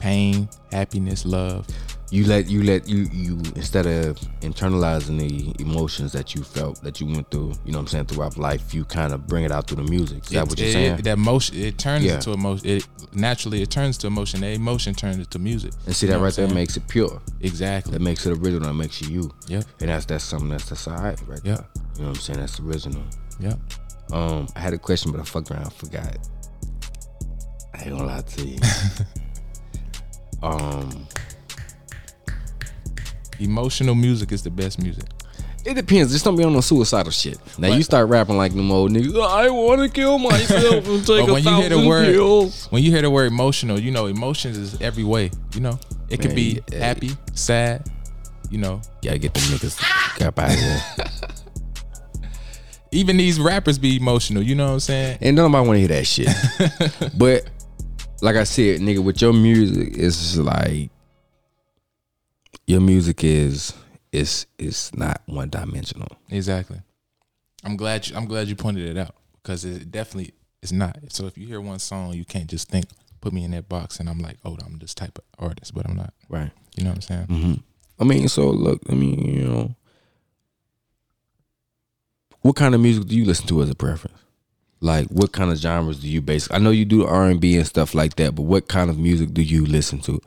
pain, 0.00 0.48
happiness, 0.72 1.24
love. 1.24 1.66
You 2.12 2.24
let 2.26 2.50
you 2.50 2.64
let 2.64 2.88
you 2.88 3.08
you 3.12 3.34
instead 3.54 3.86
of 3.86 4.18
internalizing 4.40 5.18
the 5.20 5.62
emotions 5.62 6.10
that 6.12 6.34
you 6.34 6.42
felt 6.42 6.82
that 6.82 7.00
you 7.00 7.06
went 7.06 7.30
through, 7.30 7.52
you 7.64 7.70
know 7.70 7.78
what 7.78 7.82
I'm 7.82 7.86
saying, 7.86 8.06
throughout 8.06 8.36
life, 8.36 8.74
you 8.74 8.84
kind 8.84 9.12
of 9.12 9.28
bring 9.28 9.44
it 9.44 9.52
out 9.52 9.68
through 9.68 9.84
the 9.84 9.88
music. 9.90 10.24
Is 10.24 10.30
that 10.30 10.42
It- 10.42 10.48
what 10.48 10.58
you're 10.58 10.68
it- 10.68 10.72
saying? 10.72 10.96
That 11.02 11.18
motion, 11.18 11.56
it 11.56 11.78
turns 11.78 12.04
Yeah. 12.04 12.14
into 12.16 12.32
emotion. 12.32 12.66
It 12.68 12.86
naturally 13.12 13.62
it 13.62 13.70
turns 13.70 13.96
to 13.98 14.08
emotion. 14.08 14.40
The 14.40 14.48
emotion 14.48 14.92
turns 14.94 15.18
into 15.18 15.38
music. 15.38 15.72
and 15.86 15.94
see 15.94 16.06
You 16.06 16.12
that 16.12 16.18
know 16.18 16.24
right 16.24 16.34
there 16.34 16.48
makes 16.48 16.76
it 16.76 16.88
pure. 16.88 17.20
exactly. 17.40 17.92
That 17.92 18.00
makes 18.00 18.26
it 18.26 18.32
original. 18.36 18.66
That 18.68 18.74
makes 18.74 19.00
you 19.00 19.08
you. 19.08 19.30
Yep. 19.46 19.64
And 19.80 19.90
that's 19.90 20.04
that's 20.04 20.24
something 20.24 20.48
that's 20.48 20.68
that's 20.68 20.88
all 20.88 20.94
right 20.94 21.18
right 21.28 21.40
Yeah. 21.44 21.54
there. 21.54 21.66
You 21.96 22.02
know 22.02 22.08
what 22.08 22.16
I'm 22.16 22.22
saying? 22.22 22.40
That's 22.40 22.58
original. 22.58 23.02
Yep. 23.38 23.58
Um, 24.12 24.48
I 24.56 24.60
had 24.60 24.74
a 24.74 24.78
question, 24.78 25.12
but 25.12 25.20
I 25.20 25.24
fucked 25.24 25.52
around, 25.52 25.66
I 25.66 25.70
forgot. 25.70 26.16
I 27.72 27.82
ain't 27.82 27.90
gonna 27.90 28.04
lie 28.06 28.20
to 28.22 28.46
you. 28.48 28.58
um, 30.42 31.06
Emotional 33.40 33.94
music 33.94 34.32
is 34.32 34.42
the 34.42 34.50
best 34.50 34.80
music. 34.82 35.04
it 35.64 35.74
depends. 35.74 36.12
Just 36.12 36.24
don't 36.24 36.36
be 36.36 36.44
on 36.44 36.52
no 36.52 36.60
suicidal 36.60 37.12
shit. 37.12 37.38
Now 37.58 37.68
you 37.68 37.82
start 37.82 38.08
rapping 38.08 38.36
like 38.36 38.52
them 38.54 38.70
old 38.70 38.90
niggas. 38.92 39.12
Oh, 39.14 39.22
I 39.22 39.48
want 39.50 39.80
to 39.82 39.88
kill 39.88 40.18
myself 40.18 40.86
and 40.86 41.00
take 41.06 41.26
But 41.26 41.28
a 41.28 41.32
when 41.32 41.44
you 41.44 41.50
hear 41.56 41.68
the 41.68 41.74
thousand 41.76 41.88
word, 41.88 42.14
pills. 42.14 42.66
when 42.70 42.82
you 42.82 42.90
hear 42.90 43.02
the 43.02 43.10
word 43.10 43.26
emotional, 43.32 43.78
you 43.80 43.90
know 43.90 44.06
emotions 44.06 44.56
is 44.58 44.80
every 44.80 45.04
way. 45.04 45.30
You 45.54 45.60
know, 45.60 45.78
it 46.08 46.18
could 46.18 46.28
Man, 46.30 46.36
be 46.36 46.60
yeah. 46.72 46.78
happy, 46.78 47.10
sad. 47.34 47.86
You 48.50 48.58
know, 48.58 48.80
Gotta 49.02 49.18
get 49.18 49.32
them 49.34 49.42
niggas 49.44 50.22
up 50.26 50.38
out 50.38 50.52
of 50.52 50.58
here. 50.58 50.82
even 52.92 53.16
these 53.16 53.38
rappers 53.38 53.78
be 53.78 53.96
emotional. 53.96 54.42
You 54.42 54.54
know 54.56 54.66
what 54.66 54.72
I'm 54.74 54.80
saying? 54.80 55.18
And 55.20 55.36
nobody 55.36 55.66
want 55.66 55.76
to 55.76 55.80
hear 55.80 55.88
that 55.88 56.06
shit. 56.06 56.28
but 57.18 57.48
like 58.22 58.36
I 58.36 58.44
said, 58.44 58.80
nigga, 58.80 59.02
with 59.02 59.22
your 59.22 59.32
music, 59.32 59.94
it's 59.96 60.16
just 60.16 60.36
like 60.38 60.90
your 62.70 62.80
music 62.80 63.24
is 63.24 63.74
is 64.12 64.46
is 64.58 64.92
not 64.94 65.20
one 65.26 65.50
dimensional. 65.50 66.08
Exactly. 66.30 66.80
I'm 67.64 67.76
glad 67.76 68.08
you, 68.08 68.16
I'm 68.16 68.26
glad 68.26 68.46
you 68.46 68.54
pointed 68.54 68.88
it 68.88 68.96
out 68.96 69.16
because 69.42 69.64
it 69.64 69.90
definitely 69.90 70.32
is 70.62 70.72
not. 70.72 70.96
So 71.08 71.26
if 71.26 71.36
you 71.36 71.46
hear 71.46 71.60
one 71.60 71.80
song, 71.80 72.14
you 72.14 72.24
can't 72.24 72.48
just 72.48 72.68
think 72.68 72.86
put 73.20 73.32
me 73.32 73.44
in 73.44 73.50
that 73.50 73.68
box 73.68 73.98
and 73.98 74.08
I'm 74.08 74.20
like, 74.20 74.38
oh, 74.44 74.56
I'm 74.64 74.78
this 74.78 74.94
type 74.94 75.18
of 75.18 75.24
artist, 75.44 75.74
but 75.74 75.86
I'm 75.86 75.96
not. 75.96 76.14
Right. 76.28 76.50
You 76.76 76.84
know 76.84 76.90
what 76.90 76.96
I'm 76.96 77.02
saying? 77.02 77.26
Mm-hmm. 77.26 77.54
I 77.98 78.04
mean, 78.04 78.28
so 78.28 78.48
look, 78.48 78.80
I 78.88 78.94
mean, 78.94 79.26
you 79.26 79.44
know, 79.44 79.74
what 82.42 82.56
kind 82.56 82.74
of 82.74 82.80
music 82.80 83.06
do 83.08 83.16
you 83.16 83.24
listen 83.24 83.48
to 83.48 83.62
as 83.62 83.68
a 83.68 83.74
preference? 83.74 84.16
Like, 84.82 85.08
what 85.08 85.32
kind 85.32 85.50
of 85.50 85.58
genres 85.58 86.00
do 86.00 86.08
you 86.08 86.22
base? 86.22 86.48
I 86.50 86.58
know 86.58 86.70
you 86.70 86.86
do 86.86 87.04
R 87.04 87.26
and 87.26 87.38
B 87.38 87.56
and 87.56 87.66
stuff 87.66 87.94
like 87.94 88.16
that, 88.16 88.34
but 88.34 88.42
what 88.42 88.68
kind 88.68 88.88
of 88.88 88.98
music 88.98 89.34
do 89.34 89.42
you 89.42 89.66
listen 89.66 90.00
to? 90.00 90.20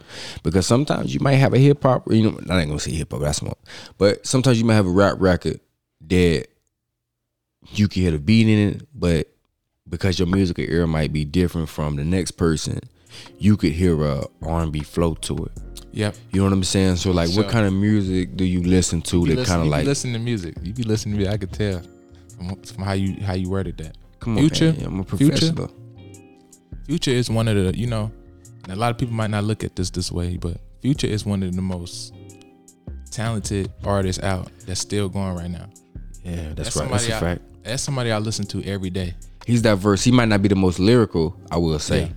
Because 0.43 0.67
sometimes 0.67 1.11
you 1.13 1.19
might 1.21 1.35
have 1.35 1.53
a 1.53 1.57
hip 1.57 1.81
hop, 1.81 2.11
you 2.11 2.29
know, 2.29 2.39
I 2.49 2.59
ain't 2.59 2.69
gonna 2.69 2.79
say 2.79 2.91
hip 2.91 3.11
hop, 3.11 3.21
that's 3.21 3.41
more. 3.41 3.57
But 3.97 4.27
sometimes 4.27 4.59
you 4.59 4.65
might 4.65 4.75
have 4.75 4.85
a 4.85 4.91
rap 4.91 5.15
record 5.19 5.59
that 6.07 6.47
you 7.71 7.87
can 7.87 8.03
hear 8.03 8.11
the 8.11 8.19
beat 8.19 8.47
in 8.47 8.75
it, 8.75 8.87
but 8.93 9.27
because 9.89 10.19
your 10.19 10.27
musical 10.27 10.63
ear 10.63 10.85
might 10.85 11.11
be 11.11 11.25
different 11.25 11.67
from 11.67 11.95
the 11.95 12.03
next 12.03 12.31
person, 12.31 12.79
you 13.39 13.57
could 13.57 13.71
hear 13.71 14.03
a 14.03 14.23
R 14.43 14.61
and 14.61 14.71
B 14.71 14.81
flow 14.81 15.15
to 15.15 15.45
it. 15.45 15.51
Yep. 15.93 16.15
You 16.31 16.39
know 16.41 16.45
what 16.45 16.53
I'm 16.53 16.63
saying? 16.63 16.97
So 16.97 17.11
like, 17.11 17.29
what 17.31 17.49
kind 17.49 17.65
of 17.65 17.73
music 17.73 18.35
do 18.35 18.43
you 18.43 18.61
listen 18.63 19.01
to 19.03 19.27
You 19.27 19.35
that 19.35 19.47
kind 19.47 19.61
of 19.61 19.67
like? 19.67 19.83
be 19.83 19.87
listening 19.87 20.13
to 20.13 20.19
music. 20.19 20.55
You 20.61 20.73
be 20.73 20.83
listening 20.83 21.15
to 21.15 21.17
music. 21.17 21.33
I 21.33 21.37
could 21.37 21.53
tell 21.53 21.81
from, 22.35 22.61
from 22.61 22.83
how 22.83 22.93
you 22.93 23.21
how 23.23 23.33
you 23.33 23.49
worded 23.49 23.77
that. 23.77 23.95
Come 24.23 24.37
on, 24.37 24.39
Future? 24.49 24.73
man, 24.73 24.85
I'm 24.85 24.99
a 24.99 25.03
Future? 25.03 25.27
professional. 25.31 25.71
Future 26.85 27.11
is 27.11 27.29
one 27.29 27.47
of 27.47 27.55
the 27.55 27.77
you 27.77 27.87
know, 27.87 28.11
and 28.63 28.73
a 28.73 28.75
lot 28.75 28.91
of 28.91 28.97
people 28.97 29.13
might 29.13 29.29
not 29.29 29.43
look 29.43 29.63
at 29.63 29.75
this 29.75 29.89
this 29.89 30.11
way, 30.11 30.37
but 30.37 30.57
Future 30.81 31.07
is 31.07 31.25
one 31.25 31.43
of 31.43 31.55
the 31.55 31.61
most 31.61 32.13
talented 33.11 33.71
artists 33.83 34.21
out 34.23 34.51
that's 34.65 34.79
still 34.81 35.07
going 35.09 35.35
right 35.35 35.49
now. 35.49 35.67
Yeah, 36.23 36.53
that's, 36.55 36.73
That's 36.73 36.75
right. 36.77 36.89
That's 36.89 37.03
a 37.03 37.07
somebody 37.07 37.13
I- 37.13 37.19
fact. 37.19 37.41
That's 37.63 37.81
somebody 37.83 38.11
I 38.11 38.17
listen 38.17 38.45
to 38.47 38.63
every 38.65 38.89
day. 38.89 39.15
He's 39.45 39.61
diverse. 39.61 40.03
He 40.03 40.11
might 40.11 40.27
not 40.29 40.41
be 40.41 40.47
the 40.49 40.55
most 40.55 40.79
lyrical, 40.79 41.37
I 41.51 41.57
will 41.57 41.79
say, 41.79 42.01
Yeah. 42.03 42.09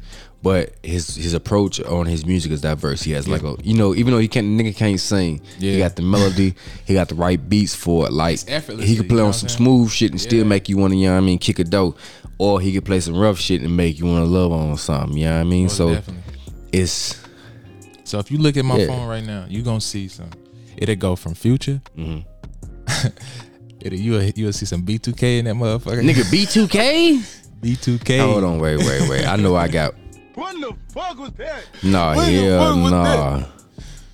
But 0.43 0.75
his 0.83 1.15
his 1.17 1.35
approach 1.35 1.81
on 1.81 2.07
his 2.07 2.25
music 2.25 2.53
is 2.53 2.61
diverse. 2.61 3.03
He 3.03 3.13
has 3.13 3.27
like 3.27 3.43
a 3.43 3.57
you 3.63 3.75
know, 3.75 3.95
even 3.95 4.13
though 4.13 4.19
he 4.21 4.29
can't 4.29 4.47
nigga 4.47 4.77
can't 4.77 5.01
sing, 5.01 5.41
he 5.59 5.79
got 5.79 5.97
the 5.97 6.03
melody, 6.03 6.55
he 6.85 6.95
got 6.95 7.09
the 7.09 7.15
right 7.17 7.49
beats 7.49 7.75
for 7.75 8.07
it. 8.07 8.13
Like 8.13 8.41
he 8.49 8.97
could 8.97 9.09
play 9.09 9.23
on 9.23 9.33
some 9.33 9.49
smooth 9.49 9.91
shit 9.91 10.11
and 10.13 10.21
still 10.21 10.45
make 10.45 10.69
you 10.69 10.77
want 10.77 10.93
to, 10.93 10.97
you 10.97 11.07
know 11.09 11.15
what 11.15 11.19
I 11.19 11.23
mean, 11.23 11.39
kick 11.39 11.59
a 11.59 11.65
dope. 11.65 11.99
Or 12.39 12.61
he 12.61 12.73
could 12.73 12.85
play 12.85 13.01
some 13.01 13.17
rough 13.17 13.39
shit 13.39 13.63
and 13.63 13.75
make 13.77 13.99
you 13.99 14.05
want 14.05 14.23
to 14.23 14.27
love 14.31 14.53
on 14.53 14.77
something. 14.77 15.17
You 15.17 15.25
know 15.25 15.35
what 15.37 15.41
I 15.41 15.45
mean? 15.45 15.63
Most 15.65 15.77
so 15.79 15.95
definitely. 15.95 16.23
it's 16.73 17.19
So 18.05 18.19
if 18.19 18.31
you 18.31 18.37
look 18.39 18.57
at 18.59 18.65
my 18.65 18.77
Yeah. 18.77 18.89
phone 18.89 19.09
right 19.09 19.25
now, 19.25 19.47
you 19.49 19.63
gonna 19.63 19.81
see 19.81 20.07
some. 20.09 20.31
It'll 20.77 20.95
go 20.97 21.17
from 21.17 21.35
Future. 21.35 21.81
Mm-hmm. 21.97 23.07
It'll 23.81 23.99
you 23.99 24.33
you'll 24.37 24.53
see 24.53 24.67
some 24.67 24.83
B2K 24.85 25.39
in 25.39 25.45
that 25.47 25.55
motherfucker. 25.55 26.03
nigga 26.03 26.25
B2K. 26.31 27.19
B2K. 27.63 28.21
Hold 28.21 28.45
on, 28.45 28.59
wait, 28.59 28.77
wait, 28.79 29.09
wait. 29.09 29.27
I 29.27 29.37
know 29.37 29.57
I 29.57 29.69
got. 29.69 29.95
What 30.37 30.55
the 30.61 30.77
fuck 30.93 31.19
was 31.19 31.33
that? 31.33 31.65
Nah, 31.83 32.15
What 32.15 32.27
the 32.27 32.33
yeah, 32.33 32.59
fuck 32.59 32.77
was 32.77 32.93
nah. 32.93 33.45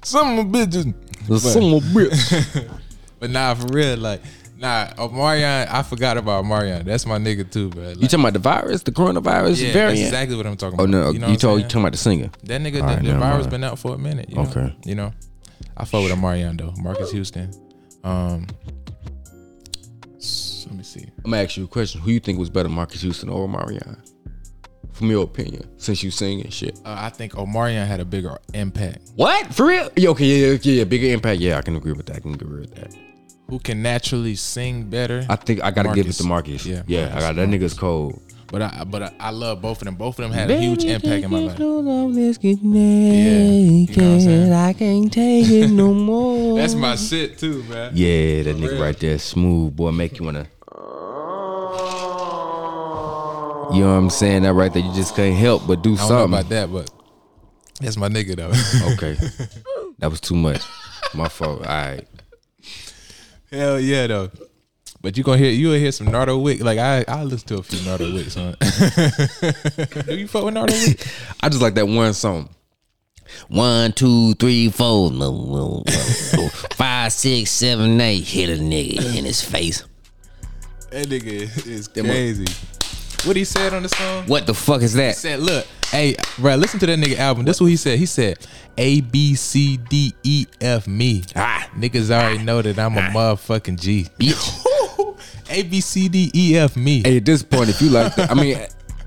Some 0.04 0.52
bitches. 0.52 0.94
The 1.26 1.38
son 1.40 1.64
of 1.64 1.84
a 1.84 1.86
bitch. 1.88 2.78
But 3.18 3.30
nah, 3.30 3.54
for 3.54 3.68
real, 3.68 3.98
like 3.98 4.20
nah, 4.58 4.86
Omarion, 4.94 5.68
I 5.70 5.82
forgot 5.84 6.16
about 6.16 6.44
Omarion. 6.44 6.84
That's 6.84 7.06
my 7.06 7.18
nigga 7.18 7.48
too, 7.48 7.68
bro. 7.70 7.84
Like, 7.84 8.00
You 8.02 8.08
talking 8.08 8.20
about 8.20 8.32
the 8.32 8.38
virus, 8.40 8.82
the 8.82 8.90
coronavirus 8.90 9.62
yeah, 9.62 9.72
that's 9.72 10.00
exactly 10.00 10.36
what 10.36 10.44
I'm 10.46 10.56
talking 10.56 10.74
about. 10.74 10.82
Oh 10.82 10.86
no, 10.86 11.06
you, 11.08 11.12
you, 11.14 11.18
know 11.20 11.26
what 11.26 11.32
I'm 11.34 11.38
told 11.38 11.60
you 11.60 11.64
talking 11.68 11.82
about 11.82 11.92
the 11.92 11.98
singer. 11.98 12.30
that 12.44 12.60
nigga. 12.60 12.82
All 12.82 12.88
right, 12.88 13.02
the, 13.02 13.12
the 13.12 13.18
virus 13.18 13.42
mind. 13.42 13.50
been 13.50 13.64
out 13.64 13.78
for 13.78 13.94
a 13.94 13.98
minute. 13.98 14.28
You 14.30 14.36
know? 14.36 14.42
Okay. 14.42 14.76
You 14.84 14.94
know, 14.96 15.12
I 15.76 15.84
fuck 15.84 16.02
with 16.02 16.12
Omarion 16.12 16.58
though. 16.58 16.72
Marques 16.82 17.12
Houston. 17.12 17.52
Um, 18.02 18.48
s- 20.16 20.66
let 20.68 20.76
me 20.76 20.82
see. 20.82 21.06
I'm 21.24 21.30
gonna 21.30 21.44
ask 21.44 21.56
you 21.56 21.64
a 21.64 21.68
question. 21.68 22.00
Who 22.00 22.10
you 22.10 22.18
think 22.18 22.40
was 22.40 22.50
better, 22.50 22.68
Marques 22.68 23.02
Houston 23.02 23.28
or 23.28 23.48
Marion? 23.48 24.02
From 24.92 25.10
your 25.10 25.24
opinion, 25.24 25.68
since 25.78 26.02
you 26.02 26.10
sing 26.10 26.42
and 26.42 26.52
shit. 26.52 26.78
Uh, 26.84 26.94
I 26.98 27.08
think 27.08 27.32
Omarion 27.32 27.86
had 27.86 28.00
a 28.00 28.04
bigger 28.04 28.38
impact. 28.52 29.10
What? 29.16 29.52
For 29.54 29.66
real? 29.66 29.90
Yeah, 29.96 30.10
okay, 30.10 30.26
yeah, 30.26 30.58
yeah, 30.62 30.72
yeah, 30.72 30.84
bigger 30.84 31.06
impact. 31.08 31.40
Yeah, 31.40 31.58
I 31.58 31.62
can 31.62 31.76
agree 31.76 31.92
with 31.92 32.06
that. 32.06 32.16
I 32.16 32.20
can 32.20 32.34
agree 32.34 32.60
with 32.60 32.74
that. 32.74 32.94
Who 33.48 33.58
can 33.58 33.82
naturally 33.82 34.34
sing 34.34 34.84
better? 34.84 35.26
I 35.28 35.36
think 35.36 35.62
I 35.62 35.70
gotta 35.70 35.94
give 35.94 36.06
it 36.06 36.12
to 36.14 36.24
Marques. 36.24 36.64
Yeah, 36.64 36.82
Yeah, 36.86 37.06
Marques, 37.08 37.16
I 37.16 37.20
got 37.20 37.36
that 37.36 37.48
nigga's 37.48 37.74
cold. 37.74 38.22
But 38.52 38.60
I 38.60 38.84
but 38.84 39.02
I, 39.02 39.12
I 39.18 39.30
love 39.30 39.62
both 39.62 39.80
of 39.80 39.86
them. 39.86 39.94
Both 39.94 40.18
of 40.18 40.24
them 40.24 40.32
had 40.32 40.50
a 40.50 40.60
huge 40.60 40.84
impact 40.84 41.24
in 41.24 41.30
my 41.30 41.38
life. 41.38 41.58
Let's 41.58 42.36
get 42.36 42.60
you 42.60 42.68
know? 42.68 44.54
I 44.54 44.74
can't 44.74 45.10
take 45.10 45.48
it 45.48 45.68
no 45.68 45.94
more. 46.10 46.58
That's 46.58 46.74
my 46.74 46.96
shit 46.96 47.38
too, 47.38 47.62
man. 47.64 47.92
Yeah, 47.94 48.42
that 48.42 48.56
nigga 48.56 48.72
real. 48.72 48.82
right 48.82 48.98
there, 48.98 49.18
smooth 49.18 49.74
boy, 49.74 49.90
make 49.90 50.18
you 50.18 50.26
wanna. 50.26 50.48
You 53.70 53.80
know 53.82 53.88
what 53.92 53.98
I'm 53.98 54.10
saying? 54.10 54.42
That 54.42 54.54
right 54.54 54.72
there, 54.72 54.82
you 54.82 54.92
just 54.92 55.14
can't 55.14 55.36
help 55.36 55.66
but 55.66 55.82
do 55.82 55.94
I 55.94 55.96
don't 55.96 56.02
know 56.02 56.08
something. 56.08 56.38
about 56.38 56.48
that, 56.50 56.72
but 56.72 56.90
that's 57.80 57.96
my 57.96 58.08
nigga 58.08 58.36
though. 58.36 58.92
Okay, 58.94 59.14
that 59.98 60.10
was 60.10 60.20
too 60.20 60.34
much. 60.34 60.62
My 61.14 61.28
fault. 61.28 61.60
All 61.60 61.66
right. 61.66 62.06
Hell 63.50 63.78
yeah 63.80 64.06
though. 64.06 64.30
But 65.00 65.16
you 65.16 65.24
gonna 65.24 65.38
hear 65.38 65.50
you 65.50 65.68
will 65.68 65.78
hear 65.78 65.92
some 65.92 66.08
Nardo 66.10 66.38
Wick. 66.38 66.62
Like 66.62 66.78
I 66.78 67.04
I 67.08 67.24
listen 67.24 67.48
to 67.48 67.58
a 67.58 67.62
few 67.62 67.84
Nardo 67.88 68.12
Wicks, 68.12 68.34
huh? 68.34 68.54
Do 70.06 70.16
you 70.16 70.28
fuck 70.28 70.44
with 70.44 70.54
Nardo 70.54 70.72
Wick? 70.74 71.06
I 71.40 71.48
just 71.48 71.62
like 71.62 71.74
that 71.74 71.86
one 71.86 72.14
song. 72.14 72.48
One, 73.48 73.92
two, 73.92 74.34
three, 74.34 74.68
four, 74.68 75.10
five, 76.74 77.12
six, 77.12 77.50
seven, 77.50 78.00
eight. 78.00 78.24
Hit 78.24 78.50
a 78.50 78.60
nigga 78.62 79.16
in 79.16 79.24
his 79.24 79.42
face. 79.42 79.84
That 80.90 81.06
nigga 81.06 81.66
is 81.66 81.88
crazy. 81.88 82.44
What 83.24 83.36
he 83.36 83.44
said 83.44 83.72
on 83.72 83.84
the 83.84 83.88
song? 83.88 84.26
What 84.26 84.46
the 84.46 84.54
fuck 84.54 84.82
is 84.82 84.94
that? 84.94 85.10
He 85.10 85.14
said, 85.14 85.38
look, 85.38 85.64
hey, 85.92 86.16
bro, 86.38 86.56
listen 86.56 86.80
to 86.80 86.86
that 86.86 86.98
nigga 86.98 87.18
album. 87.18 87.44
This 87.44 87.60
what 87.60 87.68
he 87.68 87.76
said. 87.76 88.00
He 88.00 88.06
said, 88.06 88.38
A 88.76 89.00
B 89.00 89.36
C 89.36 89.76
D 89.76 90.12
E 90.24 90.46
F 90.60 90.88
me. 90.88 91.22
Ah. 91.36 91.70
Niggas 91.76 92.10
already 92.10 92.42
know 92.42 92.60
that 92.62 92.78
I'm 92.80 92.96
a 92.96 93.00
motherfucking 93.00 93.80
G. 93.80 94.08
Bitch. 94.18 94.66
A 95.50 95.62
B 95.62 95.80
C 95.80 96.08
D 96.08 96.32
E 96.34 96.56
F 96.56 96.76
me. 96.76 97.02
Hey, 97.04 97.18
at 97.18 97.24
this 97.24 97.44
point, 97.44 97.68
if 97.68 97.80
you 97.80 97.90
like 97.90 98.12
that, 98.16 98.30
I 98.30 98.34
mean, 98.34 98.58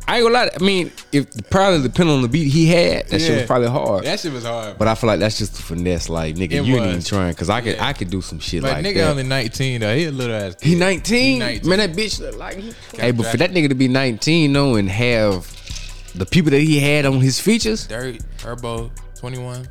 I 0.07 0.17
ain't 0.17 0.23
gonna 0.25 0.33
lie. 0.35 0.49
I 0.59 0.63
mean, 0.63 0.91
if 1.11 1.49
probably 1.49 1.81
depending 1.81 2.15
on 2.15 2.21
the 2.21 2.27
beat 2.27 2.47
he 2.51 2.67
had, 2.67 3.07
that 3.07 3.19
shit 3.19 3.37
was 3.37 3.45
probably 3.47 3.69
hard. 3.69 4.03
That 4.05 4.19
shit 4.19 4.31
was 4.33 4.43
hard. 4.43 4.77
but 4.77 4.87
I 4.87 4.93
feel 4.95 5.07
like 5.07 5.19
that's 5.19 5.37
just 5.39 5.57
a 5.59 5.63
finesse. 5.63 6.09
Like 6.09 6.35
nigga, 6.35 6.51
It 6.53 6.65
you 6.65 6.75
ain't 6.77 6.85
even 6.85 7.01
trying 7.03 7.31
because 7.31 7.49
I 7.49 7.61
could 7.61 7.75
Yeah. 7.77 7.87
I 7.87 7.93
could 7.93 8.11
do 8.11 8.21
some 8.21 8.39
shit 8.39 8.61
But 8.61 8.73
like 8.73 8.85
nigga 8.85 8.97
that. 8.97 9.09
only 9.09 9.23
19 9.23 9.81
though. 9.81 9.95
He 9.95 10.05
a 10.05 10.11
little 10.11 10.35
ass. 10.35 10.55
he 10.61 10.71
kid. 10.73 10.79
19? 10.79 11.31
He 11.33 11.39
19. 11.39 11.69
Man, 11.69 11.79
that 11.79 11.93
bitch 11.93 12.19
look 12.19 12.35
like. 12.37 12.57
Hey, 12.99 13.11
but 13.11 13.25
for 13.25 13.37
that 13.37 13.51
nigga 13.51 13.69
to 13.69 13.75
be 13.75 13.87
19 13.87 14.53
though 14.53 14.75
and 14.75 14.89
have 14.89 15.51
the 16.13 16.25
people 16.27 16.51
that 16.51 16.61
he 16.61 16.79
had 16.79 17.05
on 17.07 17.19
his 17.19 17.39
features, 17.39 17.87
Durk, 17.87 18.21
Herbo, 18.37 18.91
21. 19.19 19.67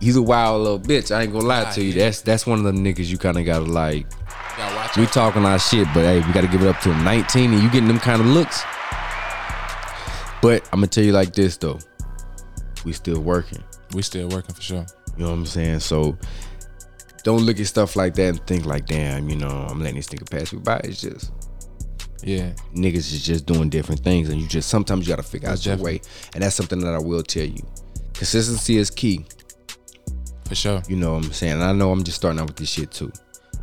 he's 0.00 0.16
a 0.16 0.22
wild 0.22 0.62
little 0.62 0.80
bitch. 0.80 1.14
I 1.14 1.22
ain't 1.24 1.32
gonna 1.32 1.44
lie 1.44 1.70
to 1.72 1.82
you. 1.82 1.92
yeah. 1.92 2.04
That's 2.06 2.22
that's 2.22 2.46
one 2.46 2.58
of 2.58 2.64
them 2.64 2.82
niggas 2.82 3.04
you 3.06 3.18
kind 3.18 3.38
of 3.38 3.44
gotta 3.44 3.64
like. 3.66 4.06
Gotta 4.56 4.76
watch 4.76 4.96
We 4.96 5.06
talking 5.06 5.44
our 5.44 5.58
shit, 5.58 5.86
but 5.92 6.04
hey, 6.04 6.20
we 6.20 6.32
gotta 6.32 6.46
give 6.48 6.62
it 6.62 6.68
up 6.68 6.80
to 6.80 6.92
him. 6.92 7.04
19 7.04 7.52
and 7.52 7.62
you 7.62 7.68
getting 7.70 7.88
them 7.88 7.98
kind 8.00 8.20
of 8.22 8.28
looks. 8.28 8.62
But 10.44 10.62
I'm 10.74 10.80
gonna 10.80 10.88
tell 10.88 11.02
you 11.02 11.12
like 11.12 11.32
this 11.32 11.56
though. 11.56 11.78
we 12.84 12.92
still 12.92 13.18
working. 13.18 13.64
We 13.94 14.02
still 14.02 14.28
working 14.28 14.54
for 14.54 14.60
sure. 14.60 14.84
You 15.16 15.24
know 15.24 15.30
what 15.30 15.38
I'm 15.38 15.46
saying? 15.46 15.80
So 15.80 16.18
don't 17.22 17.40
look 17.46 17.58
at 17.60 17.66
stuff 17.66 17.96
like 17.96 18.14
that 18.16 18.28
and 18.28 18.46
think 18.46 18.66
like, 18.66 18.84
damn, 18.84 19.30
you 19.30 19.36
know, 19.36 19.48
I'm 19.48 19.80
letting 19.80 19.96
this 19.96 20.08
nigga 20.08 20.30
pass 20.30 20.52
me 20.52 20.58
by. 20.58 20.82
It's 20.84 21.00
just 21.00 21.32
Yeah. 22.22 22.52
niggas 22.74 23.10
is 23.10 23.24
just 23.24 23.46
doing 23.46 23.70
different 23.70 24.02
things, 24.04 24.28
and 24.28 24.38
you 24.38 24.46
just 24.46 24.68
sometimes 24.68 25.06
you 25.06 25.12
gotta 25.14 25.22
figure 25.22 25.48
out 25.48 25.52
Most 25.52 25.64
your 25.64 25.76
way. 25.78 26.02
And 26.34 26.42
that's 26.42 26.54
something 26.54 26.78
that 26.80 26.92
I 26.92 26.98
will 26.98 27.22
tell 27.22 27.46
you. 27.46 27.66
Consistency 28.12 28.76
is 28.76 28.90
key. 28.90 29.24
For 30.46 30.54
sure. 30.54 30.82
You 30.86 30.96
know 30.96 31.14
what 31.14 31.24
I'm 31.24 31.32
saying? 31.32 31.54
And 31.54 31.64
I 31.64 31.72
know 31.72 31.90
I'm 31.90 32.04
just 32.04 32.18
starting 32.18 32.38
out 32.38 32.48
with 32.48 32.56
this 32.56 32.68
shit 32.68 32.90
too. 32.90 33.10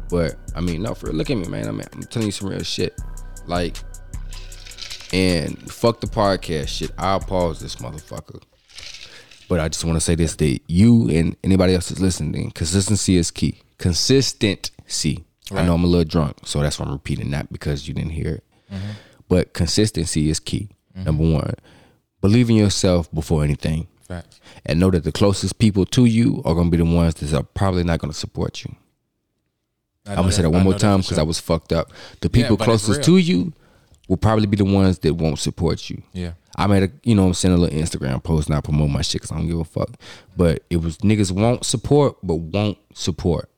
But 0.09 0.35
I 0.55 0.61
mean, 0.61 0.81
no, 0.81 0.95
for 0.95 1.09
real, 1.09 1.15
look 1.15 1.29
at 1.29 1.37
me, 1.37 1.47
man. 1.47 1.67
I 1.67 1.71
mean, 1.73 1.85
I'm 1.93 2.01
telling 2.01 2.29
you 2.29 2.31
some 2.31 2.49
real 2.49 2.63
shit. 2.63 2.99
Like, 3.45 3.77
and 5.13 5.71
fuck 5.71 6.01
the 6.01 6.07
podcast 6.07 6.69
shit. 6.69 6.91
I'll 6.97 7.19
pause 7.19 7.59
this 7.59 7.77
motherfucker. 7.77 8.41
But 9.49 9.59
I 9.59 9.67
just 9.67 9.83
want 9.83 9.97
to 9.97 10.01
say 10.01 10.15
this 10.15 10.35
that 10.35 10.59
you 10.67 11.09
and 11.09 11.35
anybody 11.43 11.75
else 11.75 11.89
that's 11.89 11.99
listening, 11.99 12.51
consistency 12.51 13.17
is 13.17 13.31
key. 13.31 13.59
Consistency. 13.77 15.25
I 15.53 15.63
know 15.65 15.73
I'm 15.73 15.83
a 15.83 15.87
little 15.87 16.05
drunk, 16.05 16.37
so 16.45 16.61
that's 16.61 16.79
why 16.79 16.85
I'm 16.85 16.93
repeating 16.93 17.31
that 17.31 17.51
because 17.51 17.85
you 17.85 17.93
didn't 17.93 18.11
hear 18.11 18.35
it. 18.35 18.43
But 19.27 19.53
consistency 19.53 20.29
is 20.29 20.39
key. 20.39 20.69
Number 20.95 21.23
one, 21.23 21.55
believe 22.21 22.49
in 22.49 22.55
yourself 22.55 23.11
before 23.13 23.43
anything 23.43 23.87
Facts. 24.07 24.39
and 24.65 24.79
know 24.79 24.91
that 24.91 25.03
the 25.03 25.11
closest 25.11 25.57
people 25.57 25.85
to 25.87 26.05
you 26.05 26.41
are 26.45 26.53
gonna 26.53 26.69
be 26.69 26.77
the 26.77 26.85
ones 26.85 27.15
that 27.15 27.33
are 27.33 27.39
uh, 27.39 27.43
probably 27.53 27.83
not 27.83 27.99
gonna 27.99 28.13
support 28.13 28.63
you. 28.63 28.75
I'm 30.05 30.15
gonna 30.15 30.31
say 30.31 30.41
that 30.41 30.49
I 30.49 30.51
one 30.51 30.63
more 30.63 30.77
time 30.77 30.97
because 30.97 31.15
sure. 31.15 31.19
I 31.19 31.23
was 31.23 31.39
fucked 31.39 31.71
up. 31.71 31.91
The 32.21 32.29
people 32.29 32.55
it's 32.55 32.63
closest 32.63 33.03
to 33.03 33.17
you 33.17 33.53
will 34.11 34.17
probably 34.17 34.45
be 34.45 34.57
the 34.57 34.65
ones 34.65 34.99
that 34.99 35.13
won't 35.13 35.39
support 35.39 35.89
you. 35.89 36.03
Yeah. 36.11 36.33
I 36.57 36.67
made 36.67 36.83
a, 36.83 36.91
you 37.03 37.15
know, 37.15 37.27
I'm 37.27 37.33
saying 37.33 37.55
a 37.55 37.57
little 37.57 37.79
Instagram 37.79 38.21
post, 38.21 38.49
and 38.49 38.57
I 38.57 38.59
promote 38.59 38.89
my 38.89 39.01
shit 39.01 39.21
because 39.21 39.31
I 39.31 39.37
don't 39.37 39.47
give 39.47 39.57
a 39.57 39.63
fuck. 39.63 39.89
But 40.35 40.63
it 40.69 40.81
was 40.81 40.97
niggas 40.97 41.31
won't 41.31 41.65
support, 41.65 42.17
but 42.21 42.35
won't 42.35 42.77
support. 42.93 43.49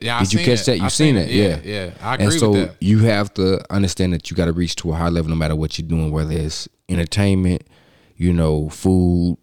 Yeah, 0.00 0.16
I 0.16 0.20
Did 0.24 0.32
you 0.32 0.38
catch 0.38 0.60
it. 0.60 0.66
that? 0.66 0.76
You 0.78 0.84
I 0.84 0.88
seen 0.88 1.16
it? 1.16 1.30
Yeah, 1.30 1.60
Yeah. 1.62 1.84
yeah. 1.84 1.90
I 2.00 2.14
and 2.16 2.32
so 2.32 2.52
with 2.52 2.68
that. 2.68 2.76
you 2.82 3.00
have 3.00 3.34
to 3.34 3.60
understand 3.70 4.14
that 4.14 4.30
you 4.30 4.36
got 4.36 4.46
to 4.46 4.52
reach 4.54 4.76
to 4.76 4.92
a 4.92 4.94
high 4.94 5.10
level 5.10 5.28
no 5.28 5.36
matter 5.36 5.54
what 5.54 5.78
you're 5.78 5.86
doing, 5.86 6.10
whether 6.10 6.32
it's 6.32 6.66
entertainment, 6.88 7.64
you 8.16 8.32
know, 8.32 8.70
food, 8.70 9.36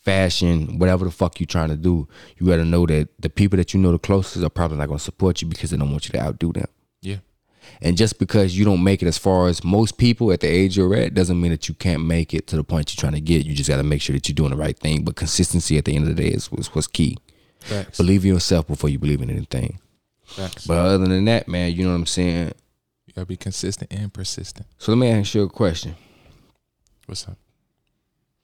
fashion, 0.00 0.78
whatever 0.78 1.04
the 1.04 1.10
fuck 1.10 1.40
you're 1.40 1.46
trying 1.46 1.68
to 1.68 1.76
do. 1.76 2.08
You 2.38 2.46
got 2.46 2.56
to 2.56 2.64
know 2.64 2.86
that 2.86 3.08
the 3.18 3.28
people 3.28 3.58
that 3.58 3.74
you 3.74 3.80
know 3.80 3.92
the 3.92 3.98
closest 3.98 4.42
are 4.42 4.48
probably 4.48 4.78
not 4.78 4.86
going 4.86 4.98
to 4.98 5.04
support 5.04 5.42
you 5.42 5.48
because 5.48 5.70
they 5.72 5.76
don't 5.76 5.90
want 5.90 6.06
you 6.06 6.12
to 6.12 6.20
outdo 6.22 6.52
them. 6.54 6.68
And 7.80 7.96
just 7.96 8.18
because 8.18 8.56
you 8.56 8.64
don't 8.64 8.82
make 8.82 9.02
it 9.02 9.06
as 9.06 9.18
far 9.18 9.48
as 9.48 9.64
most 9.64 9.98
people 9.98 10.32
at 10.32 10.40
the 10.40 10.48
age 10.48 10.76
you're 10.76 10.94
at 10.94 11.14
doesn't 11.14 11.40
mean 11.40 11.50
that 11.50 11.68
you 11.68 11.74
can't 11.74 12.04
make 12.04 12.32
it 12.34 12.46
to 12.48 12.56
the 12.56 12.64
point 12.64 12.94
you're 12.94 13.00
trying 13.00 13.14
to 13.14 13.20
get. 13.20 13.46
You 13.46 13.54
just 13.54 13.70
got 13.70 13.76
to 13.76 13.82
make 13.82 14.02
sure 14.02 14.14
that 14.14 14.28
you're 14.28 14.34
doing 14.34 14.50
the 14.50 14.56
right 14.56 14.78
thing. 14.78 15.04
But 15.04 15.16
consistency 15.16 15.78
at 15.78 15.84
the 15.84 15.94
end 15.94 16.08
of 16.08 16.16
the 16.16 16.22
day 16.22 16.28
is 16.28 16.50
was, 16.50 16.74
what's 16.74 16.86
key. 16.86 17.18
Facts. 17.60 17.98
Believe 17.98 18.24
in 18.24 18.32
yourself 18.32 18.66
before 18.66 18.90
you 18.90 18.98
believe 18.98 19.22
in 19.22 19.30
anything. 19.30 19.78
Facts. 20.24 20.66
But 20.66 20.78
other 20.78 21.06
than 21.06 21.24
that, 21.26 21.48
man, 21.48 21.72
you 21.72 21.84
know 21.84 21.90
what 21.90 21.96
I'm 21.96 22.06
saying? 22.06 22.52
you 23.14 23.20
gotta 23.20 23.26
be 23.26 23.36
consistent 23.36 23.92
and 23.92 24.12
persistent. 24.12 24.66
So 24.78 24.92
let 24.92 24.98
me 24.98 25.08
ask 25.08 25.34
you 25.34 25.42
a 25.42 25.48
question. 25.48 25.94
What's 27.06 27.28
up? 27.28 27.38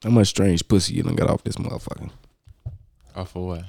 How 0.02 0.10
much 0.10 0.28
strange 0.28 0.66
pussy 0.66 0.94
you 0.94 1.02
done 1.02 1.16
got 1.16 1.28
off 1.28 1.42
this 1.42 1.56
motherfucker? 1.56 2.10
Off 3.16 3.34
of 3.34 3.42
what? 3.42 3.64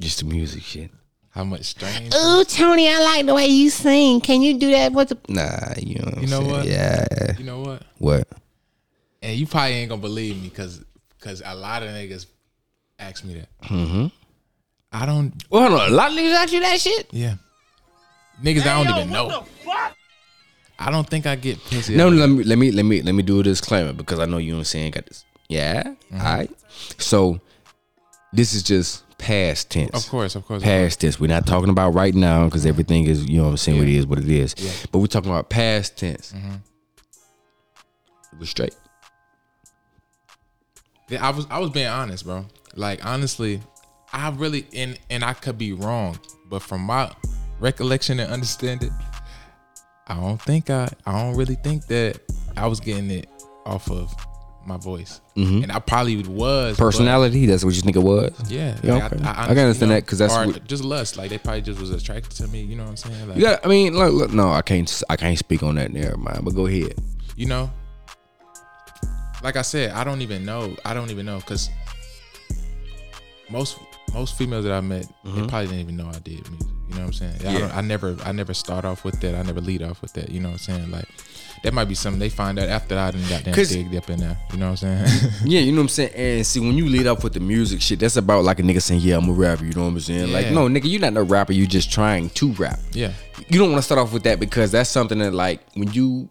Just 0.00 0.20
the 0.20 0.24
music 0.24 0.62
shit. 0.62 0.90
How 1.32 1.44
much 1.44 1.64
strange? 1.64 2.14
Ooh, 2.14 2.44
Tony, 2.44 2.88
I 2.90 3.00
like 3.00 3.26
the 3.26 3.34
way 3.34 3.46
you 3.46 3.70
sing. 3.70 4.20
Can 4.20 4.42
you 4.42 4.58
do 4.58 4.70
that 4.72 4.92
What's 4.92 5.10
the 5.12 5.18
Nah, 5.28 5.72
you 5.78 5.96
know 5.98 6.10
what 6.12 6.20
You 6.20 6.26
know 6.28 6.40
saying? 6.40 6.50
what? 6.50 6.66
Yeah. 6.66 7.06
You 7.38 7.44
know 7.44 7.60
what? 7.60 7.82
What? 7.98 8.28
And 9.22 9.38
you 9.38 9.46
probably 9.46 9.72
ain't 9.74 9.88
gonna 9.88 10.00
believe 10.00 10.36
me 10.36 10.48
because 10.50 10.84
because 11.18 11.42
a 11.44 11.54
lot 11.54 11.82
of 11.82 11.88
niggas 11.88 12.26
ask 12.98 13.24
me 13.24 13.34
that. 13.34 13.48
Mm-hmm. 13.62 14.06
I 14.92 15.06
don't. 15.06 15.32
Well, 15.48 15.68
hold 15.68 15.80
on. 15.80 15.90
A 15.90 15.94
lot 15.94 16.10
of 16.10 16.18
niggas 16.18 16.34
ask 16.34 16.52
you 16.52 16.60
that 16.60 16.78
shit? 16.78 17.08
Yeah. 17.12 17.36
Niggas, 18.42 18.66
I 18.66 18.84
don't 18.84 18.96
even 18.98 19.10
know. 19.10 19.26
What 19.26 19.44
the 19.46 19.50
fuck? 19.64 19.96
I 20.78 20.90
don't 20.90 21.08
think 21.08 21.26
I 21.26 21.36
get 21.36 21.64
pussy. 21.64 21.96
No, 21.96 22.08
let 22.08 22.28
me 22.28 22.42
let 22.44 22.58
me 22.58 22.72
let 22.72 22.84
me 22.84 23.00
let 23.00 23.14
me 23.14 23.22
do 23.22 23.40
a 23.40 23.42
disclaimer 23.42 23.92
because 23.94 24.18
I 24.18 24.26
know 24.26 24.36
you 24.38 24.50
know 24.50 24.56
what 24.58 24.60
I'm 24.62 24.64
saying. 24.64 24.90
Got 24.90 25.06
this. 25.06 25.24
Yeah. 25.48 25.82
Mm-hmm. 25.84 26.16
All 26.20 26.22
right. 26.36 26.50
So 26.98 27.40
this 28.32 28.52
is 28.52 28.62
just 28.62 29.04
past 29.22 29.70
tense. 29.70 29.94
Of 29.94 30.10
course, 30.10 30.34
of 30.34 30.44
course. 30.46 30.62
Past 30.62 31.00
tense. 31.00 31.20
We're 31.20 31.28
not 31.28 31.46
talking 31.46 31.70
about 31.70 31.90
right 31.94 32.14
now 32.14 32.44
because 32.46 32.66
everything 32.66 33.06
is, 33.06 33.24
you 33.28 33.38
know 33.38 33.44
what 33.44 33.50
I'm 33.50 33.56
saying, 33.56 33.78
what 33.78 33.88
it 33.88 33.92
Yeah. 33.92 34.04
what 34.04 34.18
it 34.18 34.28
is. 34.28 34.54
Yeah. 34.58 34.72
But 34.90 34.98
we're 34.98 35.06
talking 35.06 35.30
about 35.30 35.48
past 35.48 35.96
tense. 35.96 36.32
Mhm. 36.36 36.60
It 38.32 38.38
was 38.38 38.50
straight. 38.50 38.74
Yeah, 41.08 41.26
I 41.26 41.30
was 41.30 41.46
I 41.50 41.58
was 41.60 41.70
being 41.70 41.86
honest, 41.86 42.24
bro. 42.24 42.46
Like 42.74 43.04
honestly, 43.04 43.60
I 44.12 44.30
really 44.30 44.66
and 44.74 44.98
and 45.10 45.24
I 45.24 45.34
could 45.34 45.56
be 45.58 45.72
wrong, 45.72 46.18
but 46.48 46.60
from 46.62 46.80
my 46.82 47.12
recollection 47.60 48.18
and 48.18 48.32
understanding, 48.32 48.92
I 50.08 50.14
don't 50.14 50.40
think 50.42 50.68
I 50.70 50.88
I 51.06 51.12
don't 51.12 51.36
really 51.36 51.56
think 51.56 51.86
that 51.86 52.20
I 52.56 52.66
was 52.66 52.80
getting 52.80 53.10
it 53.10 53.28
off 53.66 53.88
of 53.90 54.12
my 54.66 54.76
voice, 54.76 55.20
Mhm. 55.36 55.62
and 55.64 55.72
I 55.72 55.78
probably 55.78 56.16
was 56.22 56.76
Personality, 56.76 57.46
that's 57.46 57.64
what 57.64 57.74
you 57.74 57.80
think 57.82 57.96
it 57.96 58.02
was? 58.02 58.32
Yeah, 58.48 58.76
Yeah, 58.82 58.94
like, 58.94 59.12
okay. 59.12 59.16
I 59.16 59.18
can 59.18 59.26
honestly, 59.26 59.62
understand 59.62 59.90
that 59.92 60.04
because 60.04 60.18
that's 60.18 60.34
what- 60.34 60.66
just 60.66 60.84
lust. 60.84 61.16
Like 61.16 61.30
they 61.30 61.38
probably 61.38 61.62
just 61.62 61.80
was 61.80 61.90
attracted 61.90 62.32
to 62.36 62.48
me. 62.48 62.62
You 62.62 62.76
know 62.76 62.84
what 62.84 62.90
I'm 62.90 62.96
saying? 62.96 63.28
Like, 63.28 63.36
You 63.38 63.42
got 63.44 63.64
I 63.64 63.68
mean, 63.68 63.94
look, 63.94 64.12
look, 64.12 64.32
no, 64.32 64.50
I 64.52 64.62
can't 64.62 65.02
I 65.10 65.16
can't 65.16 65.38
speak 65.38 65.62
on 65.62 65.74
that 65.76 65.92
never 65.92 66.16
mind, 66.16 66.44
but 66.44 66.54
go 66.54 66.66
ahead. 66.66 66.94
you 67.36 67.46
know 67.46 67.70
like 69.42 69.56
i 69.56 69.62
said 69.62 69.90
i 69.90 70.04
don't 70.04 70.22
even 70.22 70.44
know 70.44 70.76
i 70.84 70.94
don't 70.94 71.10
even 71.10 71.26
know 71.26 71.38
because 71.38 71.68
most 73.50 73.78
most 74.14 74.36
females 74.36 74.64
that 74.64 74.72
i 74.72 74.80
met 74.80 75.06
they 75.24 75.46
probably 75.46 75.66
didn't 75.66 75.80
even 75.80 75.96
know 75.96 76.06
i 76.08 76.18
did 76.20 76.48
music 76.50 76.68
you 76.88 76.94
know 76.94 77.00
what 77.00 77.06
i'm 77.06 77.12
saying 77.12 77.32
I, 77.32 77.38
Mm-hmm. 77.38 77.52
Yeah. 77.52 77.58
don't, 77.60 77.76
I 77.76 77.80
never 77.80 78.16
i 78.24 78.32
never 78.32 78.54
start 78.54 78.84
off 78.84 79.04
with 79.04 79.20
that 79.20 79.34
i 79.34 79.42
never 79.42 79.60
lead 79.60 79.82
off 79.82 80.00
with 80.02 80.12
that 80.14 80.28
you 80.30 80.40
know 80.40 80.50
what 80.50 80.68
i'm 80.68 80.74
saying 80.76 80.90
like 80.90 81.08
that 81.62 81.72
might 81.72 81.84
be 81.86 81.94
something 81.94 82.18
they 82.18 82.28
find 82.28 82.58
out 82.58 82.68
after 82.68 82.98
i 82.98 83.10
done 83.10 83.22
got 83.28 83.44
'Cause- 83.54 83.70
digged 83.70 83.94
up 83.94 84.08
in 84.10 84.18
there 84.20 84.36
you 84.52 84.58
know 84.58 84.70
what 84.70 84.82
i'm 84.82 85.06
saying 85.06 85.30
Yeah, 85.44 85.60
you 85.60 85.72
know 85.72 85.78
what 85.78 85.82
I'm 85.82 85.88
saying? 85.88 86.12
And 86.14 86.46
see, 86.46 86.60
when 86.60 86.76
you 86.76 86.86
lead 86.86 87.06
up 87.06 87.24
with 87.24 87.32
the 87.34 87.40
music 87.40 87.80
shit, 87.82 87.98
that's 88.00 88.16
about 88.16 88.44
like 88.44 88.58
a 88.60 88.62
nigga 88.62 88.80
saying, 88.80 89.00
Yeah, 89.00 89.16
I'm 89.16 89.28
a 89.28 89.32
rapper, 89.32 89.64
you 89.64 89.72
know 89.72 89.82
what 89.82 89.88
I'm 89.88 90.00
saying? 90.00 90.32
Like, 90.32 90.50
no, 90.50 90.68
nigga, 90.68 90.84
you're 90.84 91.00
not 91.00 91.12
no 91.12 91.22
rapper, 91.22 91.52
You're 91.52 91.66
just 91.66 91.90
trying 91.90 92.30
to 92.30 92.52
rap. 92.52 92.78
yeah 92.92 93.12
You 93.48 93.58
don't 93.58 93.70
want 93.72 93.78
to 93.78 93.82
start 93.82 93.98
off 94.00 94.12
with 94.12 94.22
that 94.24 94.38
because 94.40 94.70
that's 94.72 94.88
something 94.88 95.18
that 95.18 95.34
like 95.34 95.60
when 95.74 95.92
you 95.92 96.28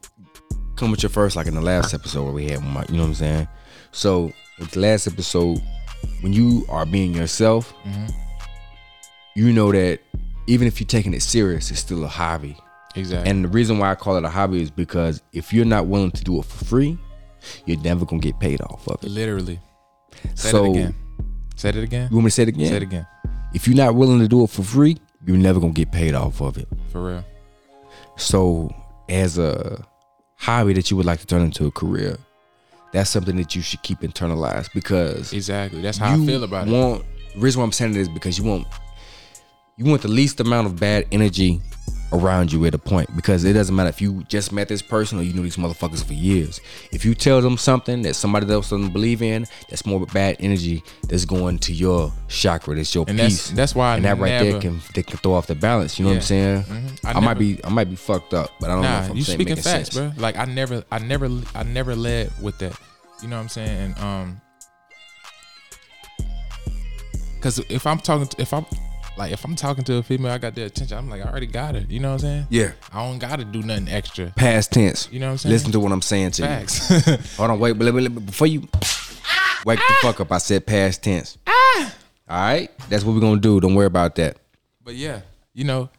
come 0.75 0.91
with 0.91 1.03
your 1.03 1.09
first, 1.09 1.35
like 1.35 1.47
in 1.47 1.53
the 1.55 1.61
last 1.61 1.93
episode 1.93 2.23
where 2.23 2.33
we 2.33 2.45
had 2.47 2.63
my, 2.63 2.85
you 2.89 2.95
know 2.95 3.03
what 3.03 3.09
I'm 3.09 3.13
saying? 3.15 3.47
So 3.91 4.31
with 4.59 4.71
the 4.71 4.79
last 4.79 5.07
episode, 5.07 5.61
when 6.21 6.33
you 6.33 6.65
are 6.69 6.85
being 6.85 7.13
yourself, 7.13 7.73
mm-hmm. 7.85 8.07
you 9.35 9.51
know 9.53 9.71
that 9.71 9.99
even 10.47 10.67
if 10.67 10.79
you're 10.79 10.87
taking 10.87 11.13
it 11.13 11.21
serious, 11.21 11.69
it's 11.71 11.79
still 11.81 12.03
a 12.03 12.07
hobby. 12.07 12.57
Exactly. 12.95 13.29
And 13.29 13.43
the 13.43 13.49
reason 13.49 13.77
why 13.77 13.91
I 13.91 13.95
call 13.95 14.17
it 14.17 14.23
a 14.23 14.29
hobby 14.29 14.61
is 14.61 14.71
because 14.71 15.21
if 15.33 15.53
you're 15.53 15.65
not 15.65 15.87
willing 15.87 16.11
to 16.11 16.23
do 16.23 16.39
it 16.39 16.45
for 16.45 16.65
free, 16.65 16.97
you're 17.65 17.79
never 17.79 18.05
gonna 18.05 18.21
get 18.21 18.39
paid 18.39 18.61
off 18.61 18.87
of 18.87 19.03
it. 19.03 19.09
literally. 19.09 19.59
Say 20.35 20.51
so 20.51 20.65
it 20.65 20.69
again. 20.69 20.95
Say 21.55 21.69
it 21.69 21.75
again? 21.77 22.07
you 22.09 22.15
want 22.15 22.25
me 22.25 22.29
to 22.29 22.35
say 22.35 22.43
it 22.43 22.49
again? 22.49 22.67
say 22.67 22.77
it 22.77 22.83
again. 22.83 23.07
If 23.53 23.67
you're 23.67 23.77
not 23.77 23.95
willing 23.95 24.19
to 24.19 24.27
do 24.27 24.43
it 24.43 24.49
for 24.49 24.63
free, 24.63 24.97
you're 25.25 25.37
never 25.37 25.59
gonna 25.59 25.73
get 25.73 25.91
paid 25.91 26.15
off 26.15 26.41
of 26.41 26.57
it. 26.57 26.67
for 26.91 27.05
real. 27.05 27.25
So, 28.17 28.73
as 29.09 29.37
a 29.37 29.85
hobby 30.35 30.73
that 30.73 30.91
you 30.91 30.97
would 30.97 31.05
like 31.05 31.19
to 31.19 31.25
turn 31.25 31.41
into 31.41 31.65
a 31.65 31.71
career, 31.71 32.17
that's 32.91 33.09
something 33.09 33.35
that 33.37 33.55
you 33.55 33.61
should 33.61 33.81
keep 33.83 34.01
internalized 34.01 34.73
because 34.73 35.33
exactly. 35.33 35.81
That's 35.81 35.97
how 35.97 36.15
you 36.15 36.23
i 36.23 36.25
feel 36.25 36.43
about 36.43 36.67
it. 36.67 36.71
want, 36.71 37.05
The 37.33 37.39
reason 37.39 37.59
why 37.59 37.65
I'm 37.65 37.71
saying 37.71 37.91
it 37.91 37.97
is 37.97 38.09
because 38.09 38.37
you 38.37 38.43
want 38.43 38.67
you 39.77 39.85
want 39.85 40.01
the 40.01 40.07
least 40.07 40.39
amount 40.39 40.67
of 40.67 40.79
bad 40.79 41.05
energy 41.11 41.61
around 42.13 42.51
you 42.51 42.65
at 42.65 42.75
a 42.75 42.77
point 42.77 43.09
because 43.15 43.45
it 43.45 43.53
doesn't 43.53 43.73
matter 43.73 43.87
if 43.87 44.01
you 44.01 44.21
just 44.27 44.51
met 44.51 44.67
this 44.67 44.81
person 44.81 45.17
or 45.17 45.21
you 45.21 45.31
knew 45.31 45.43
these 45.43 45.55
motherfuckers 45.55 46.03
for 46.03 46.11
years. 46.11 46.59
If 46.91 47.05
you 47.05 47.15
tell 47.15 47.39
them 47.41 47.57
something 47.57 48.01
that 48.01 48.15
somebody 48.15 48.51
else 48.51 48.69
doesn't 48.69 48.91
believe 48.91 49.21
in, 49.21 49.45
that's 49.69 49.85
more 49.85 50.05
bad 50.07 50.35
energy 50.41 50.83
that's 51.07 51.23
going 51.23 51.57
to 51.59 51.73
your 51.73 52.11
chakra, 52.27 52.75
that's 52.75 52.93
your 52.93 53.05
and 53.07 53.17
peace. 53.17 53.47
that's 53.47 53.51
that's 53.55 53.75
why 53.75 53.93
I 53.93 53.95
and 53.95 54.03
that 54.05 54.17
right 54.19 54.39
there 54.39 54.59
can 54.59 54.81
they 54.93 55.03
can 55.03 55.19
throw 55.19 55.33
off 55.35 55.47
the 55.47 55.55
balance. 55.55 55.97
You 55.97 56.03
know 56.05 56.09
what 56.11 56.15
I'm 56.29 56.37
Yeah. 56.37 56.63
saying? 56.63 56.63
Mhm. 56.63 57.05
I, 57.05 57.11
I 57.13 57.19
might 57.21 57.35
be 57.39 57.59
I 57.63 57.69
might 57.69 57.89
be 57.89 57.95
fucked 57.95 58.33
up, 58.33 58.51
but 58.59 58.69
I 58.69 58.73
don't 58.73 58.81
know 58.83 58.97
if 59.05 59.09
I'm 59.11 59.15
you 59.17 59.23
saying 59.23 59.37
speaking 59.37 59.51
making 59.51 59.63
facts, 59.63 59.91
sense. 59.91 59.95
bro. 59.95 60.11
Like 60.21 60.35
I 60.37 60.43
never, 60.45 60.83
I 60.91 60.99
never, 60.99 61.29
I 61.55 61.63
never 61.63 61.95
led 61.95 62.29
with 62.41 62.57
that. 62.59 62.77
You 63.21 63.29
know 63.29 63.37
what 63.37 63.43
I'm 63.43 63.49
saying? 63.49 63.69
And 63.95 63.99
um, 63.99 64.41
because 67.35 67.59
if 67.69 67.87
I'm 67.87 67.99
talking, 67.99 68.27
to, 68.27 68.41
if 68.41 68.53
I'm 68.53 68.65
like, 69.17 69.31
if 69.31 69.43
I'm 69.43 69.55
talking 69.55 69.83
to 69.85 69.95
a 69.95 70.03
female, 70.03 70.31
I 70.31 70.37
got 70.37 70.55
their 70.55 70.65
attention. 70.67 70.97
I'm 70.97 71.09
like, 71.09 71.25
I 71.25 71.29
already 71.29 71.47
got 71.47 71.75
her. 71.75 71.81
You 71.87 71.99
know 71.99 72.09
what 72.09 72.13
I'm 72.15 72.19
saying? 72.19 72.47
Yeah, 72.49 72.71
I 72.93 73.05
don't 73.05 73.19
got 73.19 73.39
to 73.39 73.45
do 73.45 73.61
nothing 73.61 73.89
extra. 73.89 74.31
past 74.35 74.71
tense. 74.71 75.09
You 75.11 75.19
know 75.19 75.27
what 75.27 75.31
I'm 75.33 75.37
saying? 75.39 75.53
Listen 75.53 75.71
to 75.73 75.79
what 75.79 75.91
I'm 75.91 76.01
saying 76.01 76.31
to 76.31 76.41
you. 76.43 76.47
facts. 76.47 77.35
Hold 77.37 77.51
on, 77.51 77.59
wait, 77.59 77.73
but, 77.73 77.91
but, 77.93 78.13
but 78.13 78.25
before 78.25 78.47
you 78.47 78.61
wake 79.65 79.79
the 79.79 79.93
fuck 80.01 80.19
up, 80.21 80.31
I 80.31 80.37
said 80.37 80.65
past 80.65 81.03
tense. 81.03 81.37
Ah. 81.45 81.95
All 82.29 82.39
right, 82.39 82.71
that's 82.89 83.03
what 83.03 83.13
we're 83.13 83.21
gonna 83.21 83.41
do. 83.41 83.59
Don't 83.59 83.75
worry 83.75 83.87
about 83.87 84.15
that. 84.15 84.37
but 84.83 84.95
yeah, 84.95 85.21
you 85.53 85.63
know. 85.63 85.89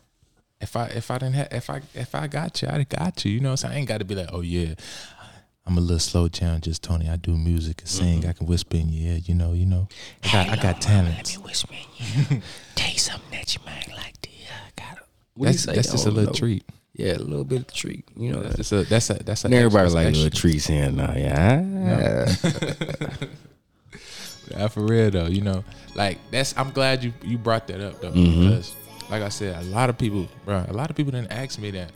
If 0.60 0.76
I 0.76 0.86
if 0.86 1.10
I 1.10 1.18
didn't 1.18 1.34
have 1.34 1.48
if 1.50 1.68
I 1.68 1.82
if 1.92 2.14
I 2.14 2.28
got 2.28 2.62
you, 2.62 2.68
I 2.68 2.84
got 2.84 3.24
you. 3.24 3.32
You 3.32 3.40
know 3.40 3.48
what 3.48 3.64
I'm 3.64 3.68
saying? 3.68 3.74
I 3.74 3.78
ain't 3.78 3.88
got 3.88 3.98
to 3.98 4.04
be 4.04 4.14
like, 4.14 4.28
oh 4.32 4.42
yeah, 4.42 4.74
I'm 5.64 5.78
a 5.78 5.80
little 5.80 5.98
slow 6.00 6.28
just 6.28 6.82
Tony. 6.82 7.08
I 7.08 7.16
do 7.16 7.36
music 7.36 7.80
and 7.82 7.88
sing. 7.88 8.20
Mm-hmm. 8.20 8.30
I 8.30 8.32
can 8.32 8.46
whisper 8.46 8.76
in 8.76 8.88
your 8.92 9.12
ear, 9.14 9.18
you 9.24 9.34
know, 9.34 9.52
you 9.52 9.64
know. 9.66 9.88
I 10.24 10.32
got, 10.32 10.48
I 10.58 10.62
got 10.62 10.80
talents. 10.80 11.38
whisper 11.38 11.74
in 11.74 12.36
you. 12.36 12.42
You 12.92 12.98
something 12.98 13.30
that 13.30 13.54
you 13.54 13.60
might 13.64 13.88
like 13.96 14.20
to 14.22 14.28
hear. 14.28 14.48
I 14.50 14.70
got. 14.80 14.98
What 15.34 15.46
That's, 15.46 15.64
that's 15.66 15.92
just 15.92 16.04
a 16.06 16.10
little 16.10 16.32
know. 16.32 16.38
treat. 16.38 16.64
Yeah, 16.94 17.16
a 17.16 17.18
little 17.18 17.44
bit 17.44 17.60
of 17.62 17.72
treat. 17.72 18.04
You 18.16 18.32
know, 18.32 18.42
That's 18.42 18.70
a, 18.72 18.82
that's 18.84 19.08
a, 19.10 19.14
that's 19.14 19.44
a. 19.44 19.46
and 19.46 19.54
everybody 19.54 19.84
extra- 19.84 20.00
like 20.00 20.08
extra. 20.08 20.24
little 20.24 20.38
treats 20.38 20.66
here 20.66 20.90
now. 20.90 21.14
Yeah. 21.16 22.26
Yeah, 24.50 24.68
for 24.68 24.82
real 24.84 25.10
though, 25.10 25.26
you 25.26 25.40
know, 25.40 25.64
like 25.94 26.18
that's. 26.30 26.54
I'm 26.58 26.70
glad 26.70 27.02
you 27.04 27.12
you 27.22 27.38
brought 27.38 27.66
that 27.68 27.80
up 27.80 28.00
though, 28.00 28.10
Mm-hmm. 28.12 28.40
because 28.48 28.74
like 29.10 29.22
I 29.22 29.28
said, 29.30 29.56
a 29.62 29.66
lot 29.68 29.88
of 29.90 29.96
people, 29.96 30.28
bro, 30.44 30.64
a 30.68 30.72
lot 30.72 30.90
of 30.90 30.96
people 30.96 31.12
didn't 31.12 31.32
ask 31.32 31.58
me 31.58 31.70
that, 31.72 31.90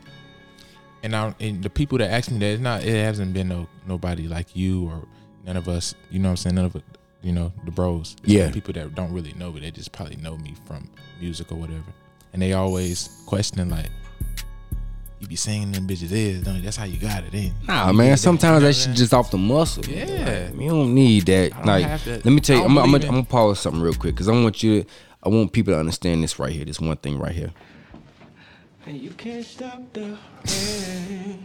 and 1.03 1.15
I 1.15 1.35
and 1.41 1.63
the 1.63 1.71
people 1.71 1.99
that 1.99 2.11
asked 2.11 2.31
me 2.31 2.39
that, 2.39 2.47
it's 2.47 2.61
not, 2.63 2.83
it 2.85 2.95
hasn't 3.05 3.33
been 3.33 3.49
no 3.49 3.67
nobody 3.87 4.29
like 4.29 4.55
you 4.57 4.89
or 4.89 5.07
none 5.45 5.57
of 5.57 5.69
us, 5.69 5.95
you 6.11 6.19
know 6.19 6.29
what 6.29 6.33
I'm 6.33 6.37
saying, 6.37 6.55
none 6.57 6.65
of 6.67 6.77
it, 6.77 6.85
you 7.23 7.33
know, 7.33 7.53
the 7.65 7.71
bros, 7.71 8.17
It's 8.25 8.33
Yeah. 8.33 8.51
people 8.51 8.73
that 8.75 8.95
don't 8.95 9.13
really 9.13 9.33
know 9.35 9.53
me, 9.53 9.61
they 9.61 9.71
just 9.71 9.93
probably 9.93 10.17
know 10.17 10.37
me 10.39 10.55
from 10.67 10.89
music 11.21 11.53
or 11.53 11.57
whatever, 11.57 11.85
and 12.33 12.43
they 12.43 12.53
always 12.53 13.23
questioning 13.27 13.71
like. 13.71 13.91
You 15.19 15.27
be 15.27 15.35
singing 15.37 15.73
them 15.73 15.89
bitches 15.89 16.13
is, 16.13 16.43
don't 16.43 16.57
you? 16.57 16.61
That's 16.63 16.77
how 16.77 16.85
you 16.85 16.99
got 16.99 17.25
it, 17.25 17.33
in. 17.33 17.51
Nah, 17.67 17.89
You 17.89 17.97
man. 17.97 18.19
Sometimes 18.19 18.43
you 18.57 18.61
know 18.61 18.67
that 18.67 18.73
shit 18.75 18.95
just 18.95 19.15
off 19.15 19.31
the 19.31 19.39
muscle. 19.39 19.83
Yeah. 19.87 20.51
Like, 20.53 20.61
you 20.61 20.69
don't 20.69 20.95
need 20.95 21.25
that. 21.25 21.53
don't 21.53 21.65
Like, 21.65 22.03
to- 22.03 22.11
let 22.17 22.27
me 22.27 22.41
tell 22.41 22.57
you, 22.57 22.63
I 22.63 22.67
I'm, 22.67 22.75
don't 22.75 22.85
I'm, 22.85 22.95
I'm, 22.97 23.01
gonna 23.01 23.25
pause 23.25 23.59
something 23.59 23.81
real 23.81 23.95
quick 23.95 24.15
because 24.15 24.29
I 24.29 24.33
want 24.33 24.63
you 24.63 24.83
to, 24.83 24.89
I 25.23 25.31
want 25.31 25.53
people 25.55 25.73
to 25.73 25.79
understand 25.81 26.23
this 26.23 26.39
right 26.39 26.53
here. 26.53 26.67
This 26.67 26.81
one 26.81 26.99
thing 26.99 27.19
right 27.19 27.33
here. 27.35 27.51
And 28.87 29.01
you 29.01 29.11
can't 29.11 29.45
stop 29.45 29.83
the 29.93 30.17
rain. 30.47 31.45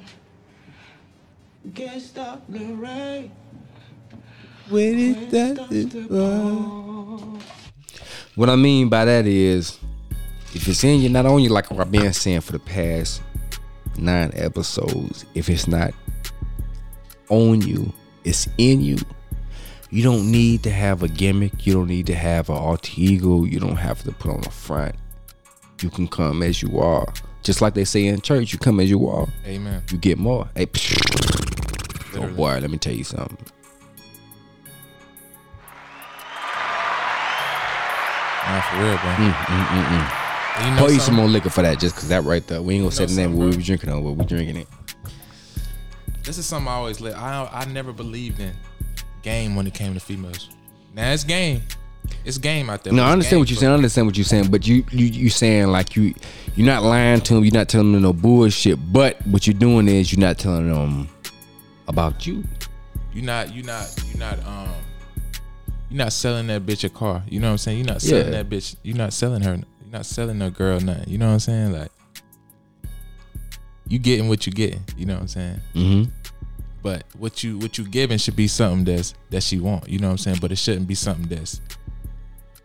You 1.65 1.71
can't 1.71 2.01
stop 2.01 2.43
the 2.47 2.60
rain. 2.60 3.32
When 4.69 4.99
it 4.99 5.56
Stop 5.56 5.69
the 5.69 7.39
What 8.36 8.49
I 8.49 8.56
mean 8.56 8.89
by 8.89 9.06
that 9.06 9.25
is, 9.25 9.80
if 10.54 10.67
it's 10.67 10.84
in 10.84 11.01
you, 11.01 11.10
not 11.10 11.25
on 11.25 11.41
you, 11.41 11.49
like 11.49 11.71
I've 11.71 11.91
been 11.91 12.13
saying 12.13 12.41
for 12.41 12.51
the 12.51 12.60
past 12.60 13.23
nine 13.97 14.32
episodes, 14.36 15.25
if 15.34 15.49
it's 15.49 15.67
not 15.67 15.93
on 17.30 17.62
you, 17.62 17.91
it's 18.23 18.47
in 18.60 18.82
you. 18.82 18.97
You 19.89 20.04
don't 20.04 20.32
need 20.32 20.62
to 20.63 20.69
have 20.69 21.01
a 21.01 21.08
gimmick. 21.08 21.65
You 21.65 21.73
don't 21.73 21.88
need 21.88 22.06
to 22.06 22.15
have 22.15 22.49
an 22.49 22.56
alter 22.56 22.93
ego. 22.95 23.45
You 23.45 23.60
don't 23.60 23.77
have 23.77 24.04
to 24.04 24.12
put 24.12 24.32
on 24.32 24.45
a 24.45 24.51
front. 24.51 24.95
You 25.82 25.89
can 25.89 26.08
come 26.08 26.43
as 26.43 26.62
you 26.62 26.80
are. 26.80 27.12
Just 27.43 27.62
like 27.62 27.73
they 27.73 27.86
say 27.86 28.06
in 28.06 28.21
church, 28.21 28.54
you 28.54 28.60
come 28.60 28.80
as 28.80 28.89
you 28.89 29.08
are. 29.08 29.27
Amen. 29.45 29.82
You 29.91 29.97
get 29.97 30.17
more. 30.17 30.47
Hey, 30.56 30.67
oh 32.15 32.27
boy, 32.30 32.60
let 32.60 32.69
me 32.69 32.77
tell 32.77 32.93
you 32.93 33.04
something. 33.04 33.38
Nah, 38.45 38.62
for 38.62 38.75
real, 38.77 38.97
bro. 38.97 39.12
Mm, 39.12 39.34
mm, 39.34 39.65
mm, 39.65 39.86
mm. 39.86 40.65
You 40.65 40.71
know 40.71 40.77
Pour 40.80 40.91
you 40.91 40.99
some 40.99 41.15
more 41.15 41.27
liquor 41.27 41.49
for 41.49 41.62
that, 41.62 41.80
just 41.80 41.95
cause 41.95 42.10
that 42.10 42.23
right 42.23 42.45
there. 42.45 42.62
We 42.62 42.75
ain't 42.75 42.84
gonna 42.84 42.91
say 42.91 43.06
the 43.06 43.15
name 43.15 43.38
what 43.38 43.49
we 43.49 43.58
be 43.58 43.63
drinking 43.63 43.89
on, 43.89 44.04
but 44.04 44.12
we 44.12 44.25
drinking 44.25 44.58
it. 44.58 44.67
This 46.23 46.38
is 46.38 46.45
something 46.45 46.67
I 46.67 46.73
always 46.73 46.99
let. 47.01 47.17
I 47.17 47.49
I 47.51 47.65
never 47.65 47.93
believed 47.93 48.39
in 48.39 48.54
game 49.23 49.56
when 49.56 49.65
it 49.65 49.73
came 49.73 49.93
to 49.93 49.99
females. 49.99 50.49
Now 50.93 51.12
it's 51.12 51.23
game. 51.23 51.62
It's 52.23 52.37
game 52.37 52.69
out 52.69 52.83
there. 52.83 52.93
No, 52.93 53.03
I 53.03 53.11
understand 53.11 53.39
what 53.39 53.49
you're 53.49 53.57
saying. 53.57 53.71
I 53.71 53.75
understand 53.75 54.07
what 54.07 54.15
you're 54.17 54.25
saying, 54.25 54.51
but 54.51 54.67
you 54.67 54.85
you 54.91 55.05
you 55.05 55.29
saying 55.29 55.67
like 55.67 55.95
you 55.95 56.13
you're 56.55 56.67
not 56.67 56.83
lying 56.83 57.21
to 57.21 57.33
them. 57.35 57.43
You're 57.43 57.53
not 57.53 57.69
telling 57.69 57.91
them 57.93 58.01
no 58.01 58.13
bullshit. 58.13 58.77
But 58.91 59.25
what 59.25 59.47
you're 59.47 59.53
doing 59.53 59.87
is 59.87 60.11
you're 60.13 60.19
not 60.25 60.37
telling 60.37 60.69
them 60.71 61.09
about 61.87 62.27
you. 62.27 62.43
You're 63.13 63.25
not 63.25 63.53
you're 63.55 63.65
not 63.65 63.87
you're 64.07 64.19
not 64.19 64.45
um 64.45 64.69
you're 65.89 65.97
not 65.97 66.13
selling 66.13 66.47
that 66.47 66.65
bitch 66.65 66.83
a 66.83 66.89
car. 66.89 67.23
You 67.27 67.39
know 67.39 67.47
what 67.47 67.51
I'm 67.53 67.57
saying? 67.57 67.77
You're 67.79 67.87
not 67.87 68.01
selling 68.01 68.25
Yeah. 68.25 68.43
that 68.43 68.49
bitch. 68.49 68.75
You're 68.83 68.97
not 68.97 69.13
selling 69.13 69.41
her. 69.41 69.55
You're 69.55 69.91
not 69.91 70.05
selling 70.05 70.37
no 70.37 70.49
girl 70.49 70.79
nothing. 70.79 71.09
You 71.09 71.17
know 71.17 71.27
what 71.27 71.33
I'm 71.33 71.39
saying? 71.39 71.71
Like 71.73 71.91
you 73.87 73.99
getting 73.99 74.29
what 74.29 74.45
you 74.45 74.53
getting. 74.53 74.81
You 74.95 75.05
know 75.05 75.15
what 75.15 75.21
I'm 75.23 75.27
saying? 75.27 75.59
Mm-hmm. 75.75 76.11
But 76.83 77.03
what 77.17 77.43
you 77.43 77.57
what 77.59 77.77
you 77.77 77.85
giving 77.87 78.17
should 78.17 78.35
be 78.35 78.47
something 78.47 78.85
that's 78.85 79.13
that 79.31 79.43
she 79.43 79.59
want. 79.59 79.89
You 79.89 79.99
know 79.99 80.07
what 80.07 80.11
I'm 80.13 80.17
saying? 80.19 80.37
But 80.41 80.51
it 80.51 80.57
shouldn't 80.57 80.87
be 80.87 80.95
something 80.95 81.27
that's 81.27 81.61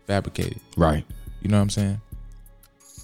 fabricated. 0.06 0.60
Right. 0.76 1.04
You 1.42 1.48
know 1.50 1.56
what 1.58 1.62
I'm 1.62 1.70
saying? 1.70 2.00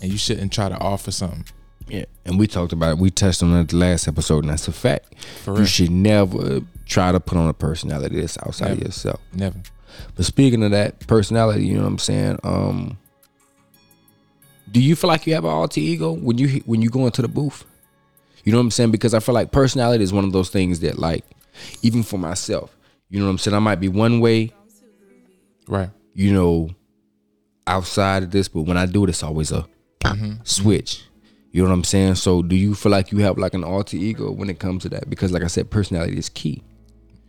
And 0.01 0.11
you 0.11 0.19
shouldn't 0.19 0.53
try 0.53 0.69
to 0.69 0.79
offer 0.79 1.11
something. 1.11 1.45
Yeah. 1.89 2.05
And 2.25 2.39
we 2.39 2.47
talked 2.47 2.73
about 2.73 2.93
it. 2.93 2.99
We 2.99 3.11
touched 3.11 3.43
on 3.43 3.55
it 3.57 3.69
the 3.69 3.77
last 3.77 4.09
episode, 4.09 4.45
and 4.45 4.51
that's 4.51 4.67
a 4.69 4.73
fact. 4.73 5.15
For 5.45 5.53
You 5.53 5.57
real. 5.59 5.67
should 5.67 5.91
never 5.91 6.61
try 6.87 7.13
to 7.13 7.21
put 7.21 7.37
on 7.39 7.49
a 7.49 7.55
personality 7.55 8.21
that's 8.21 8.39
outside 8.39 8.73
of 8.73 8.81
yourself. 8.81 9.21
Never. 9.33 9.61
But 10.17 10.25
speaking 10.25 10.63
of 10.65 10.71
that 10.71 11.07
personality, 11.07 11.67
you 11.67 11.75
know 11.75 11.83
what 11.83 11.89
I'm 11.89 11.99
saying? 11.99 12.39
Um 12.45 12.99
do 14.71 14.81
you 14.81 14.97
feel 14.97 15.09
like 15.09 15.27
you 15.27 15.35
have 15.35 15.45
an 15.45 15.51
alter 15.51 15.81
ego 15.81 16.13
when 16.13 16.39
you 16.39 16.63
when 16.65 16.81
you 16.83 16.89
go 16.89 17.05
into 17.07 17.21
the 17.23 17.29
booth? 17.29 17.65
You 18.45 18.53
know 18.53 18.59
what 18.59 18.63
I'm 18.65 18.71
saying? 18.71 18.91
Because 18.91 19.13
I 19.15 19.21
feel 19.21 19.35
like 19.35 19.53
personality 19.53 20.03
is 20.03 20.13
one 20.13 20.25
of 20.25 20.33
those 20.33 20.49
things 20.51 20.81
that 20.81 20.99
like 20.99 21.25
even 21.83 22.03
for 22.03 22.19
myself, 22.19 22.75
you 23.11 23.19
know 23.19 23.27
what 23.27 23.33
I'm 23.33 23.39
saying? 23.39 23.55
I 23.55 23.59
might 23.61 23.81
be 23.81 23.89
one 23.89 24.21
way, 24.21 24.53
Right. 25.69 25.91
you 26.15 26.33
know, 26.33 26.71
outside 27.67 28.23
of 28.25 28.31
this, 28.31 28.49
but 28.49 28.63
when 28.63 28.77
I 28.77 28.87
do 28.87 29.05
it, 29.05 29.11
it's 29.11 29.23
always 29.23 29.53
a 29.53 29.67
switch. 30.45 31.05
You 31.53 31.63
know 31.63 31.69
what 31.69 31.75
I'm 31.75 31.85
saying? 31.85 32.15
So 32.17 32.43
do 32.43 32.57
you 32.57 32.75
feel 32.75 32.91
like 32.91 33.13
you 33.13 33.19
have 33.19 33.37
like 33.37 33.53
an 33.55 33.63
alter 33.65 33.97
ego 33.97 34.33
when 34.33 34.49
it 34.49 34.59
comes 34.59 34.83
to 34.85 34.89
that? 34.91 35.11
Because 35.11 35.33
like 35.33 35.43
I 35.43 35.49
said, 35.49 35.71
personality 35.71 36.17
is 36.17 36.29
key. 36.29 36.63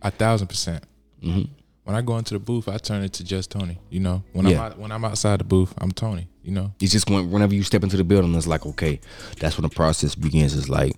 A 0.02 0.10
thousand 0.10 0.48
percent. 0.48 0.84
Mm-hmm. 1.22 1.52
When 1.84 1.94
I 1.94 2.00
go 2.00 2.16
into 2.16 2.32
the 2.32 2.40
booth, 2.40 2.66
I 2.66 2.78
turn 2.78 3.02
it 3.02 3.12
to 3.14 3.24
just 3.24 3.50
Tony. 3.50 3.78
You 3.90 4.00
know, 4.00 4.22
when 4.32 4.46
Yeah. 4.46 4.52
I'm 4.52 4.72
out, 4.72 4.78
when 4.78 4.92
I'm 4.92 5.04
outside 5.04 5.40
the 5.40 5.44
booth, 5.44 5.74
I'm 5.78 5.92
Tony. 5.92 6.28
You 6.42 6.52
know, 6.52 6.72
It's 6.80 6.92
just 6.92 7.08
when, 7.10 7.30
whenever 7.30 7.54
you 7.54 7.62
step 7.62 7.82
into 7.82 7.96
the 7.98 8.04
building, 8.04 8.34
it's 8.34 8.46
like 8.46 8.64
okay, 8.66 9.00
that's 9.38 9.56
when 9.58 9.68
the 9.68 9.74
process 9.74 10.14
begins. 10.14 10.56
It's 10.56 10.68
like 10.70 10.92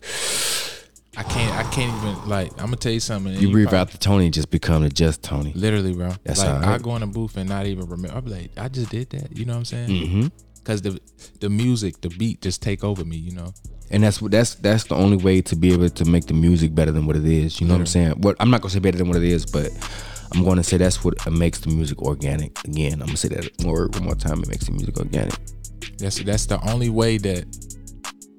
I 1.17 1.23
can't 1.23 1.55
I 1.55 1.63
can't 1.71 1.95
even 1.97 2.29
like 2.29 2.51
I'm 2.53 2.67
gonna 2.67 2.77
tell 2.77 2.93
you 2.93 3.01
something. 3.01 3.33
you 3.35 3.51
probably- 3.51 3.79
out 3.79 3.91
the 3.91 3.99
Tony 3.99 4.31
just 4.31 4.51
become 4.51 4.83
the 4.83 4.91
just 4.91 5.23
Tony. 5.23 5.53
Literally, 5.55 5.95
bro. 5.95 6.13
That's 6.25 6.41
like 6.41 6.63
how 6.65 6.75
I- 6.75 6.79
go 6.79 6.95
in 6.97 7.03
a 7.03 7.07
booth 7.07 7.37
and 7.37 7.49
not 7.49 7.67
even 7.67 7.87
remember. 7.89 8.17
I'm 8.17 8.27
like, 8.27 8.51
I 8.57 8.69
just 8.69 8.91
did 8.91 9.11
that. 9.11 9.37
You 9.37 9.45
know 9.47 9.55
what 9.55 9.59
I'm 9.61 9.65
saying? 9.65 9.89
Mm-hmm. 9.89 10.27
Because 10.59 10.83
the 10.83 11.01
the 11.41 11.49
music, 11.49 12.01
the 12.01 12.11
beat, 12.11 12.43
just 12.43 12.61
take 12.63 12.85
over 12.85 13.05
me. 13.05 13.17
You 13.17 13.33
know. 13.33 13.55
And 13.91 14.03
that's 14.03 14.21
what 14.21 14.33
that's 14.33 14.57
that's 14.57 14.85
the 14.85 14.95
only 14.97 15.17
way 15.17 15.41
to 15.43 15.57
be 15.57 15.73
able 15.73 15.89
to 15.89 16.05
make 16.05 16.27
the 16.27 16.35
music 16.35 16.75
better 16.75 16.91
than 16.93 17.07
what 17.07 17.17
it 17.17 17.25
is. 17.25 17.61
You 17.61 17.67
know 17.67 17.75
what 17.75 17.81
I'm 17.81 17.87
saying? 17.87 18.11
What 18.21 18.37
I'm 18.41 18.51
not 18.51 18.61
gonna 18.61 18.73
say 18.73 18.81
better 18.81 18.99
than 18.99 19.09
what 19.09 19.17
it 19.17 19.25
is, 19.25 19.47
but 19.47 19.71
I'm 20.33 20.45
gonna 20.45 20.65
say 20.65 20.77
that's 20.77 21.05
what 21.05 21.15
makes 21.31 21.61
the 21.61 21.71
music 21.71 22.03
organic. 22.03 22.63
Again, 22.65 22.95
I'm 22.95 23.07
gonna 23.07 23.17
say 23.17 23.29
that 23.29 23.49
word 23.65 23.95
one 23.95 24.05
more 24.05 24.17
time. 24.17 24.43
It 24.43 24.49
makes 24.49 24.67
the 24.67 24.73
music 24.73 24.99
organic. 24.99 25.35
That's 25.99 26.19
that's 26.23 26.47
the 26.47 26.61
only 26.71 26.91
way 26.91 27.17
that 27.19 27.47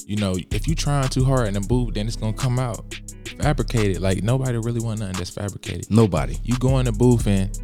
you 0.07 0.15
know. 0.15 0.35
If 0.51 0.67
you 0.67 0.73
trying 0.73 1.09
too 1.09 1.23
hard 1.23 1.47
in 1.47 1.53
the 1.53 1.61
booth, 1.61 1.93
then 1.93 2.07
it's 2.07 2.15
gonna 2.15 2.33
come 2.33 2.57
out 2.57 2.95
fabricated. 3.39 4.01
Like 4.01 4.23
nobody 4.23 4.57
really 4.57 4.79
want 4.79 4.99
nothing 4.99 5.17
that's 5.17 5.29
fabricated. 5.29 5.91
Nobody. 5.91 6.37
You 6.43 6.57
go 6.57 6.79
in 6.79 6.85
the 6.85 6.91
booth 6.91 7.27
and 7.27 7.55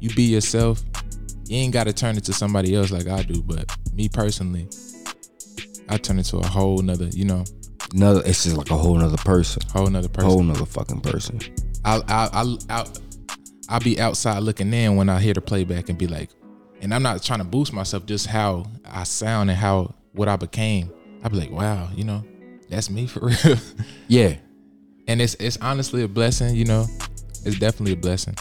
you 0.00 0.12
be 0.14 0.24
yourself. 0.24 0.82
You 1.46 1.58
ain't 1.58 1.72
got 1.72 1.84
to 1.84 1.92
turn 1.92 2.16
it 2.16 2.24
to 2.24 2.32
somebody 2.32 2.74
else 2.74 2.90
like 2.90 3.06
I 3.06 3.22
do. 3.22 3.40
But 3.40 3.70
me 3.94 4.08
personally, 4.08 4.68
I 5.88 5.96
turn 5.96 6.18
it 6.18 6.24
to 6.24 6.38
a 6.38 6.46
whole 6.46 6.78
nother, 6.78 7.06
you 7.06 7.24
know, 7.24 7.44
Another. 7.94 8.22
It's 8.24 8.44
just 8.44 8.56
like 8.56 8.70
a 8.70 8.76
whole 8.76 8.96
nother 8.96 9.16
person. 9.16 9.62
whole 9.72 9.86
nother 9.86 10.08
person. 10.08 10.30
Whole 10.30 10.42
nother 10.42 10.66
fucking 10.66 11.00
person. 11.00 11.40
I'll, 11.84 12.02
I'll, 12.08 12.30
I'll, 12.32 12.58
I'll, 12.68 12.92
I'll 13.68 13.80
be 13.80 14.00
outside 14.00 14.40
looking 14.40 14.72
in 14.72 14.96
when 14.96 15.08
I 15.08 15.20
hear 15.20 15.34
the 15.34 15.40
playback 15.40 15.88
and 15.88 15.98
be 15.98 16.06
like, 16.06 16.30
and 16.80 16.92
I'm 16.92 17.02
not 17.02 17.22
trying 17.22 17.38
to 17.38 17.44
boost 17.44 17.72
myself, 17.72 18.06
just 18.06 18.26
how 18.26 18.64
I 18.84 19.04
sound 19.04 19.50
and 19.50 19.58
how 19.58 19.94
what 20.12 20.28
I 20.28 20.36
became. 20.36 20.90
I'll 21.24 21.30
be 21.30 21.36
like, 21.38 21.50
wow, 21.50 21.88
you 21.94 22.04
know, 22.04 22.24
that's 22.68 22.90
me 22.90 23.06
for 23.06 23.20
real. 23.44 23.56
Yeah. 24.08 24.36
and 25.08 25.20
it's 25.22 25.34
it's 25.40 25.56
honestly 25.60 26.02
a 26.02 26.08
blessing, 26.08 26.54
you 26.56 26.64
know. 26.64 26.86
It's 27.44 27.58
definitely 27.58 27.92
a 27.92 27.96
blessing. 27.96 28.34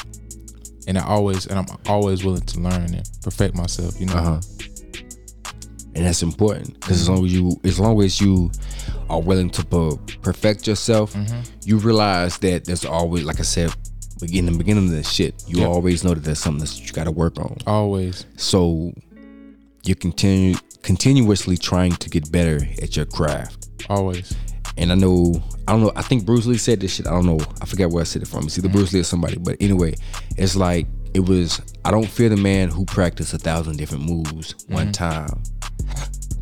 And 0.88 0.98
I 0.98 1.04
always 1.06 1.48
and 1.48 1.58
I'm 1.60 1.66
always 1.88 2.24
willing 2.24 2.42
to 2.42 2.60
learn 2.60 2.94
and 2.96 3.10
perfect 3.24 3.56
myself, 3.56 4.00
you 4.00 4.06
know. 4.08 4.14
Uh 4.16 4.24
huh. 4.24 4.42
And 5.96 6.06
that's 6.06 6.24
important 6.24 6.74
because 6.80 7.02
as 7.02 7.08
long 7.10 7.24
as 7.26 7.34
you, 7.34 7.52
as 7.64 7.80
long 7.80 8.02
as 8.04 8.20
you 8.20 8.52
are 9.10 9.22
willing 9.22 9.50
to 9.52 9.64
per- 9.66 9.96
perfect 10.22 10.68
yourself, 10.68 11.14
Mm-hmm. 11.14 11.40
you 11.64 11.78
realize 11.78 12.38
that 12.40 12.66
there's 12.66 12.84
always, 12.84 13.24
like 13.24 13.40
I 13.40 13.44
said, 13.44 13.74
in 14.30 14.46
the 14.46 14.52
beginning 14.58 14.86
of 14.86 14.92
this 14.92 15.10
shit, 15.10 15.42
you 15.48 15.60
Yep. 15.60 15.70
always 15.70 16.04
know 16.04 16.14
that 16.14 16.24
there's 16.26 16.40
something 16.40 16.66
that 16.66 16.86
you 16.86 16.92
got 16.92 17.06
to 17.06 17.12
work 17.12 17.40
on. 17.40 17.58
Always. 17.66 18.26
So 18.36 18.92
you 19.86 19.96
continue 19.96 20.56
continuously 20.86 21.58
trying 21.58 21.94
to 21.94 22.10
get 22.12 22.32
better 22.32 22.64
at 22.82 22.96
your 22.96 23.08
craft. 23.08 23.70
Always. 23.90 24.36
And 24.78 24.92
I 24.92 24.96
know, 24.96 25.42
I 25.68 25.72
don't 25.72 25.82
know, 25.82 25.92
I 25.96 26.04
think 26.04 26.26
Bruce 26.26 26.46
Lee 26.46 26.58
said 26.58 26.80
this 26.80 26.94
shit. 26.94 27.08
I 27.08 27.10
don't 27.10 27.26
know, 27.26 27.40
I 27.60 27.66
forget 27.66 27.90
where 27.90 28.02
I 28.02 28.04
said 28.04 28.22
it 28.22 28.28
from. 28.28 28.44
It's 28.46 28.58
either 28.58 28.70
Bruce 28.70 28.94
Lee 28.94 29.00
or 29.00 29.04
somebody. 29.04 29.38
But 29.38 29.58
anyway, 29.60 29.96
it's 30.38 30.56
like, 30.56 30.86
it 31.16 31.22
was, 31.22 31.60
I 31.84 31.90
don't 31.90 32.08
fear 32.08 32.30
the 32.30 32.38
man 32.38 32.70
who 32.70 32.86
practiced 32.86 33.34
a 33.34 33.40
thousand 33.40 33.78
different 33.78 34.04
moves 34.04 34.54
one 34.68 34.92
mm-hmm. 34.92 34.92
time. 34.92 35.42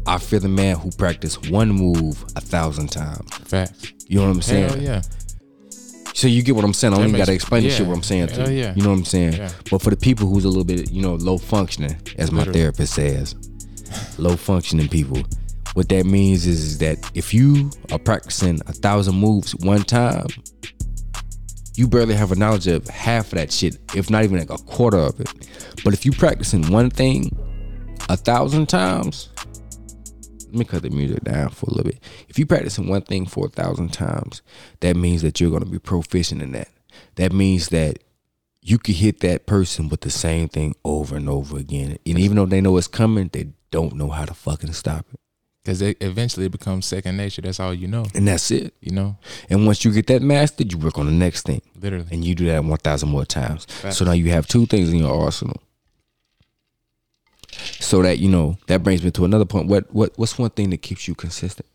I 0.05 0.17
fear 0.17 0.39
the 0.39 0.49
man 0.49 0.75
who 0.75 0.91
practiced 0.91 1.49
one 1.49 1.69
move 1.69 2.21
a 2.35 2.41
thousand 2.41 2.87
times. 2.91 3.33
Facts. 3.45 3.93
You 4.07 4.19
know 4.19 4.27
what 4.27 4.35
I'm 4.35 4.41
saying? 4.41 4.69
Hell 4.69 4.81
yeah. 4.81 5.01
So 6.13 6.27
you 6.27 6.43
get 6.43 6.55
what 6.55 6.65
I'm 6.65 6.73
saying? 6.73 6.93
I 6.93 6.97
don't 6.97 7.07
even 7.07 7.17
gotta 7.17 7.33
explain 7.33 7.63
the 7.63 7.69
shit 7.69 7.87
what 7.87 7.95
I'm 7.95 8.03
saying 8.03 8.27
Hell 8.27 8.49
you. 8.49 8.59
yeah. 8.59 8.73
You 8.75 8.83
know 8.83 8.89
what 8.89 8.97
I'm 8.97 9.05
saying? 9.05 9.33
Yeah. 9.33 9.51
But 9.71 9.81
for 9.81 9.89
the 9.89 9.97
people 9.97 10.27
who's 10.27 10.43
a 10.43 10.49
little 10.49 10.65
bit, 10.65 10.91
you 10.91 11.01
know, 11.01 11.15
low 11.15 11.37
functioning, 11.37 11.95
as 12.17 12.31
my 12.31 12.39
Literally. 12.39 12.59
therapist 12.59 12.93
says, 12.93 13.35
low 14.17 14.35
functioning 14.35 14.87
people. 14.87 15.21
What 15.73 15.89
that 15.89 16.05
means 16.05 16.45
is, 16.45 16.61
is 16.61 16.77
that 16.79 16.97
if 17.15 17.33
you 17.33 17.71
are 17.91 17.99
practicing 17.99 18.61
a 18.67 18.73
thousand 18.73 19.15
moves 19.15 19.55
one 19.55 19.83
time, 19.83 20.27
you 21.75 21.87
barely 21.87 22.13
have 22.13 22.31
a 22.31 22.35
knowledge 22.35 22.67
of 22.67 22.87
half 22.87 23.27
of 23.27 23.39
that 23.39 23.51
shit, 23.51 23.77
if 23.95 24.09
not 24.09 24.23
even 24.23 24.37
like 24.37 24.51
a 24.51 24.63
quarter 24.63 24.97
of 24.97 25.19
it. 25.19 25.29
But 25.83 25.93
if 25.93 26.05
you 26.05 26.11
practicing 26.11 26.71
one 26.71 26.91
thing 26.91 27.35
a 28.09 28.15
thousand 28.15 28.69
times, 28.69 29.29
let 30.45 30.53
me 30.53 30.65
cut 30.65 30.83
the 30.83 30.91
music 30.91 31.23
down 31.23 31.49
for 31.49 31.65
a 31.65 31.73
little 31.73 31.91
bit. 31.91 31.99
If 32.29 32.37
you 32.37 32.45
practicing 32.45 32.87
one 32.87 33.01
thing 33.01 33.25
for 33.25 33.47
a 33.47 33.49
thousand 33.49 33.91
times, 33.91 34.43
that 34.81 34.95
means 34.95 35.23
that 35.23 35.41
you're 35.41 35.49
gonna 35.49 35.65
be 35.65 35.79
proficient 35.79 36.43
in 36.43 36.51
that. 36.51 36.69
That 37.15 37.33
means 37.33 37.69
that 37.69 37.97
you 38.61 38.77
can 38.77 38.93
hit 38.93 39.21
that 39.21 39.47
person 39.47 39.89
with 39.89 40.01
the 40.01 40.11
same 40.11 40.47
thing 40.47 40.75
over 40.85 41.15
and 41.15 41.27
over 41.27 41.57
again. 41.57 41.97
And 42.05 42.19
even 42.19 42.37
though 42.37 42.45
they 42.45 42.61
know 42.61 42.77
it's 42.77 42.87
coming, 42.87 43.29
they 43.33 43.47
don't 43.73 43.95
know 43.95 44.09
how 44.09 44.23
to 44.23 44.33
fucking 44.35 44.71
stop 44.73 45.05
it. 45.11 45.19
Because 45.63 45.81
it 45.81 45.97
eventually 46.01 46.45
it 46.45 46.51
becomes 46.51 46.85
second 46.85 47.17
nature. 47.17 47.41
That's 47.41 47.59
all 47.59 47.73
you 47.73 47.87
know. 47.87 48.05
And 48.13 48.27
that's 48.27 48.51
it. 48.51 48.73
You 48.81 48.91
know, 48.91 49.17
And 49.49 49.65
once 49.65 49.83
you 49.83 49.91
get 49.91 50.07
that 50.07 50.21
mastered, 50.21 50.71
you 50.71 50.77
work 50.77 50.97
on 50.99 51.07
the 51.07 51.11
next 51.11 51.43
thing. 51.47 51.61
literally. 51.81 52.05
And 52.11 52.23
you 52.23 52.35
do 52.35 52.45
that 52.47 52.63
1,000 52.63 53.09
more 53.09 53.25
times. 53.25 53.65
So 53.91 54.05
now 54.05 54.11
you 54.11 54.29
have 54.29 54.45
two 54.45 54.65
things 54.67 54.91
in 54.93 54.99
your 54.99 55.13
arsenal. 55.25 55.59
So 57.79 58.01
that, 58.01 58.19
you 58.19 58.29
know, 58.29 58.57
that 58.67 58.83
brings 58.83 59.03
me 59.03 59.11
to 59.11 59.25
another 59.25 59.45
point. 59.45 59.67
What 59.67 59.93
what 59.93 60.11
what's 60.17 60.37
one 60.37 60.49
thing 60.51 60.69
that 60.71 60.81
keeps 60.81 61.07
you 61.07 61.15
consistent? 61.15 61.67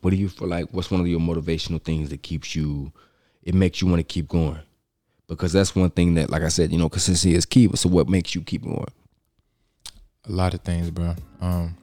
What 0.00 0.10
do 0.10 0.16
you 0.16 0.28
feel 0.28 0.48
like 0.48 0.68
what's 0.70 0.90
one 0.90 1.00
of 1.00 1.06
your 1.08 1.20
motivational 1.20 1.82
things 1.82 2.10
that 2.10 2.22
keeps 2.22 2.54
you 2.56 2.92
it 3.42 3.54
makes 3.54 3.80
you 3.80 3.88
want 3.88 4.00
to 4.00 4.04
keep 4.04 4.28
going? 4.28 4.60
Because 5.26 5.52
that's 5.52 5.74
one 5.76 5.90
thing 5.90 6.14
that 6.14 6.30
like 6.30 6.42
I 6.42 6.48
said, 6.48 6.72
you 6.72 6.78
know, 6.78 6.88
consistency 6.88 7.34
is 7.36 7.44
key. 7.44 7.68
So 7.74 7.88
what 7.88 8.08
makes 8.08 8.34
you 8.34 8.40
keep 8.42 8.62
going? 8.62 8.86
A 10.28 10.32
lot 10.32 10.52
of 10.54 10.60
things, 10.60 10.90
bro. 10.90 11.14
Um, 11.40 11.74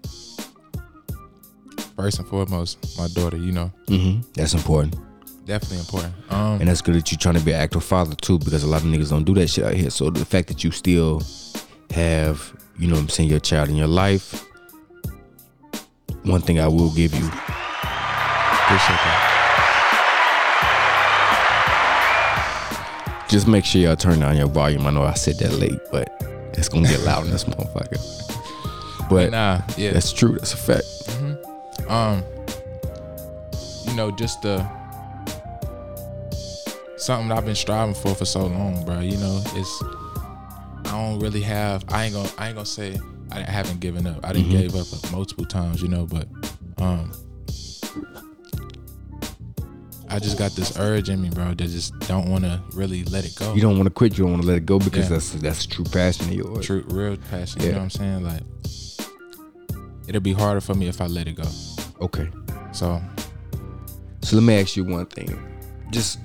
first 1.95 2.19
and 2.19 2.27
foremost, 2.27 2.97
my 2.97 3.07
daughter. 3.09 3.37
You 3.37 3.51
know, 3.51 3.71
Mm-hmm. 3.87 4.21
That's 4.33 4.53
important. 4.53 4.95
definitely 5.45 5.79
important. 5.79 6.13
Um, 6.29 6.59
And 6.59 6.67
that's 6.69 6.81
good 6.81 6.95
that 6.95 7.11
you're 7.11 7.17
trying 7.19 7.35
to 7.35 7.41
be 7.43 7.51
an 7.53 7.59
active 7.61 7.83
father 7.83 8.15
too, 8.15 8.37
because 8.39 8.63
a 8.63 8.67
lot 8.67 8.81
of 8.81 8.87
niggas 8.87 9.09
don't 9.09 9.23
do 9.23 9.33
that 9.35 9.47
shit 9.49 9.63
out 9.65 9.73
here. 9.73 9.89
So 9.89 10.09
the 10.09 10.25
fact 10.25 10.47
that 10.49 10.63
you 10.63 10.71
still 10.71 11.21
have, 11.91 12.53
you 12.77 12.87
know 12.87 12.95
what 12.95 13.01
I'm 13.01 13.09
saying, 13.09 13.29
your 13.29 13.39
child 13.39 13.69
in 13.69 13.75
your 13.75 13.87
life, 13.87 14.43
one 16.23 16.41
thing 16.41 16.59
I 16.59 16.67
will 16.67 16.91
give 16.93 17.13
you, 17.13 17.25
appreciate 17.25 18.99
that. 19.05 19.31
just 23.29 23.47
make 23.47 23.65
sure 23.65 23.81
y'all 23.81 23.95
turn 23.95 24.19
down 24.19 24.37
your 24.37 24.47
volume. 24.47 24.85
I 24.87 24.91
know 24.91 25.03
I 25.03 25.13
said 25.15 25.39
that 25.39 25.53
late, 25.53 25.79
but 25.91 26.09
it's 26.53 26.69
gonna 26.69 26.87
get 26.87 27.01
loud 27.01 27.25
in 27.25 27.31
this 27.31 27.43
motherfucker. 27.51 27.99
But 29.09 29.31
Nah, 29.31 29.61
yeah. 29.77 29.91
that's 29.93 30.11
true, 30.13 30.33
that's 30.33 30.53
a 30.53 30.57
fact. 30.57 30.85
um 31.89 32.23
you 33.87 33.93
know 33.95 34.09
just 34.11 34.41
the 34.41 34.57
something 36.97 37.27
that 37.29 37.37
i've 37.37 37.45
been 37.45 37.53
striving 37.55 37.93
for 37.93 38.15
for 38.15 38.25
so 38.25 38.47
long 38.47 38.83
bro 38.85 38.99
you 38.99 39.15
know 39.17 39.39
it's 39.53 39.83
i 40.85 40.91
don't 40.91 41.19
really 41.19 41.41
have 41.41 41.85
i 41.89 42.05
ain't 42.05 42.13
gonna 42.15 42.27
i 42.39 42.47
ain't 42.47 42.55
gonna 42.55 42.65
say 42.65 42.97
i 43.31 43.39
haven't 43.41 43.79
given 43.79 44.07
up 44.07 44.19
i 44.25 44.33
didn't 44.33 44.47
Mm-hmm. 44.49 44.57
gave 44.57 44.75
up 44.75 45.11
multiple 45.11 45.45
times 45.45 45.81
you 45.83 45.87
know 45.87 46.07
but 46.07 46.27
um 46.79 47.11
i 50.09 50.17
just 50.19 50.37
got 50.39 50.51
this 50.53 50.77
urge 50.79 51.09
in 51.09 51.21
me 51.21 51.29
bro 51.29 51.49
that 51.53 51.57
just 51.57 51.97
don't 52.07 52.29
want 52.29 52.43
to 52.43 52.59
really 52.73 53.03
let 53.05 53.25
it 53.25 53.35
go 53.35 53.53
You 53.53 53.61
don't 53.61 53.75
want 53.77 53.85
to 53.87 53.93
quit, 53.93 54.17
you 54.17 54.23
don't 54.23 54.31
want 54.33 54.43
to 54.43 54.47
let 54.47 54.57
it 54.57 54.65
go 54.65 54.79
because 54.79 55.03
Yeah. 55.09 55.09
that's 55.17 55.29
that's 55.33 55.65
true 55.65 55.85
passion 55.85 56.27
of 56.29 56.33
yours. 56.33 56.65
true 56.65 56.83
real 56.87 57.17
passion 57.29 57.61
you 57.61 57.67
Yeah. 57.67 57.73
know 57.73 57.77
what 57.79 57.83
i'm 57.85 57.89
saying 57.91 58.23
like 58.23 58.41
it'll 60.07 60.21
be 60.21 60.33
harder 60.33 60.61
for 60.61 60.73
me 60.75 60.87
if 60.87 61.01
i 61.01 61.07
let 61.07 61.27
it 61.27 61.35
go 61.35 61.47
Okay. 62.01 62.29
so 62.71 63.01
So 64.21 64.35
let 64.37 64.43
me 64.43 64.59
ask 64.59 64.75
you 64.75 64.83
one 64.83 65.05
thing. 65.05 65.29
Just, 65.91 66.19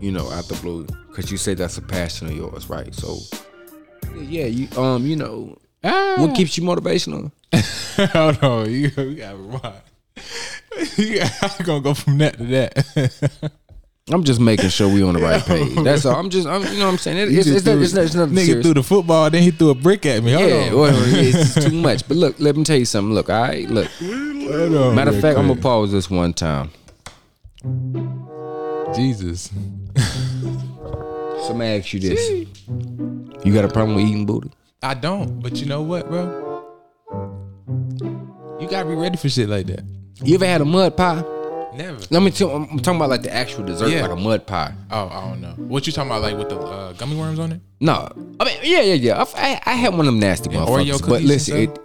you 0.00 0.10
know, 0.12 0.30
out 0.30 0.44
the 0.48 0.54
blue, 0.62 0.86
because 1.08 1.30
you 1.30 1.36
said 1.36 1.58
that's 1.58 1.76
a 1.76 1.82
passion 1.82 2.28
of 2.28 2.36
yours, 2.36 2.68
right? 2.70 2.94
So, 2.94 3.18
yeah, 4.16 4.46
you, 4.46 4.68
um, 4.80 5.04
you 5.04 5.16
know, 5.16 5.58
what 5.82 6.34
keeps 6.36 6.56
you 6.56 6.62
motivational? 6.64 7.30
Hold 8.12 8.42
on, 8.44 8.70
you, 8.70 8.90
you 8.96 9.14
gotta 9.16 9.36
rewind. 9.36 9.82
You 10.96 11.18
got, 11.18 11.58
I'm 11.60 11.66
gonna 11.66 11.80
go 11.82 11.94
from 11.94 12.18
that 12.18 12.38
to 12.38 12.44
that. 12.46 13.52
I'm 14.10 14.24
just 14.24 14.40
making 14.40 14.68
sure 14.70 14.92
we 14.92 15.02
on 15.02 15.14
the 15.14 15.20
right 15.20 15.40
page. 15.46 15.74
That's 15.76 16.04
all. 16.04 16.16
I'm 16.16 16.28
just, 16.28 16.46
I'm, 16.48 16.62
you 16.72 16.80
know 16.80 16.86
what 16.86 16.92
I'm 16.92 16.98
saying? 16.98 17.18
It, 17.18 17.30
You 17.30 17.38
it's, 17.38 17.46
just 17.46 17.58
it's, 17.58 17.66
not, 17.66 17.72
threw- 17.74 17.82
it's, 17.82 17.92
not, 17.94 18.04
it's 18.04 18.14
nothing 18.16 18.34
Nigga 18.34 18.46
serious. 18.46 18.64
threw 18.66 18.74
the 18.74 18.82
football, 18.82 19.30
then 19.30 19.42
he 19.44 19.52
threw 19.52 19.70
a 19.70 19.74
brick 19.76 20.04
at 20.06 20.24
me. 20.24 20.32
Hold 20.32 20.48
yeah, 20.50 20.56
on. 20.70 20.76
well, 20.76 20.94
it's 20.96 21.54
too 21.54 21.70
much. 21.80 22.06
But 22.08 22.16
look, 22.16 22.40
let 22.40 22.56
me 22.56 22.64
tell 22.64 22.76
you 22.76 22.84
something. 22.84 23.14
Look, 23.14 23.30
all 23.30 23.40
right, 23.42 23.68
look. 23.70 23.88
On 24.02 24.94
Matter 24.96 25.10
of 25.10 25.14
real 25.14 25.22
fact, 25.22 25.38
I'm 25.38 25.46
gonna 25.46 25.60
pause 25.60 25.92
this 25.92 26.10
one 26.10 26.34
time. 26.34 26.70
Jesus. 28.94 29.50
So 29.94 31.48
let 31.48 31.56
me 31.56 31.66
ask 31.78 31.92
you 31.92 32.00
this: 32.00 32.28
You 33.44 33.54
got 33.54 33.64
a 33.64 33.68
problem 33.68 33.94
with 33.96 34.04
eating 34.06 34.26
booty? 34.26 34.50
I 34.82 34.94
don't, 34.94 35.40
but 35.40 35.58
you 35.58 35.66
know 35.66 35.82
what, 35.82 36.08
bro? 36.08 36.64
You 38.60 38.68
gotta 38.68 38.88
be 38.88 38.94
ready 38.96 39.16
for 39.16 39.28
shit 39.28 39.48
like 39.48 39.66
that. 39.68 39.84
You 40.24 40.34
ever 40.34 40.46
had 40.46 40.60
a 40.60 40.64
mud 40.64 40.96
pie? 40.96 41.22
Never. 41.74 41.98
Let 42.10 42.22
me 42.22 42.30
tell. 42.30 42.50
I'm 42.50 42.78
talking 42.80 42.96
about 42.96 43.08
like 43.10 43.22
the 43.22 43.32
actual 43.34 43.64
dessert, 43.64 43.88
Yeah. 43.90 44.02
like 44.02 44.10
a 44.10 44.16
mud 44.16 44.46
pie. 44.46 44.74
Oh, 44.90 45.08
I 45.08 45.28
don't 45.28 45.40
know. 45.40 45.52
What 45.56 45.86
you 45.86 45.92
talking 45.92 46.10
about, 46.10 46.22
like 46.22 46.36
with 46.36 46.48
the 46.50 46.58
uh, 46.58 46.92
gummy 46.92 47.16
worms 47.16 47.38
on 47.38 47.52
it? 47.52 47.60
No, 47.80 48.08
I 48.38 48.44
mean, 48.44 48.58
yeah, 48.62 48.80
yeah, 48.82 48.94
yeah. 48.94 49.24
I, 49.34 49.52
I, 49.54 49.60
I 49.66 49.74
had 49.74 49.90
one 49.92 50.00
of 50.00 50.06
them 50.06 50.18
nasty 50.20 50.50
Yeah, 50.50 50.60
motherfuckers. 50.60 51.08
But 51.08 51.22
listen, 51.22 51.56
it, 51.56 51.78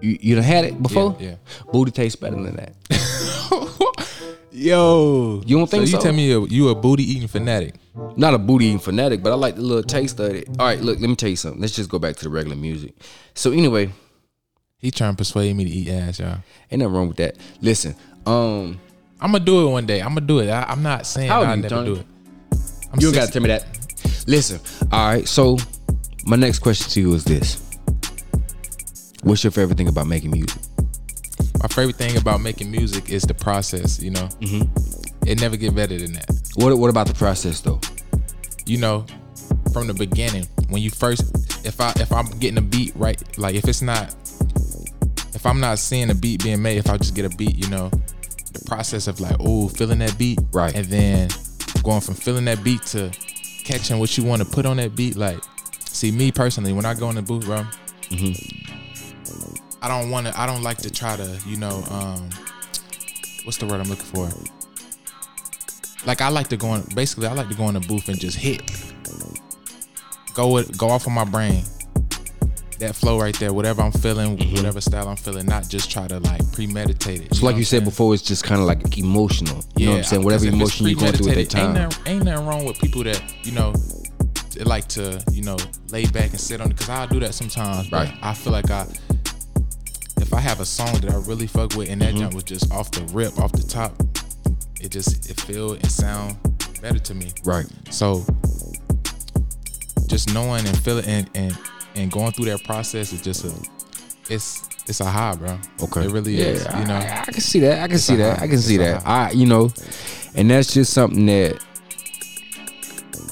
you 0.00 0.18
you 0.20 0.34
done 0.36 0.44
had 0.44 0.64
it 0.64 0.82
before? 0.82 1.16
Yeah, 1.20 1.34
Booty 1.72 1.90
tastes 1.90 2.16
better 2.16 2.36
than 2.36 2.56
that. 2.56 2.74
Yo, 4.52 5.42
You 5.46 5.58
don't 5.58 5.70
think 5.70 5.86
so? 5.86 5.92
so? 5.92 5.96
You 5.98 6.02
tell 6.02 6.12
me 6.12 6.26
you 6.28 6.46
you 6.50 6.68
a 6.70 6.74
booty 6.74 7.04
eating 7.04 7.28
fanatic? 7.28 7.74
Not 8.16 8.34
a 8.34 8.38
booty 8.38 8.66
eating 8.66 8.78
fanatic, 8.80 9.22
but 9.22 9.30
I 9.32 9.36
like 9.36 9.54
the 9.54 9.62
little 9.62 9.82
taste 9.84 10.18
of 10.18 10.34
it. 10.34 10.48
All 10.58 10.66
right, 10.66 10.80
look, 10.80 10.98
let 10.98 11.08
me 11.08 11.14
tell 11.14 11.28
you 11.30 11.36
something. 11.36 11.60
Let's 11.60 11.74
just 11.76 11.88
go 11.88 11.98
back 11.98 12.16
to 12.16 12.24
the 12.24 12.30
regular 12.30 12.56
music. 12.56 12.94
So 13.34 13.52
anyway, 13.52 13.90
He 14.78 14.90
trying 14.90 15.12
to 15.12 15.16
persuade 15.16 15.54
me 15.54 15.64
to 15.64 15.70
eat 15.70 15.88
ass, 15.88 16.18
y'all. 16.18 16.38
ain't 16.70 16.80
nothing 16.80 16.92
wrong 16.94 17.08
with 17.08 17.18
that. 17.18 17.36
Listen, 17.60 17.94
um, 18.26 18.80
I'm 19.20 19.32
gonna 19.32 19.44
do 19.44 19.66
it 19.68 19.70
one 19.70 19.86
day. 19.86 20.00
I'm 20.00 20.08
gonna 20.14 20.22
do 20.22 20.38
it. 20.40 20.48
I, 20.50 20.64
I'm 20.64 20.82
not 20.82 21.06
saying 21.06 21.30
I'll 21.30 21.44
never 21.56 21.68
Tony? 21.68 21.94
do 21.94 22.00
it. 22.00 22.06
I'm 22.92 22.98
you 23.00 23.06
don't 23.06 23.14
gotta 23.14 23.30
tell 23.32 23.42
me 23.42 23.48
that. 23.48 23.66
Listen, 24.26 24.60
all 24.92 25.08
right. 25.08 25.28
So 25.28 25.56
my 26.24 26.36
next 26.36 26.60
question 26.60 26.88
to 26.90 27.00
you 27.00 27.14
is 27.14 27.24
this: 27.24 27.60
What's 29.22 29.44
your 29.44 29.50
favorite 29.50 29.76
thing 29.76 29.88
about 29.88 30.06
making 30.06 30.30
music? 30.30 30.60
My 31.60 31.68
favorite 31.68 31.96
thing 31.96 32.16
about 32.16 32.40
making 32.40 32.70
music 32.70 33.10
is 33.10 33.22
the 33.22 33.34
process. 33.34 34.00
You 34.02 34.10
know, 34.10 34.28
Mm-hmm. 34.40 35.28
it 35.28 35.40
never 35.40 35.56
get 35.56 35.74
better 35.74 35.98
than 35.98 36.12
that. 36.14 36.30
What 36.56 36.76
What 36.78 36.90
about 36.90 37.06
the 37.06 37.14
process 37.14 37.60
though? 37.60 37.80
You 38.66 38.78
know, 38.78 39.04
from 39.72 39.86
the 39.86 39.94
beginning, 39.94 40.46
when 40.70 40.80
you 40.80 40.90
first, 40.90 41.22
if 41.66 41.80
I 41.80 41.92
if 41.96 42.12
I'm 42.12 42.26
getting 42.38 42.58
a 42.58 42.62
beat 42.62 42.92
right, 42.96 43.20
like 43.38 43.54
if 43.54 43.68
it's 43.68 43.82
not, 43.82 44.14
if 45.34 45.44
I'm 45.44 45.60
not 45.60 45.78
seeing 45.78 46.08
a 46.10 46.14
beat 46.14 46.42
being 46.42 46.62
made, 46.62 46.78
if 46.78 46.88
I 46.88 46.96
just 46.96 47.14
get 47.14 47.24
a 47.30 47.36
beat, 47.36 47.56
you 47.56 47.68
know, 47.68 47.90
the 48.60 48.68
process 48.68 49.06
of 49.08 49.20
like, 49.20 49.36
oh, 49.40 49.68
feeling 49.68 49.98
that 50.00 50.16
beat, 50.18 50.38
Right. 50.52 50.74
and 50.74 50.86
then 50.86 51.28
going 51.82 52.00
from 52.00 52.14
feeling 52.14 52.44
that 52.46 52.62
beat 52.62 52.82
to 52.82 53.10
catching 53.64 53.98
what 53.98 54.16
you 54.16 54.24
want 54.24 54.42
to 54.42 54.48
put 54.48 54.66
on 54.66 54.76
that 54.78 54.94
beat. 54.94 55.16
Like, 55.16 55.38
see 55.84 56.10
me 56.10 56.30
personally, 56.32 56.72
when 56.72 56.84
I 56.84 56.94
go 56.94 57.08
in 57.10 57.16
the 57.16 57.22
booth, 57.22 57.44
bro, 57.44 57.64
I 59.82 59.88
don't 59.88 60.10
want 60.10 60.26
to. 60.26 60.38
I 60.38 60.46
don't 60.46 60.62
like 60.62 60.78
to 60.78 60.90
try 60.90 61.16
to, 61.16 61.38
you 61.46 61.56
know, 61.56 61.82
um, 61.90 62.28
what's 63.44 63.56
the 63.58 63.66
word 63.66 63.80
I'm 63.80 63.88
looking 63.88 64.04
for? 64.04 64.28
Like 66.06 66.20
I 66.20 66.28
like 66.28 66.48
to 66.48 66.56
go 66.56 66.74
in. 66.74 66.82
Basically, 66.94 67.26
I 67.26 67.32
like 67.32 67.48
to 67.48 67.54
go 67.54 67.68
in 67.68 67.74
the 67.74 67.80
booth 67.80 68.08
and 68.08 68.18
just 68.18 68.36
hit. 68.36 68.62
Go 70.34 70.52
with, 70.52 70.76
go 70.78 70.88
off 70.88 71.06
of 71.06 71.12
my 71.12 71.24
brain. 71.24 71.64
That 72.80 72.96
flow 72.96 73.20
right 73.20 73.38
there, 73.38 73.52
whatever 73.52 73.82
I'm 73.82 73.92
feeling, 73.92 74.38
whatever 74.54 74.80
style 74.80 75.06
I'm 75.08 75.16
feeling, 75.16 75.44
not 75.46 75.68
just 75.68 75.90
try 75.90 76.08
to 76.08 76.18
like 76.18 76.40
premeditate 76.52 77.20
it. 77.26 77.34
So 77.34 77.44
like 77.44 77.56
you 77.56 77.64
said 77.64 77.84
before, 77.84 78.14
it's 78.14 78.22
just 78.22 78.42
kind 78.42 78.58
of 78.60 78.66
like 78.66 78.96
emotional. 78.96 79.62
You 79.76 79.84
know 79.86 79.92
what 79.92 79.98
I'm 79.98 80.04
saying? 80.04 80.24
Whatever 80.24 80.46
'cause 80.46 80.54
emotion 80.54 80.86
you're 80.86 80.98
going 80.98 81.12
through 81.12 81.28
at 81.28 81.34
that 81.36 81.50
time. 81.50 81.66
Ain't 81.66 81.74
nothing, 81.76 82.12
ain't 82.14 82.24
nothing 82.24 82.46
wrong 82.46 82.64
with 82.64 82.78
people 82.78 83.04
that 83.04 83.22
you 83.44 83.52
know 83.52 83.74
like 84.64 84.88
to 84.88 85.22
you 85.30 85.42
know 85.42 85.56
lay 85.90 86.06
back 86.06 86.30
and 86.30 86.40
sit 86.40 86.60
on 86.60 86.68
it 86.70 86.70
because 86.70 86.88
I 86.88 87.06
do 87.06 87.20
that 87.20 87.34
sometimes. 87.34 87.92
Right. 87.92 88.12
I 88.22 88.32
feel 88.32 88.52
like 88.52 88.70
I 88.70 88.86
if 90.16 90.32
I 90.32 90.40
have 90.40 90.60
a 90.60 90.64
song 90.66 90.94
that 91.00 91.10
I 91.10 91.16
really 91.28 91.46
fuck 91.46 91.74
with 91.76 91.90
and 91.90 92.00
that 92.00 92.10
Mm-hmm. 92.14 92.18
jump 92.20 92.34
was 92.34 92.44
just 92.44 92.72
off 92.72 92.90
the 92.92 93.02
rip, 93.12 93.38
off 93.38 93.52
the 93.52 93.62
top, 93.62 93.92
it 94.80 94.88
just 94.90 95.28
it 95.28 95.38
feel 95.38 95.72
and 95.74 95.90
sound 95.90 96.36
better 96.80 96.98
to 96.98 97.14
me. 97.14 97.30
Right. 97.44 97.66
So 97.90 98.24
just 100.08 100.32
knowing 100.32 100.66
and 100.66 100.78
feeling 100.78 101.04
and 101.04 101.28
and 101.34 101.56
and 101.94 102.10
going 102.10 102.32
through 102.32 102.46
that 102.46 102.64
process 102.64 103.12
is 103.12 103.22
just 103.22 103.44
a 103.44 103.54
it's 104.32 104.68
it's 104.88 105.00
a 105.00 105.04
high, 105.04 105.34
bro. 105.36 105.58
Okay. 105.82 106.04
It 106.04 106.10
really 106.10 106.36
yeah, 106.36 106.44
is. 106.44 106.64
You 106.64 106.84
know. 106.86 106.94
I, 106.94 107.24
I 107.26 107.32
can 107.32 107.40
see 107.40 107.60
that. 107.60 107.82
I 107.82 107.88
can 107.88 107.98
see 107.98 108.16
that. 108.16 108.38
high. 108.38 108.44
I 108.44 108.48
can 108.48 108.58
see 108.58 108.76
It's 108.76 108.84
a 108.84 108.92
that. 108.94 109.06
I, 109.06 109.30
you 109.32 109.46
know, 109.46 109.70
and 110.34 110.50
that's 110.50 110.72
just 110.72 110.92
something 110.92 111.26
that 111.26 111.60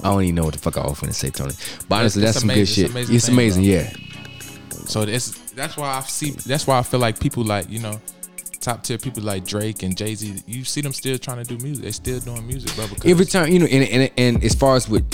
I 0.02 0.11
don't 0.11 0.22
even 0.22 0.34
know 0.36 0.44
what 0.44 0.54
the 0.54 0.61
fuck 0.61 0.76
I 0.76 0.82
was 0.82 1.00
finna 1.00 1.14
say, 1.14 1.30
Tony. 1.30 1.54
But 1.88 1.96
honestly, 2.00 2.22
It's 2.22 2.32
that's 2.32 2.40
some 2.40 2.48
good 2.48 2.68
shit. 2.68 2.94
It's 2.94 3.11
It's 3.11 3.28
amazing 3.28 3.64
amazing, 3.64 3.64
thing, 3.64 3.72
yeah. 3.72 4.86
So 4.86 5.02
it's 5.02 5.38
that's 5.52 5.76
why 5.76 5.96
I 5.96 6.00
see. 6.00 6.30
That's 6.30 6.66
why 6.66 6.78
I 6.78 6.82
feel 6.82 7.00
like 7.00 7.18
people 7.18 7.44
like 7.44 7.68
you 7.68 7.80
know, 7.80 8.00
top 8.61 8.82
tier 8.82 8.98
people 8.98 9.22
like 9.22 9.44
Drake 9.44 9.82
and 9.82 9.96
Jay 9.96 10.14
Z. 10.14 10.42
You 10.46 10.64
see 10.64 10.80
them 10.80 10.92
still 10.92 11.18
trying 11.18 11.44
to 11.44 11.56
do 11.56 11.62
music. 11.62 11.84
They 11.84 11.90
still 11.90 12.20
doing 12.20 12.46
music, 12.46 12.74
bro. 12.76 12.86
Every 13.04 13.24
time, 13.26 13.52
you 13.52 13.59
know, 13.59 13.66
and, 13.66 13.84
and 13.88 14.11
and 14.16 14.44
as 14.44 14.54
far 14.54 14.76
as 14.76 14.88
with, 14.88 15.04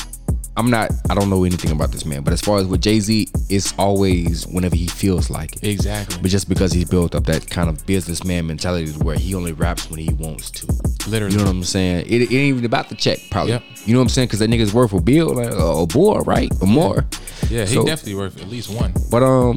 I'm 0.57 0.71
not, 0.71 0.91
I 1.11 1.15
don't 1.15 1.29
know 1.31 1.43
anything 1.43 1.73
about 1.73 1.91
this 1.91 2.05
man, 2.07 2.23
but 2.23 2.33
as 2.33 2.41
far 2.41 2.59
as 2.59 2.67
with 2.67 2.81
Jay 2.81 3.01
Z, 3.01 3.27
it's 3.49 3.75
always 3.77 4.47
whenever 4.47 4.77
he 4.77 4.87
feels 4.87 5.29
like 5.29 5.57
it. 5.57 5.65
exactly, 5.67 6.17
But 6.23 6.31
just 6.31 6.49
because 6.49 6.71
he's 6.73 6.89
built 6.89 7.17
up 7.17 7.25
that 7.25 7.51
kind 7.51 7.69
of 7.69 7.85
businessman 7.87 8.47
mentality 8.47 8.93
where 8.93 9.17
he 9.17 9.35
only 9.35 9.53
raps 9.53 9.91
when 9.91 9.99
he 9.99 10.13
wants 10.15 10.51
to. 10.53 10.67
literally, 11.11 11.33
You 11.35 11.39
know 11.41 11.47
what 11.47 11.51
I'm 11.57 11.65
saying? 11.65 12.07
It, 12.07 12.23
it 12.23 12.25
ain't 12.27 12.33
even 12.33 12.65
about 12.65 12.89
the 12.89 12.95
check, 12.95 13.19
probably. 13.33 13.55
Yep. 13.55 13.63
You 13.87 13.95
know 13.95 13.99
what 13.99 14.05
I'm 14.05 14.09
saying? 14.11 14.29
Because 14.29 14.39
that 14.39 14.49
nigga's 14.51 14.73
worth 14.73 14.93
a 14.93 15.01
bill 15.01 15.35
like, 15.35 15.53
or 15.53 15.89
more, 15.93 16.23
right? 16.23 16.53
Or 16.61 16.69
more. 16.69 17.05
yeah, 17.51 17.65
he 17.67 17.75
So- 17.75 17.85
definitely 17.85 18.15
worth 18.15 18.41
at 18.41 18.49
least 18.49 18.71
one. 18.71 18.93
But 19.11 19.25
um, 19.25 19.57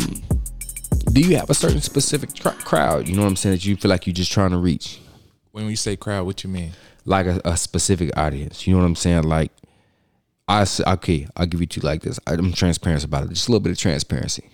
do 1.12 1.22
you 1.22 1.38
have 1.38 1.50
a 1.52 1.54
certain 1.54 1.82
specific 1.82 2.39
cr- 2.39 2.50
crowd? 2.64 3.08
You 3.08 3.16
know 3.16 3.22
what 3.22 3.28
I'm 3.30 3.36
saying 3.36 3.54
that 3.56 3.66
you 3.66 3.76
feel 3.76 3.89
like 3.89 4.08
you're 4.08 4.14
just 4.16 4.32
trying 4.32 4.50
to 4.52 4.58
reach, 4.58 5.00
When 5.52 5.68
you 5.70 5.76
say 5.76 5.95
crowd, 5.95 6.26
what 6.26 6.43
you 6.43 6.50
mean? 6.50 6.72
like 7.06 7.28
a, 7.28 7.39
a 7.45 7.56
specific 7.56 8.18
audience. 8.18 8.66
You 8.68 8.74
know 8.74 8.80
what 8.80 8.86
I'm 8.88 8.95
saying? 8.95 9.24
Like, 9.24 9.52
I 10.48 10.62
s- 10.62 10.82
okay, 10.86 11.28
I'll 11.36 11.45
give 11.45 11.62
it 11.62 11.72
to 11.72 11.82
you 11.82 11.86
like 11.86 12.02
this. 12.02 12.20
I'm 12.26 12.54
transparent 12.54 13.04
about 13.04 13.26
it. 13.26 13.30
Just 13.30 13.48
a 13.48 13.52
little 13.52 13.60
bit 13.64 13.72
of 13.72 13.78
transparency. 13.78 14.50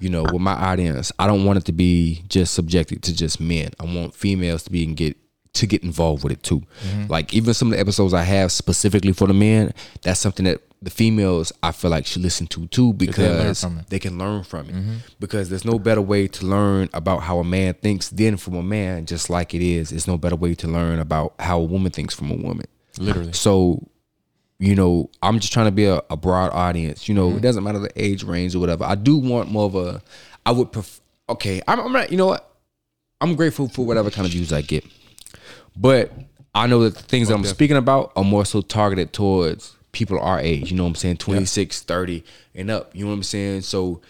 You 0.00 0.08
know, 0.08 0.22
with 0.24 0.40
my 0.40 0.54
audience, 0.54 1.12
I 1.18 1.26
don't 1.26 1.44
want 1.44 1.58
it 1.58 1.64
to 1.66 1.72
be 1.72 2.24
just 2.28 2.54
subjected 2.54 3.02
to 3.04 3.14
just 3.14 3.40
men. 3.40 3.70
I 3.78 3.84
want 3.84 4.14
females 4.14 4.62
to 4.64 4.70
be 4.70 4.84
and 4.84 4.96
get 4.96 5.16
to 5.54 5.66
get 5.66 5.82
involved 5.84 6.24
with 6.24 6.32
it 6.32 6.42
too. 6.42 6.62
Like 7.08 7.34
even 7.34 7.52
some 7.54 7.68
of 7.68 7.72
the 7.74 7.78
episodes 7.80 8.14
I 8.14 8.22
have 8.22 8.50
specifically 8.50 9.12
for 9.12 9.26
the 9.28 9.34
men, 9.34 9.74
that's 10.00 10.18
something 10.18 10.44
that 10.46 10.62
the 10.80 10.88
females 10.90 11.52
I 11.62 11.70
feel 11.72 11.90
like 11.90 12.06
should 12.06 12.22
listen 12.22 12.46
to 12.48 12.66
too 12.68 12.94
because 12.94 13.60
they 13.90 13.98
can 14.00 14.18
learn 14.18 14.42
from 14.44 14.70
it. 14.70 14.74
Because 15.20 15.50
there's 15.50 15.64
no 15.66 15.78
better 15.78 16.00
way 16.02 16.26
to 16.26 16.46
learn 16.46 16.88
about 16.94 17.18
how 17.20 17.38
a 17.38 17.44
man 17.44 17.74
thinks 17.74 18.08
than 18.08 18.38
from 18.38 18.54
a 18.54 18.62
man, 18.62 19.04
just 19.06 19.28
like 19.30 19.52
it 19.54 19.62
is. 19.62 19.90
There's 19.90 20.08
no 20.08 20.16
better 20.16 20.36
way 20.36 20.54
to 20.56 20.66
learn 20.66 20.98
about 20.98 21.34
how 21.38 21.60
a 21.60 21.64
woman 21.64 21.92
thinks 21.92 22.14
from 22.14 22.30
a 22.30 22.34
woman. 22.36 22.66
Literally, 22.98 23.32
So, 23.34 23.86
you 24.62 24.76
know, 24.76 25.10
I'm 25.24 25.40
just 25.40 25.52
trying 25.52 25.66
to 25.66 25.72
be 25.72 25.86
a, 25.86 26.00
a 26.08 26.16
broad 26.16 26.52
audience. 26.52 27.08
You 27.08 27.16
know, 27.16 27.26
it 27.26 27.32
mm-hmm. 27.32 27.40
doesn't 27.40 27.64
matter 27.64 27.80
the 27.80 27.90
age 27.96 28.22
range 28.22 28.54
or 28.54 28.60
whatever. 28.60 28.84
I 28.84 28.94
do 28.94 29.16
want 29.16 29.50
more 29.50 29.64
of 29.64 29.74
a. 29.74 30.00
I 30.46 30.52
would 30.52 30.70
prefer. 30.70 31.00
Okay, 31.30 31.60
I'm, 31.66 31.80
I'm 31.80 31.92
not. 31.92 32.12
You 32.12 32.16
know 32.16 32.26
what? 32.26 32.48
I'm 33.20 33.34
grateful 33.34 33.68
for 33.68 33.84
whatever 33.84 34.08
kind 34.08 34.24
of 34.24 34.32
views 34.32 34.52
I 34.52 34.62
get, 34.62 34.84
but 35.76 36.12
I 36.54 36.68
know 36.68 36.84
that 36.84 36.94
the 36.94 37.02
things 37.02 37.26
that 37.26 37.34
I'm 37.34 37.44
speaking 37.44 37.76
about 37.76 38.12
are 38.14 38.22
more 38.22 38.44
so 38.44 38.60
targeted 38.60 39.12
towards 39.12 39.76
people 39.90 40.20
our 40.20 40.38
age. 40.38 40.70
You 40.70 40.76
know 40.76 40.84
what 40.84 40.90
I'm 40.90 40.94
saying? 40.94 41.16
26, 41.16 41.82
30, 41.82 42.22
and 42.54 42.70
up. 42.70 42.94
You 42.94 43.04
know 43.04 43.10
what 43.10 43.16
I'm 43.16 43.22
saying? 43.24 43.62
So 43.62 44.00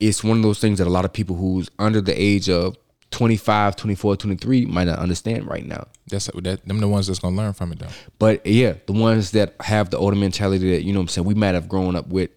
it's 0.00 0.24
one 0.24 0.38
of 0.38 0.42
those 0.42 0.58
things 0.58 0.78
that 0.78 0.86
a 0.86 0.90
lot 0.90 1.04
of 1.04 1.12
people 1.12 1.36
who's 1.36 1.70
under 1.78 2.00
the 2.00 2.18
age 2.18 2.48
of 2.48 2.78
25, 3.12 3.76
24, 3.76 4.16
23 4.16 4.66
might 4.66 4.84
not 4.84 4.98
understand 4.98 5.46
right 5.46 5.64
now. 5.64 5.86
that's 6.08 6.26
that. 6.26 6.66
Them 6.66 6.80
the 6.80 6.88
ones 6.88 7.06
that's 7.06 7.18
gonna 7.18 7.36
learn 7.36 7.52
from 7.52 7.72
it 7.72 7.78
though. 7.78 7.88
But 8.18 8.44
yeah, 8.44 8.74
the 8.86 8.92
ones 8.92 9.30
that 9.32 9.54
have 9.60 9.90
the 9.90 9.98
older 9.98 10.16
mentality 10.16 10.70
that, 10.72 10.82
you 10.82 10.92
know 10.92 10.98
what 10.98 11.04
I'm 11.04 11.08
saying, 11.08 11.26
we 11.26 11.34
might 11.34 11.54
have 11.54 11.68
grown 11.68 11.94
up 11.94 12.08
with, 12.08 12.30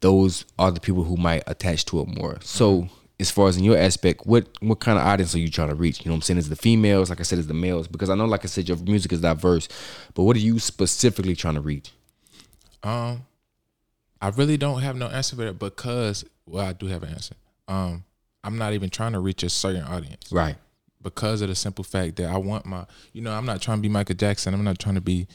those 0.00 0.44
are 0.58 0.70
the 0.70 0.80
people 0.80 1.04
who 1.04 1.16
might 1.16 1.42
attach 1.46 1.84
to 1.86 2.00
it 2.00 2.08
more. 2.08 2.38
So 2.42 2.88
as 3.20 3.30
far 3.30 3.48
as 3.48 3.56
in 3.56 3.64
your 3.64 3.76
aspect, 3.76 4.26
what 4.26 4.48
what 4.60 4.80
kind 4.80 4.98
of 4.98 5.04
audience 5.04 5.34
are 5.34 5.38
you 5.38 5.50
trying 5.50 5.68
to 5.68 5.74
reach? 5.74 6.00
You 6.00 6.06
know 6.06 6.12
what 6.12 6.18
I'm 6.18 6.22
saying? 6.22 6.38
Is 6.38 6.48
the 6.48 6.56
females, 6.56 7.10
like 7.10 7.20
I 7.20 7.24
said, 7.24 7.38
is 7.38 7.46
the 7.46 7.54
males? 7.54 7.86
Because 7.86 8.08
I 8.08 8.14
know, 8.14 8.24
like 8.24 8.44
I 8.44 8.48
said, 8.48 8.68
your 8.68 8.78
music 8.78 9.12
is 9.12 9.20
diverse, 9.20 9.68
but 10.14 10.22
what 10.22 10.36
are 10.36 10.40
you 10.40 10.58
specifically 10.58 11.36
trying 11.36 11.54
to 11.54 11.60
reach? 11.60 11.92
Um, 12.82 13.26
I 14.22 14.28
really 14.28 14.56
don't 14.56 14.80
have 14.80 14.96
no 14.96 15.08
answer 15.08 15.36
for 15.36 15.44
that 15.44 15.58
because 15.58 16.24
well, 16.46 16.66
I 16.66 16.72
do 16.72 16.86
have 16.86 17.02
an 17.02 17.10
answer. 17.10 17.34
Um, 17.68 18.04
I'm 18.44 18.56
not 18.58 18.72
even 18.72 18.90
trying 18.90 19.12
to 19.12 19.20
reach 19.20 19.42
a 19.42 19.50
certain 19.50 19.82
audience. 19.84 20.30
Right. 20.32 20.56
because 21.02 21.40
of 21.42 21.48
the 21.48 21.54
simple 21.54 21.84
fact 21.84 22.16
that 22.16 22.28
I 22.30 22.36
want 22.38 22.66
my, 22.66 22.84
you 23.12 23.22
know, 23.22 23.32
I'm 23.32 23.46
not 23.46 23.62
trying 23.62 23.78
to 23.78 23.82
be 23.82 23.88
Michael 23.88 24.16
Jackson. 24.16 24.52
I'm 24.54 24.64
not 24.64 24.78
trying 24.78 24.96
to 24.96 25.00
be 25.00 25.26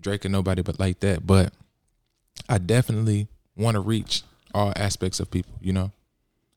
Drake 0.00 0.24
or 0.26 0.28
nobody 0.28 0.60
but 0.62 0.78
like 0.78 1.00
that. 1.00 1.26
But 1.26 1.52
I 2.48 2.58
definitely 2.58 3.28
want 3.56 3.74
to 3.76 3.80
reach 3.80 4.22
all 4.54 4.72
aspects 4.76 5.20
of 5.20 5.30
people, 5.30 5.54
you 5.60 5.72
know. 5.72 5.92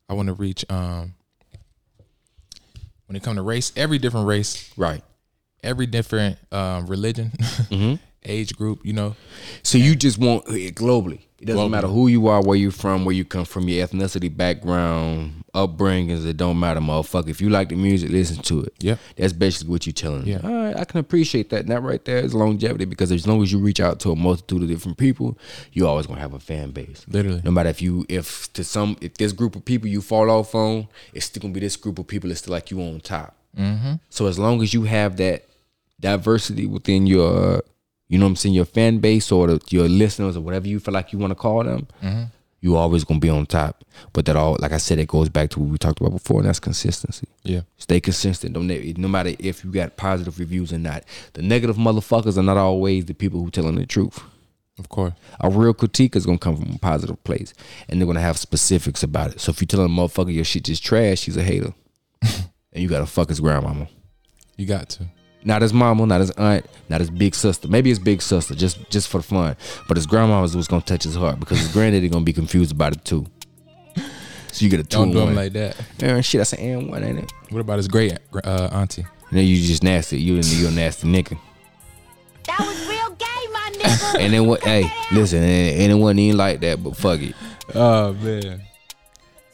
I 0.08 0.14
want 0.14 0.26
to 0.28 0.34
reach 0.34 0.64
um 0.70 1.14
when 3.06 3.16
it 3.16 3.22
comes 3.22 3.36
to 3.36 3.42
race, 3.42 3.72
every 3.76 3.98
different 3.98 4.26
race, 4.26 4.70
Right. 4.76 5.02
every 5.62 5.86
different 5.86 6.38
um 6.52 6.86
religion, 6.86 7.32
age 8.24 8.56
group, 8.56 8.84
you 8.84 8.92
know. 8.92 9.16
So 9.62 9.78
you 9.78 9.94
just 9.94 10.18
want 10.18 10.48
it 10.48 10.74
globally. 10.74 11.20
It 11.40 11.44
doesn't 11.44 11.68
Globally. 11.68 11.70
matter 11.70 11.86
who 11.86 12.08
you 12.08 12.26
are, 12.26 12.42
where 12.42 12.56
you're 12.56 12.72
from, 12.72 13.04
where 13.04 13.14
you 13.14 13.24
come 13.24 13.44
from, 13.44 13.68
your 13.68 13.86
ethnicity, 13.86 14.34
background, 14.36 15.44
upbringings. 15.54 16.26
It 16.26 16.36
don't 16.36 16.58
matter, 16.58 16.80
motherfucker. 16.80 17.28
If 17.28 17.40
you 17.40 17.48
like 17.48 17.68
the 17.68 17.76
music, 17.76 18.10
listen 18.10 18.42
to 18.42 18.62
it. 18.62 18.74
Yeah, 18.80 18.96
That's 19.16 19.32
basically 19.32 19.70
what 19.70 19.86
you're 19.86 19.92
telling 19.92 20.24
me. 20.24 20.32
Yeah. 20.32 20.40
All 20.42 20.50
right, 20.52 20.76
I 20.76 20.84
can 20.84 20.98
appreciate 20.98 21.50
that. 21.50 21.60
And 21.60 21.68
that 21.68 21.80
right 21.80 22.04
there 22.04 22.18
is 22.18 22.34
longevity 22.34 22.86
because 22.86 23.12
as 23.12 23.24
long 23.24 23.40
as 23.40 23.52
you 23.52 23.60
reach 23.60 23.78
out 23.78 24.00
to 24.00 24.10
a 24.10 24.16
multitude 24.16 24.62
of 24.64 24.68
different 24.68 24.98
people, 24.98 25.38
you 25.72 25.86
always 25.86 26.08
gonna 26.08 26.18
have 26.20 26.34
a 26.34 26.40
fan 26.40 26.72
base. 26.72 27.04
Literally. 27.06 27.40
No 27.44 27.52
matter 27.52 27.68
if 27.68 27.80
you 27.80 28.04
if 28.08 28.52
to 28.54 28.64
some 28.64 28.96
if 29.00 29.14
this 29.14 29.30
group 29.30 29.54
of 29.54 29.64
people 29.64 29.88
you 29.88 30.00
fall 30.00 30.32
off 30.32 30.56
on, 30.56 30.88
it's 31.14 31.26
still 31.26 31.42
gonna 31.42 31.54
be 31.54 31.60
this 31.60 31.76
group 31.76 32.00
of 32.00 32.08
people 32.08 32.28
that's 32.30 32.40
still 32.40 32.52
like 32.52 32.72
you 32.72 32.80
on 32.82 32.98
top. 32.98 33.36
Mm-hmm. 33.56 33.94
So 34.10 34.26
as 34.26 34.40
long 34.40 34.60
as 34.60 34.74
you 34.74 34.82
have 34.84 35.18
that 35.18 35.44
diversity 36.00 36.66
within 36.66 37.06
your 37.06 37.62
you 38.08 38.18
know 38.18 38.24
what 38.24 38.30
I'm 38.30 38.36
saying, 38.36 38.54
your 38.54 38.64
fan 38.64 38.98
base 38.98 39.30
or 39.30 39.46
the, 39.46 39.60
your 39.68 39.88
listeners 39.88 40.36
or 40.36 40.40
whatever 40.40 40.66
you 40.66 40.80
feel 40.80 40.94
like 40.94 41.12
you 41.12 41.18
want 41.18 41.30
to 41.30 41.34
call 41.34 41.62
them, 41.62 41.86
mm-hmm. 42.02 42.24
you 42.60 42.76
always 42.76 43.04
gonna 43.04 43.20
be 43.20 43.28
on 43.28 43.44
top. 43.44 43.84
But 44.14 44.24
that 44.24 44.36
all, 44.36 44.56
like 44.60 44.72
I 44.72 44.78
said, 44.78 44.98
it 44.98 45.08
goes 45.08 45.28
back 45.28 45.50
to 45.50 45.60
what 45.60 45.68
we 45.68 45.78
talked 45.78 46.00
about 46.00 46.12
before, 46.12 46.40
and 46.40 46.48
that's 46.48 46.58
consistency. 46.58 47.28
Yeah. 47.42 47.62
Stay 47.76 48.00
consistent. 48.00 48.54
Don't 48.54 48.66
no 48.66 49.08
matter 49.08 49.32
if 49.38 49.62
you 49.62 49.70
got 49.70 49.96
positive 49.96 50.38
reviews 50.38 50.72
or 50.72 50.78
not. 50.78 51.04
The 51.34 51.42
negative 51.42 51.76
motherfuckers 51.76 52.38
are 52.38 52.42
not 52.42 52.56
always 52.56 53.04
the 53.04 53.14
people 53.14 53.40
who 53.40 53.50
telling 53.50 53.74
the 53.74 53.86
truth. 53.86 54.22
Of 54.78 54.88
course. 54.88 55.12
A 55.40 55.50
real 55.50 55.74
critique 55.74 56.16
is 56.16 56.24
gonna 56.24 56.38
come 56.38 56.56
from 56.56 56.76
a 56.76 56.78
positive 56.78 57.22
place, 57.24 57.52
and 57.88 58.00
they're 58.00 58.06
gonna 58.06 58.20
have 58.20 58.38
specifics 58.38 59.02
about 59.02 59.32
it. 59.32 59.40
So 59.40 59.50
if 59.50 59.60
you 59.60 59.66
telling 59.66 59.86
a 59.86 59.88
motherfucker 59.88 60.32
your 60.32 60.44
shit 60.44 60.64
just 60.64 60.82
trash, 60.82 61.24
he's 61.24 61.36
a 61.36 61.42
hater, 61.42 61.74
and 62.22 62.82
you 62.82 62.88
gotta 62.88 63.06
fuck 63.06 63.28
his 63.28 63.40
grandmama. 63.40 63.88
You 64.56 64.66
got 64.66 64.88
to. 64.90 65.06
Not 65.48 65.62
his 65.62 65.72
mama, 65.72 66.04
not 66.04 66.20
his 66.20 66.30
aunt, 66.32 66.66
not 66.90 67.00
his 67.00 67.08
big 67.08 67.34
sister. 67.34 67.68
Maybe 67.68 67.88
his 67.88 67.98
big 67.98 68.20
sister, 68.20 68.54
just 68.54 68.90
just 68.90 69.08
for 69.08 69.22
fun. 69.22 69.56
But 69.88 69.96
his 69.96 70.04
grandma 70.04 70.42
was 70.42 70.54
what's 70.54 70.68
gonna 70.68 70.82
touch 70.82 71.04
his 71.04 71.14
heart 71.16 71.40
because 71.40 71.58
his 71.58 71.72
granddaddy 71.72 72.10
gonna 72.10 72.22
be 72.24 72.34
confused 72.34 72.70
about 72.70 72.92
it 72.94 73.02
too. 73.02 73.24
So 74.52 74.64
you 74.64 74.68
get 74.70 74.80
a 74.80 74.84
2 74.84 74.88
Don't 74.98 75.10
do 75.12 75.18
one. 75.18 75.26
them 75.28 75.36
like 75.36 75.52
that. 75.54 75.76
Man, 76.02 76.20
shit, 76.22 76.40
that's 76.40 76.52
an 76.52 76.58
and 76.60 76.90
one, 76.90 77.02
ain't 77.02 77.18
it? 77.20 77.32
What 77.48 77.60
about 77.60 77.78
his 77.78 77.88
great 77.88 78.18
uh, 78.44 78.68
auntie? 78.72 79.06
And 79.30 79.38
then 79.38 79.46
you 79.46 79.56
just 79.56 79.82
nasty. 79.82 80.20
You 80.20 80.34
and 80.36 80.44
you 80.44 80.68
a 80.68 80.70
nasty 80.70 81.06
nigga. 81.08 81.38
That 82.44 82.58
was 82.60 82.86
real 82.86 83.10
gay, 83.16 83.52
my 83.52 83.70
nigga. 83.78 84.20
And 84.20 84.32
then 84.34 84.46
what? 84.46 84.62
Hey, 84.62 84.84
listen, 85.12 85.42
and, 85.42 85.80
and 85.82 85.92
it 85.92 85.94
wasn't 85.94 86.20
even 86.20 86.36
like 86.36 86.60
that. 86.60 86.82
But 86.84 86.94
fuck 86.96 87.20
it, 87.22 87.34
Oh 87.74 88.12
man. 88.12 88.62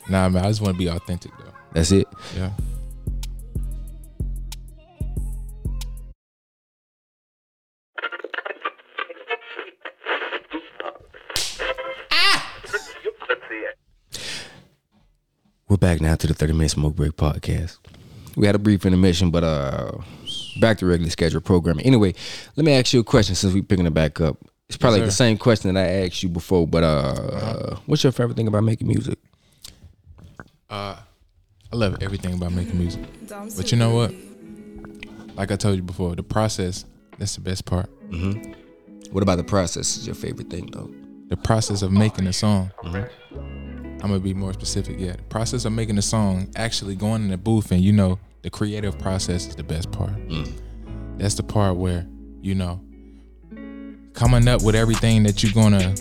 Nah, 0.08 0.28
man. 0.28 0.44
I 0.44 0.48
just 0.48 0.60
want 0.60 0.74
to 0.74 0.78
be 0.78 0.88
authentic 0.88 1.30
though. 1.38 1.52
that's 1.72 1.92
it. 1.92 2.08
Yeah. 2.36 2.50
We're 15.68 15.76
back 15.76 16.00
now 16.00 16.14
to 16.14 16.26
the 16.26 16.34
30 16.34 16.52
Minute 16.52 16.70
Smoke 16.70 16.94
Break 16.94 17.12
podcast. 17.16 17.78
We 18.36 18.46
had 18.46 18.54
a 18.54 18.58
brief 18.58 18.84
intermission, 18.84 19.30
but 19.30 19.44
uh 19.44 19.92
back 20.60 20.78
to 20.78 20.86
regular 20.86 21.10
scheduled 21.10 21.44
programming. 21.44 21.84
Anyway, 21.86 22.14
let 22.56 22.64
me 22.64 22.72
ask 22.72 22.92
you 22.92 23.00
a 23.00 23.04
question 23.04 23.34
since 23.34 23.54
we're 23.54 23.62
picking 23.62 23.86
it 23.86 23.94
back 23.94 24.20
up. 24.20 24.36
It's 24.68 24.76
probably 24.76 25.00
Yes, 25.00 25.08
the 25.08 25.12
same 25.12 25.36
question 25.38 25.74
that 25.74 25.80
I 25.86 26.04
asked 26.06 26.22
you 26.22 26.28
before, 26.28 26.66
but 26.66 26.82
uh 26.84 27.76
what's 27.86 28.02
your 28.02 28.12
favorite 28.12 28.36
thing 28.36 28.48
about 28.48 28.64
making 28.64 28.88
music? 28.88 29.18
Uh 30.68 30.96
I 31.72 31.76
love 31.76 31.96
everything 32.02 32.34
about 32.34 32.52
making 32.52 32.78
music. 32.78 33.02
But 33.56 33.72
you 33.72 33.78
know 33.78 33.94
what? 33.94 34.14
Like 35.36 35.50
I 35.50 35.56
told 35.56 35.76
you 35.76 35.82
before, 35.82 36.14
the 36.14 36.22
process, 36.22 36.84
that's 37.18 37.34
the 37.34 37.40
best 37.40 37.64
part. 37.64 37.88
What 39.10 39.22
about 39.22 39.36
the 39.36 39.44
process 39.44 39.96
is 39.96 40.06
your 40.06 40.14
favorite 40.14 40.50
thing 40.50 40.66
though? 40.72 40.90
The 41.28 41.36
process 41.36 41.82
of 41.82 41.90
making 41.90 42.26
a 42.26 42.32
song. 42.32 42.70
I'm 44.04 44.10
gonna 44.10 44.20
be 44.20 44.34
more 44.34 44.52
specific. 44.52 44.96
Yeah, 44.98 45.12
the 45.12 45.22
process 45.22 45.64
of 45.64 45.72
making 45.72 45.96
a 45.96 46.02
song, 46.02 46.50
actually 46.56 46.94
going 46.94 47.22
in 47.22 47.28
the 47.30 47.38
booth, 47.38 47.72
and 47.72 47.80
you 47.80 47.90
know, 47.90 48.18
the 48.42 48.50
creative 48.50 48.98
process 48.98 49.46
is 49.46 49.56
the 49.56 49.62
best 49.62 49.90
part. 49.92 50.12
Mm. 50.28 50.52
That's 51.16 51.36
the 51.36 51.42
part 51.42 51.76
where 51.76 52.06
you 52.42 52.54
know, 52.54 52.82
coming 54.12 54.46
up 54.46 54.62
with 54.62 54.74
everything 54.74 55.22
that 55.22 55.42
you're 55.42 55.54
gonna 55.54 55.94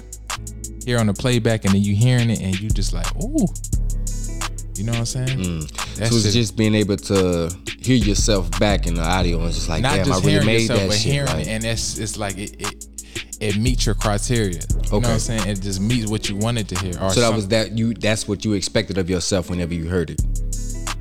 hear 0.86 1.00
on 1.00 1.08
the 1.08 1.14
playback, 1.14 1.64
and 1.64 1.74
then 1.74 1.82
you 1.82 1.96
hearing 1.96 2.30
it, 2.30 2.42
and 2.42 2.60
you 2.60 2.70
just 2.70 2.92
like, 2.92 3.08
ooh, 3.24 3.48
you 4.76 4.84
know 4.84 4.92
what 4.92 5.00
I'm 5.00 5.06
saying? 5.06 5.40
Mm. 5.40 5.96
That 5.96 6.10
so 6.10 6.16
it's 6.16 6.24
shit- 6.26 6.34
just 6.34 6.58
being 6.58 6.76
able 6.76 6.98
to 6.98 7.56
hear 7.80 7.96
yourself 7.96 8.52
back 8.60 8.86
in 8.86 8.96
the 8.96 9.02
audio 9.02 9.38
and 9.38 9.48
it's 9.48 9.56
just 9.56 9.70
like, 9.70 9.82
damn, 9.82 10.02
I 10.02 10.04
just 10.04 10.26
really 10.26 10.46
made 10.46 10.62
yourself, 10.62 10.80
that 10.80 10.88
but 10.90 10.98
shit. 10.98 11.14
hearing 11.14 11.28
right? 11.28 11.40
it, 11.40 11.48
and 11.48 11.64
it's 11.64 11.98
it's 12.00 12.18
like 12.18 12.38
it, 12.38 12.56
it 12.60 12.93
it 13.44 13.58
meets 13.58 13.86
your 13.86 13.96
criteria. 13.96 14.62
You 14.62 14.90
know 14.92 15.00
what 15.00 15.06
I'm 15.08 15.20
saying? 15.20 15.48
It 15.48 15.62
just 15.62 15.80
meets 15.82 16.10
what 16.10 16.30
you 16.30 16.36
wanted 16.38 16.70
to 16.70 16.80
hear. 16.80 16.94
So 16.94 17.00
that 17.00 17.14
some- 17.16 17.36
was 17.36 17.48
that 17.50 17.78
you. 17.78 17.94
That's 17.94 18.28
what 18.28 18.44
you 18.46 18.54
expected 18.54 18.98
of 18.98 19.10
yourself 19.10 19.50
whenever 19.50 19.74
you 19.74 19.88
heard 19.88 20.10
it. 20.12 20.22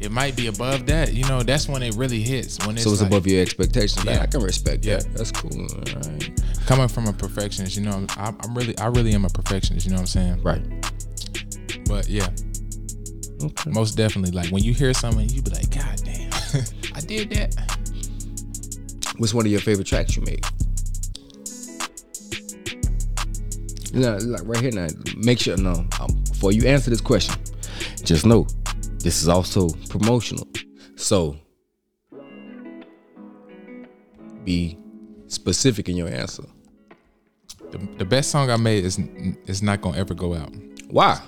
it 0.00 0.10
might 0.10 0.34
be 0.34 0.48
above 0.48 0.86
that. 0.86 1.12
You 1.14 1.24
know, 1.28 1.42
that's 1.44 1.68
when 1.68 1.82
it 1.82 1.94
really 1.94 2.22
hits. 2.22 2.58
When 2.66 2.74
it's, 2.76 2.82
So 2.84 2.90
it's 2.90 3.00
like, 3.02 3.10
above 3.10 3.26
your 3.26 3.40
expectations. 3.40 4.04
Like, 4.04 4.16
Yeah. 4.16 4.22
I 4.22 4.26
can 4.26 4.42
respect 4.42 4.84
Yeah. 4.84 4.96
that. 4.96 5.14
That's 5.14 5.30
cool. 5.30 5.50
Right. 5.94 6.40
coming 6.66 6.88
from 6.88 7.06
a 7.06 7.12
perfectionist. 7.12 7.76
You 7.76 7.82
know, 7.84 8.04
I'm, 8.18 8.36
I'm 8.40 8.54
really, 8.54 8.76
I 8.78 8.86
really 8.86 9.12
am 9.14 9.24
a 9.24 9.28
perfectionist. 9.28 9.86
You 9.86 9.92
know 9.92 9.96
what 9.96 10.00
I'm 10.02 10.06
saying? 10.06 10.42
Right. 10.42 10.62
But 11.86 12.08
yeah, 12.08 12.28
Okay. 13.42 13.70
most 13.70 13.96
definitely. 13.96 14.32
Like 14.32 14.50
when 14.50 14.62
you 14.64 14.72
hear 14.74 14.92
something, 14.94 15.28
you 15.28 15.42
be 15.42 15.50
like, 15.50 15.70
God 15.70 16.00
damn, 16.04 16.32
I 16.96 17.00
did 17.00 17.30
that. 17.30 17.54
What's 19.18 19.34
one 19.34 19.44
of 19.46 19.52
your 19.52 19.60
favorite 19.60 19.86
tracks 19.86 20.16
you 20.16 20.22
made? 20.22 20.44
No, 23.92 24.16
like 24.16 24.42
right 24.44 24.60
here 24.60 24.72
now. 24.72 24.88
Make 25.16 25.38
sure 25.38 25.56
no. 25.56 25.86
Um, 26.00 26.22
before 26.30 26.52
you 26.52 26.66
answer 26.66 26.90
this 26.90 27.00
question, 27.00 27.34
just 28.02 28.24
know 28.24 28.46
this 28.98 29.22
is 29.22 29.28
also 29.28 29.68
promotional. 29.88 30.46
So 30.96 31.36
be 34.44 34.78
specific 35.26 35.88
in 35.88 35.96
your 35.96 36.08
answer. 36.08 36.44
The, 37.70 37.78
the 37.98 38.04
best 38.04 38.30
song 38.30 38.50
I 38.50 38.56
made 38.56 38.84
is 38.84 38.98
is 39.46 39.62
not 39.62 39.80
gonna 39.80 39.98
ever 39.98 40.14
go 40.14 40.34
out. 40.34 40.52
Why? 40.88 41.20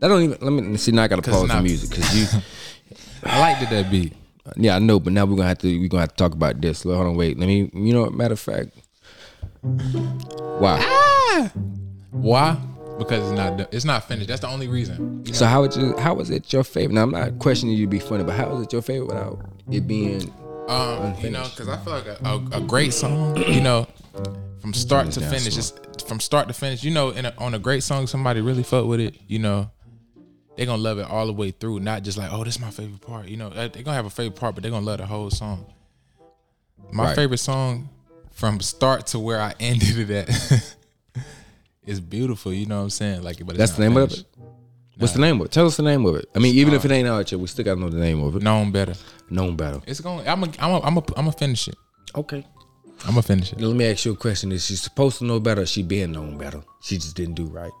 That 0.00 0.08
don't 0.08 0.22
even. 0.22 0.38
Let 0.40 0.50
me 0.50 0.76
see. 0.76 0.92
Now 0.92 1.04
I 1.04 1.08
gotta 1.08 1.22
pause 1.22 1.48
the 1.48 1.62
music 1.62 1.90
because 1.90 2.16
you. 2.16 2.40
I 3.24 3.38
liked 3.38 3.62
it 3.62 3.70
that 3.70 3.90
beat. 3.90 4.14
Yeah, 4.56 4.76
I 4.76 4.78
know, 4.78 4.98
but 4.98 5.12
now 5.12 5.26
we're 5.26 5.36
gonna 5.36 5.48
have 5.48 5.58
to 5.58 5.78
we're 5.78 5.88
gonna 5.88 6.02
have 6.02 6.10
to 6.10 6.16
talk 6.16 6.32
about 6.32 6.60
this. 6.60 6.82
Hold 6.82 7.06
on, 7.06 7.16
wait. 7.16 7.38
Let 7.38 7.46
me. 7.46 7.70
You 7.72 7.92
know, 7.92 8.02
what, 8.02 8.14
matter 8.14 8.32
of 8.32 8.40
fact. 8.40 8.70
Wow. 9.62 11.50
Why? 12.10 12.56
Because 12.98 13.22
it's 13.30 13.36
not 13.36 13.56
done- 13.56 13.66
it's 13.72 13.84
not 13.84 14.06
finished. 14.06 14.28
That's 14.28 14.40
the 14.42 14.48
only 14.48 14.68
reason. 14.68 15.24
So 15.32 15.46
how 15.46 15.62
would 15.62 15.74
you? 15.74 15.96
How 15.96 16.14
was 16.14 16.30
it 16.30 16.52
your 16.52 16.64
favorite? 16.64 16.94
Now 16.94 17.02
I'm 17.04 17.10
not 17.10 17.38
questioning 17.38 17.74
you 17.76 17.86
to 17.86 17.90
be 17.90 17.98
funny, 17.98 18.24
but 18.24 18.34
how 18.34 18.50
was 18.50 18.64
it 18.66 18.72
your 18.72 18.82
favorite 18.82 19.06
without 19.06 19.38
it 19.70 19.86
being? 19.86 20.32
Um, 20.68 21.14
you 21.20 21.30
know, 21.30 21.44
because 21.50 21.68
I 21.68 21.76
feel 21.78 21.92
like 21.94 22.06
a, 22.06 22.18
a, 22.24 22.58
a 22.58 22.60
great 22.60 22.92
song, 22.92 23.36
you 23.48 23.60
know, 23.60 23.86
from 24.60 24.72
start 24.74 25.10
to 25.12 25.20
finish, 25.20 25.54
just 25.54 26.06
from 26.06 26.20
start 26.20 26.46
to 26.48 26.54
finish, 26.54 26.84
you 26.84 26.90
know, 26.92 27.10
in 27.10 27.24
a, 27.26 27.34
on 27.38 27.54
a 27.54 27.58
great 27.58 27.82
song, 27.82 28.06
somebody 28.06 28.40
really 28.40 28.62
fuck 28.62 28.86
with 28.86 29.00
it, 29.00 29.16
you 29.26 29.38
know, 29.40 29.68
they're 30.56 30.66
gonna 30.66 30.80
love 30.82 30.98
it 30.98 31.08
all 31.08 31.26
the 31.26 31.32
way 31.32 31.50
through, 31.50 31.80
not 31.80 32.02
just 32.04 32.18
like, 32.18 32.30
oh, 32.32 32.44
this 32.44 32.54
is 32.56 32.60
my 32.60 32.70
favorite 32.70 33.00
part, 33.00 33.26
you 33.26 33.36
know, 33.36 33.48
they're 33.50 33.68
gonna 33.68 33.94
have 33.94 34.06
a 34.06 34.10
favorite 34.10 34.38
part, 34.38 34.54
but 34.54 34.62
they're 34.62 34.70
gonna 34.70 34.86
love 34.86 34.98
the 34.98 35.06
whole 35.06 35.30
song. 35.30 35.64
My 36.92 37.04
Right. 37.06 37.16
favorite 37.16 37.38
song 37.38 37.88
from 38.30 38.60
start 38.60 39.08
to 39.08 39.18
where 39.18 39.40
I 39.40 39.54
ended 39.60 39.98
it 40.10 40.10
at 40.28 40.76
is 41.90 42.00
beautiful, 42.00 42.52
you 42.52 42.66
know 42.66 42.78
what 42.78 42.84
I'm 42.84 42.90
saying? 42.90 43.22
Like, 43.22 43.44
but 43.44 43.56
That's 43.56 43.72
the 43.72 43.82
name 43.82 43.96
of 43.96 44.10
finished. 44.10 44.26
it. 44.32 44.40
What's 44.98 45.14
the 45.14 45.20
name 45.20 45.40
of 45.40 45.46
it? 45.46 45.52
Tell 45.52 45.66
us 45.66 45.76
the 45.76 45.82
name 45.82 46.04
of 46.06 46.14
it. 46.16 46.26
I 46.34 46.38
mean, 46.38 46.54
even 46.56 46.74
if 46.74 46.84
it 46.84 46.90
ain't 46.90 47.08
out 47.08 47.30
yet, 47.32 47.40
we 47.40 47.46
still 47.46 47.64
gotta 47.64 47.80
know 47.80 47.88
the 47.88 47.98
name 47.98 48.22
of 48.22 48.36
it. 48.36 48.42
Known 48.42 48.70
better. 48.70 48.94
Known 49.30 49.56
better. 49.56 49.80
It's 49.86 50.00
going. 50.00 50.26
I'm. 50.28 50.42
A, 50.44 50.48
I'm. 50.58 50.70
A, 50.72 50.80
I'm. 50.80 50.96
A, 50.98 51.00
I'm 51.16 51.24
gonna 51.24 51.32
finish 51.32 51.68
it. 51.68 51.74
Okay. 52.14 52.46
I'm 53.04 53.10
gonna 53.10 53.22
finish 53.22 53.52
it. 53.52 53.58
Now, 53.58 53.68
let 53.68 53.76
me 53.76 53.90
ask 53.90 54.04
you 54.04 54.12
a 54.12 54.16
question: 54.16 54.52
Is 54.52 54.66
she 54.66 54.76
supposed 54.76 55.18
to 55.18 55.24
know 55.24 55.40
better? 55.40 55.62
Or 55.62 55.66
she 55.66 55.82
being 55.82 56.12
known 56.12 56.36
better? 56.36 56.62
She 56.82 56.96
just 56.96 57.16
didn't 57.16 57.34
do 57.34 57.46
right. 57.46 57.72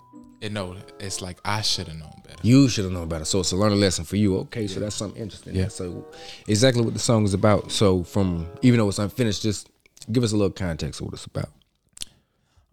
And 0.42 0.54
no, 0.54 0.74
it's 0.98 1.20
like 1.20 1.38
I 1.44 1.60
should 1.60 1.88
have 1.88 1.98
known 1.98 2.22
better. 2.24 2.38
You 2.42 2.68
should 2.68 2.84
have 2.84 2.92
known 2.94 3.08
better. 3.08 3.26
So 3.26 3.40
it's 3.40 3.52
a 3.52 3.56
learning 3.56 3.80
lesson 3.80 4.06
for 4.06 4.16
you. 4.16 4.38
Okay, 4.38 4.66
so 4.66 4.80
that's 4.80 4.96
something 4.96 5.20
interesting. 5.20 5.54
Yeah. 5.54 5.68
So 5.68 6.06
exactly 6.48 6.82
what 6.82 6.94
the 6.94 7.00
song 7.00 7.24
is 7.24 7.34
about. 7.34 7.70
So 7.70 8.02
from 8.02 8.48
even 8.62 8.78
though 8.78 8.88
it's 8.88 8.98
unfinished, 8.98 9.42
just 9.42 9.68
give 10.10 10.24
us 10.24 10.32
a 10.32 10.36
little 10.36 10.50
context 10.52 11.00
of 11.00 11.06
what 11.06 11.14
it's 11.14 11.26
about. 11.26 11.50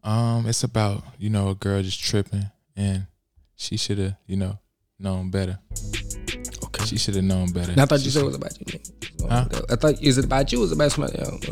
Um, 0.07 0.45
it's 0.47 0.63
about 0.63 1.03
you 1.19 1.29
know 1.29 1.49
a 1.49 1.55
girl 1.55 1.83
just 1.83 1.99
tripping, 1.99 2.45
and 2.77 3.07
she 3.57 3.75
should 3.75 3.97
have 3.97 4.15
you 4.25 4.37
know 4.37 4.57
known 4.97 5.29
better. 5.29 5.59
Okay. 6.87 6.95
She 6.95 6.97
should 6.97 7.15
have 7.15 7.23
known 7.23 7.51
better. 7.51 7.71
And 7.71 7.81
I 7.81 7.85
thought 7.85 8.01
you 8.03 8.11
said 8.11 8.23
it 8.23 8.25
was 8.25 8.35
about 8.35 8.57
you. 8.59 8.79
Huh? 9.29 9.45
I 9.69 9.75
thought 9.75 10.01
is 10.01 10.17
it 10.17 10.25
about 10.25 10.51
you? 10.51 10.61
Or 10.61 10.65
is 10.65 10.71
it 10.71 10.75
about 10.75 10.91
somebody 10.91 11.19
else? 11.19 11.43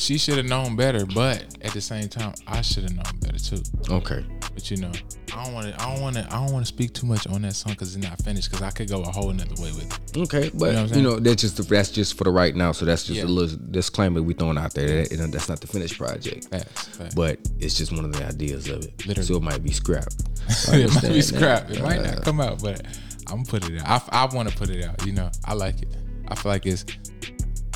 She 0.00 0.18
should 0.18 0.36
have 0.36 0.46
known 0.46 0.76
better, 0.76 1.06
but 1.06 1.44
at 1.62 1.72
the 1.72 1.80
same 1.80 2.08
time, 2.08 2.34
I 2.46 2.60
should 2.62 2.84
have 2.84 2.94
known 2.94 3.18
better 3.20 3.38
too. 3.38 3.62
Okay. 3.88 4.24
But 4.52 4.70
you 4.70 4.78
know, 4.78 4.90
I 5.34 5.44
don't 5.44 5.54
want 5.54 5.68
to. 5.68 5.80
I 5.82 5.92
don't 5.94 6.02
want 6.02 6.16
to. 6.16 6.26
I 6.26 6.44
don't 6.44 6.52
want 6.52 6.66
to 6.66 6.72
speak 6.72 6.92
too 6.92 7.06
much 7.06 7.26
on 7.28 7.42
that 7.42 7.54
song 7.54 7.72
because 7.72 7.94
it's 7.94 8.04
not 8.04 8.20
finished. 8.22 8.50
Because 8.50 8.62
I 8.66 8.70
could 8.70 8.88
go 8.88 9.02
a 9.02 9.10
whole 9.10 9.32
nother 9.32 9.54
way 9.62 9.70
with 9.72 9.86
it. 10.16 10.16
Okay, 10.18 10.50
but 10.52 10.72
You 10.74 10.96
you 10.96 11.02
know 11.02 11.10
know, 11.10 11.10
what 11.10 11.18
I'm 11.18 11.18
saying? 11.18 11.22
that's 11.22 11.42
just 11.42 11.68
that's 11.68 11.90
just 11.90 12.18
for 12.18 12.24
the 12.24 12.30
right 12.30 12.54
now. 12.56 12.72
So 12.72 12.84
that's 12.84 13.04
just 13.04 13.18
Yeah. 13.18 13.24
a 13.24 13.26
little 13.26 13.56
disclaimer 13.70 14.20
we 14.22 14.34
throwing 14.34 14.58
out 14.58 14.74
there. 14.74 15.04
That, 15.04 15.30
that's 15.32 15.48
not 15.48 15.60
the 15.60 15.66
finished 15.68 15.96
project, 15.98 16.48
Facts. 16.48 16.88
facts. 16.88 17.14
but 17.14 17.38
it's 17.60 17.76
just 17.76 17.92
one 17.92 18.04
of 18.04 18.12
the 18.12 18.24
ideas 18.26 18.66
of 18.68 18.82
it. 18.84 19.06
Literally. 19.06 19.26
So 19.26 19.36
it 19.36 19.42
might 19.42 19.62
be 19.62 19.70
scrapped. 19.72 20.16
It 20.72 20.92
might 20.94 21.12
be 21.12 21.22
scrapped. 21.22 21.70
It 21.70 21.80
might 21.82 22.02
not 22.02 22.18
uh, 22.18 22.20
come 22.22 22.40
out, 22.40 22.60
but 22.60 22.84
I'm 23.30 23.44
gonna 23.44 23.60
put 23.60 23.70
it 23.70 23.80
out. 23.80 24.08
I, 24.12 24.24
I 24.24 24.34
want 24.34 24.48
to 24.50 24.56
put 24.56 24.70
it 24.70 24.84
out. 24.84 25.06
You 25.06 25.12
know, 25.12 25.30
I 25.44 25.54
like 25.54 25.82
it. 25.82 25.96
I 26.28 26.34
feel 26.34 26.50
like 26.50 26.66
it's 26.66 26.84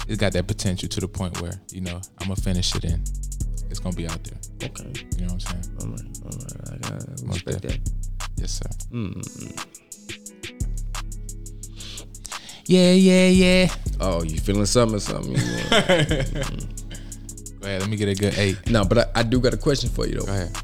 it's 0.09 0.19
got 0.21 0.33
that 0.33 0.47
potential 0.47 0.89
to 0.89 1.01
the 1.01 1.09
point 1.09 1.41
where 1.41 1.53
you 1.71 1.81
know 1.81 2.01
I'm 2.19 2.29
gonna 2.29 2.37
finish 2.37 2.75
it 2.75 2.85
in. 2.85 3.01
it's 3.71 3.79
gonna 3.79 3.95
be 3.95 4.09
out 4.09 4.23
there. 4.25 4.69
Okay. 4.69 4.93
You 5.17 5.27
know 5.27 5.35
what 5.35 5.47
I'm 5.49 5.63
saying? 5.63 5.65
All 5.81 5.89
right. 5.89 6.19
All 6.25 6.31
right. 6.39 6.73
I 6.73 6.77
gotta 6.79 7.07
respect 7.27 7.63
that. 7.63 7.79
Yes, 8.37 8.53
sir. 8.53 8.69
Mm-hmm. 8.93 9.71
Yeah, 12.67 12.93
yeah, 12.93 13.29
yeah. 13.29 13.69
Oh, 14.01 14.23
you 14.25 14.39
feeling 14.41 14.67
something 14.67 14.97
or 14.97 15.01
something? 15.01 15.35
Know? 15.35 15.41
Go 17.61 17.69
ahead. 17.69 17.81
Let 17.81 17.89
me 17.89 17.97
get 17.97 18.09
a 18.09 18.15
good 18.15 18.35
eight. 18.39 18.69
no, 18.71 18.85
but 18.85 18.99
I, 18.99 19.07
I 19.21 19.23
do 19.23 19.39
got 19.39 19.55
a 19.55 19.59
question 19.59 19.89
for 19.89 20.07
you 20.07 20.19
though. 20.19 20.27
Go 20.27 20.33
ahead. 20.33 20.57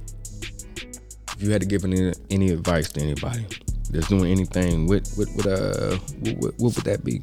If 1.36 1.42
you 1.42 1.52
had 1.52 1.60
to 1.60 1.66
give 1.68 1.84
any 1.84 2.12
any 2.28 2.50
advice 2.50 2.90
to 2.92 3.00
anybody 3.00 3.46
that's 3.92 4.08
doing 4.08 4.30
anything, 4.30 4.86
what 4.86 5.08
what 5.16 5.28
what 5.34 5.46
uh 5.46 5.96
what, 6.20 6.36
what, 6.36 6.54
what 6.58 6.76
would 6.76 6.84
that 6.84 7.04
be? 7.04 7.22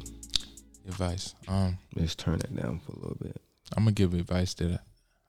Advice. 0.86 1.34
Um, 1.46 1.78
Let's 1.94 2.14
turn 2.14 2.38
that 2.38 2.54
down 2.56 2.80
for 2.80 2.92
a 2.92 2.96
little 3.00 3.18
bit. 3.20 3.36
I'm 3.76 3.84
gonna 3.84 3.92
give 3.92 4.14
advice 4.14 4.54
that 4.54 4.80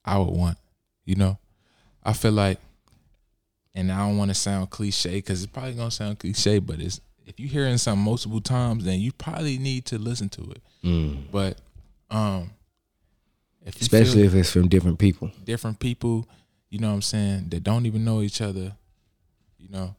I 0.06 0.18
would 0.18 0.30
want. 0.34 0.58
You 1.06 1.16
know, 1.16 1.38
I 2.04 2.14
feel 2.14 2.32
like, 2.32 2.60
and 3.76 3.92
I 3.92 4.00
don't 4.08 4.18
want 4.18 4.30
to 4.32 4.36
sound 4.36 4.70
cliche 4.70 5.16
because 5.16 5.44
it's 5.44 5.52
probably 5.52 5.74
gonna 5.74 5.92
sound 5.92 6.20
cliche, 6.20 6.60
but 6.60 6.80
it's 6.80 7.02
if 7.26 7.40
you're 7.40 7.50
hearing 7.50 7.78
something 7.78 8.04
multiple 8.04 8.42
times, 8.42 8.86
then 8.86 9.00
you 9.00 9.12
probably 9.12 9.58
need 9.58 9.86
to 9.88 9.98
listen 9.98 10.30
to 10.30 10.52
it. 10.52 11.32
But 11.32 11.58
um, 12.10 12.52
if 13.66 13.80
Especially 13.82 14.24
if 14.24 14.34
it's 14.34 14.52
from 14.52 14.68
different 14.68 14.98
people. 14.98 15.30
different 15.44 15.80
people, 15.80 16.28
you 16.70 16.80
know 16.80 16.88
what 16.88 16.96
I'm 16.96 17.02
saying, 17.02 17.50
that 17.50 17.64
don't 17.64 17.86
even 17.86 18.04
know 18.06 18.22
each 18.22 18.42
other, 18.42 18.74
you 19.58 19.70
know, 19.70 19.96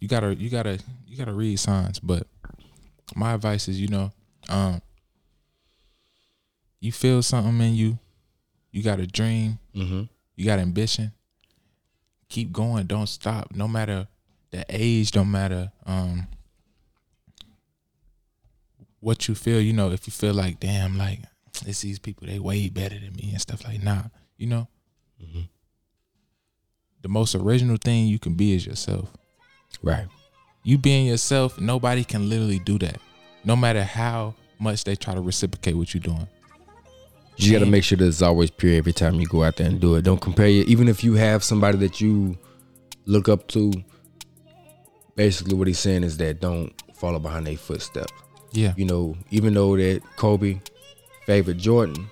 you 0.00 0.08
gotta 0.08 0.34
you 0.34 0.50
gotta 0.50 0.78
you 1.06 1.16
gotta 1.16 1.32
read 1.32 1.58
signs. 1.58 1.98
But 1.98 2.26
my 3.14 3.32
advice 3.34 3.68
is, 3.68 3.80
you 3.80 3.88
know, 3.88 4.12
um, 4.48 4.80
you 6.80 6.92
feel 6.92 7.22
something 7.22 7.60
in 7.60 7.74
you, 7.74 7.98
you 8.70 8.82
got 8.82 9.00
a 9.00 9.06
dream, 9.06 9.58
Mm-hmm. 9.74 10.02
you 10.36 10.44
got 10.44 10.58
ambition. 10.58 11.12
Keep 12.28 12.52
going, 12.52 12.86
don't 12.86 13.06
stop. 13.08 13.54
No 13.54 13.68
matter 13.68 14.08
the 14.50 14.64
age, 14.68 15.10
don't 15.12 15.30
matter 15.30 15.70
um 15.86 16.26
what 19.00 19.28
you 19.28 19.34
feel, 19.34 19.60
you 19.60 19.72
know, 19.72 19.90
if 19.90 20.06
you 20.06 20.10
feel 20.10 20.34
like, 20.34 20.58
damn, 20.58 20.96
like 20.98 21.20
it's 21.64 21.80
these 21.82 21.98
people, 21.98 22.26
they 22.26 22.38
way 22.38 22.68
better 22.68 22.98
than 22.98 23.12
me 23.14 23.30
and 23.30 23.40
stuff 23.40 23.64
like 23.64 23.82
nah, 23.82 24.02
you 24.36 24.46
know. 24.46 24.68
The 27.02 27.08
most 27.08 27.34
original 27.36 27.76
thing 27.76 28.08
you 28.08 28.18
can 28.18 28.34
be 28.34 28.54
is 28.54 28.66
yourself. 28.66 29.12
Right. 29.82 30.06
You 30.62 30.78
being 30.78 31.06
yourself, 31.06 31.60
nobody 31.60 32.04
can 32.04 32.28
literally 32.28 32.58
do 32.58 32.78
that. 32.78 33.00
No 33.44 33.54
matter 33.54 33.84
how 33.84 34.34
much 34.58 34.84
they 34.84 34.96
try 34.96 35.14
to 35.14 35.20
reciprocate 35.20 35.76
what 35.76 35.94
you're 35.94 36.00
doing. 36.00 36.26
You 37.36 37.52
got 37.52 37.58
to 37.58 37.70
make 37.70 37.84
sure 37.84 37.98
that 37.98 38.06
it's 38.06 38.22
always 38.22 38.50
pure 38.50 38.74
every 38.74 38.94
time 38.94 39.20
you 39.20 39.26
go 39.26 39.44
out 39.44 39.56
there 39.56 39.68
and 39.68 39.78
do 39.78 39.94
it. 39.96 40.02
Don't 40.02 40.20
compare 40.20 40.48
you, 40.48 40.64
even 40.66 40.88
if 40.88 41.04
you 41.04 41.14
have 41.14 41.44
somebody 41.44 41.76
that 41.78 42.00
you 42.00 42.38
look 43.04 43.28
up 43.28 43.46
to. 43.48 43.72
Basically, 45.16 45.54
what 45.54 45.66
he's 45.66 45.78
saying 45.78 46.02
is 46.02 46.16
that 46.16 46.40
don't 46.40 46.72
follow 46.94 47.18
behind 47.18 47.46
their 47.46 47.56
footsteps. 47.56 48.12
Yeah. 48.52 48.72
You 48.76 48.86
know, 48.86 49.16
even 49.30 49.54
though 49.54 49.76
that 49.76 50.02
Kobe 50.16 50.60
favored 51.26 51.58
Jordan, 51.58 52.08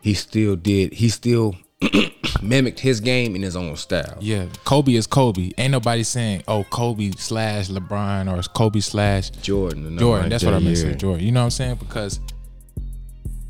he 0.00 0.14
still 0.14 0.54
did. 0.54 0.92
He 0.92 1.08
still 1.08 1.56
mimicked 2.42 2.80
his 2.80 3.00
game 3.00 3.34
in 3.34 3.42
his 3.42 3.56
own 3.56 3.76
style. 3.76 4.18
Yeah, 4.20 4.46
Kobe 4.64 4.94
is 4.94 5.06
Kobe. 5.06 5.50
Ain't 5.56 5.72
nobody 5.72 6.02
saying, 6.02 6.42
"Oh, 6.46 6.64
Kobe 6.64 7.12
slash 7.12 7.68
LeBron" 7.68 8.30
or 8.30 8.42
Kobe 8.42 8.80
slash 8.80 9.30
Jordan. 9.30 9.98
Jordan. 9.98 10.22
like 10.22 10.30
That's 10.30 10.44
that, 10.44 10.50
what 10.50 10.56
I 10.56 10.58
meant 10.60 10.76
to 10.76 10.82
yeah. 10.82 10.92
say, 10.92 10.98
Jordan. 10.98 11.24
You 11.24 11.32
know 11.32 11.40
what 11.40 11.44
I'm 11.44 11.50
saying? 11.50 11.76
Because 11.76 12.20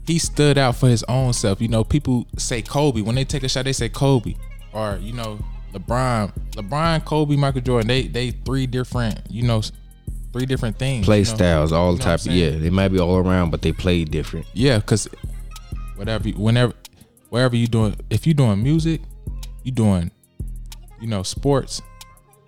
he 0.07 0.19
stood 0.19 0.59
out 0.59 0.77
for 0.77 0.89
his 0.89 1.03
own 1.05 1.33
self. 1.33 1.61
You 1.61 1.69
know, 1.69 1.85
people 1.85 2.27
say 2.37 2.63
Kobe 2.63 3.01
when 3.01 3.15
they 3.15 3.25
take 3.25 3.43
a 3.43 3.49
shot, 3.49 3.65
they 3.65 3.73
say 3.73 3.89
Kobe, 3.89 4.35
or 4.73 4.99
you 5.01 5.13
know, 5.13 5.39
LeBron, 5.73 6.33
LeBron, 6.53 7.05
Kobe, 7.05 7.37
Michael 7.37 7.61
Jordan. 7.63 7.89
They 7.89 8.03
they 8.03 8.31
three 8.31 8.67
different, 8.67 9.21
you 9.29 9.43
know, 9.43 9.63
three 10.33 10.47
different 10.47 10.79
things. 10.79 11.05
Play 11.05 11.21
you 11.21 11.25
know? 11.25 11.35
styles, 11.35 11.73
all 11.73 11.93
You 11.93 11.99
know 11.99 12.05
type. 12.05 12.21
Of, 12.21 12.27
yeah, 12.27 12.51
they 12.51 12.71
might 12.71 12.89
be 12.89 13.01
all 13.01 13.17
around, 13.17 13.51
but 13.51 13.63
they 13.63 13.73
play 13.73 14.05
different. 14.05 14.47
Yeah, 14.53 14.79
because 14.79 15.09
whatever, 15.97 16.29
whenever, 16.31 16.73
wherever 17.31 17.57
you 17.57 17.67
doing, 17.67 17.97
if 18.11 18.27
you're 18.27 18.35
doing 18.35 18.63
music, 18.63 19.01
you 19.65 19.73
doing, 19.73 20.11
you 21.01 21.07
know, 21.09 21.23
sports, 21.23 21.81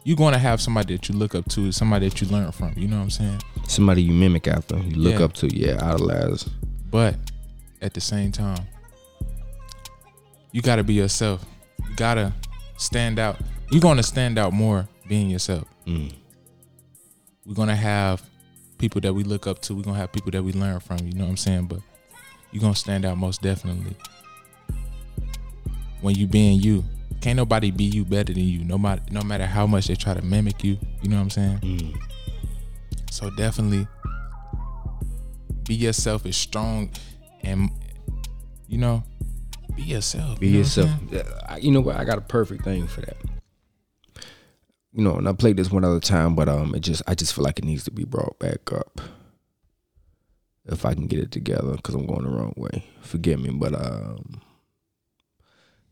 you're 0.04 0.16
gonna 0.16 0.38
have 0.38 0.60
somebody 0.60 0.96
that 0.96 1.08
you 1.08 1.14
look 1.14 1.34
up 1.34 1.48
to, 1.50 1.72
somebody 1.72 2.08
that 2.08 2.20
you 2.20 2.28
learn 2.28 2.50
from. 2.52 2.72
You 2.76 2.88
know 2.88 2.96
what 2.98 3.04
I'm 3.04 3.10
saying? 3.10 3.42
Somebody 3.68 4.02
you 4.02 4.12
mimic 4.12 4.48
after, 4.48 4.76
you 4.78 4.96
look 4.96 5.18
Yeah. 5.18 5.24
up 5.24 5.32
to, 5.34 5.56
yeah, 5.56 5.78
idolize. 5.92 6.44
But 6.90 7.16
at 7.80 7.94
the 7.94 8.00
same 8.00 8.32
time, 8.32 8.66
you 10.50 10.60
gotta 10.60 10.84
be 10.84 10.94
yourself. 10.94 11.44
You 11.88 11.94
gotta 11.96 12.32
stand 12.76 13.18
out. 13.18 13.40
You're 13.70 13.80
gonna 13.80 14.02
stand 14.02 14.38
out 14.38 14.52
more 14.52 14.88
being 15.08 15.30
yourself. 15.30 15.64
Mm. 15.86 16.12
We're 17.46 17.54
gonna 17.54 17.76
have 17.76 18.22
people 18.78 19.00
that 19.02 19.14
we 19.14 19.22
look 19.24 19.46
up 19.46 19.60
to. 19.62 19.74
We're 19.74 19.82
gonna 19.82 19.98
have 19.98 20.12
people 20.12 20.30
that 20.32 20.42
we 20.42 20.52
learn 20.52 20.80
from. 20.80 20.98
You 21.06 21.14
know 21.14 21.24
what 21.24 21.30
I'm 21.30 21.36
saying? 21.36 21.66
But 21.66 21.80
you're 22.50 22.60
gonna 22.60 22.74
stand 22.74 23.04
out 23.04 23.16
most 23.16 23.40
definitely 23.40 23.96
when 26.02 26.14
you 26.14 26.26
being 26.26 26.60
you. 26.60 26.84
Can't 27.20 27.36
nobody 27.36 27.70
be 27.70 27.84
you 27.84 28.04
better 28.04 28.32
than 28.32 28.42
you. 28.42 28.64
No 28.64 28.76
matter 28.76 29.02
no 29.10 29.22
matter 29.22 29.46
how 29.46 29.66
much 29.66 29.86
they 29.86 29.94
try 29.94 30.12
to 30.14 30.22
mimic 30.22 30.62
you. 30.64 30.76
You 31.00 31.08
know 31.08 31.16
what 31.16 31.22
I'm 31.22 31.30
saying? 31.30 31.58
Mm. 31.60 31.96
So 33.10 33.30
definitely 33.30 33.86
be 35.64 35.74
yourself 35.74 36.26
is 36.26 36.36
strong 36.36 36.90
and 37.42 37.70
you 38.66 38.78
know, 38.78 39.04
be 39.76 39.82
yourself. 39.82 40.40
Be 40.40 40.48
you 40.48 40.52
know 40.54 40.58
yourself. 40.58 40.90
I- 41.48 41.58
You 41.58 41.70
know 41.70 41.80
what? 41.80 41.96
I 41.96 42.04
got 42.04 42.18
a 42.18 42.22
perfect 42.22 42.64
thing 42.64 42.86
for 42.86 43.02
that. 43.02 43.16
You 44.94 45.04
know, 45.04 45.16
and 45.16 45.28
I 45.28 45.32
played 45.32 45.56
this 45.56 45.70
one 45.70 45.84
other 45.84 46.00
time, 46.00 46.34
but 46.34 46.48
um, 46.48 46.74
it 46.74 46.80
just 46.80 47.02
I 47.06 47.14
just 47.14 47.34
feel 47.34 47.44
like 47.44 47.58
it 47.58 47.64
needs 47.64 47.84
to 47.84 47.90
be 47.90 48.04
brought 48.04 48.38
back 48.38 48.72
up. 48.72 49.00
If 50.66 50.84
I 50.84 50.94
can 50.94 51.06
get 51.06 51.18
it 51.18 51.30
together, 51.32 51.72
because 51.76 51.94
I'm 51.94 52.06
going 52.06 52.22
the 52.24 52.30
wrong 52.30 52.52
way. 52.56 52.84
Forgive 53.00 53.40
me, 53.40 53.50
but 53.50 53.74
um, 53.74 54.40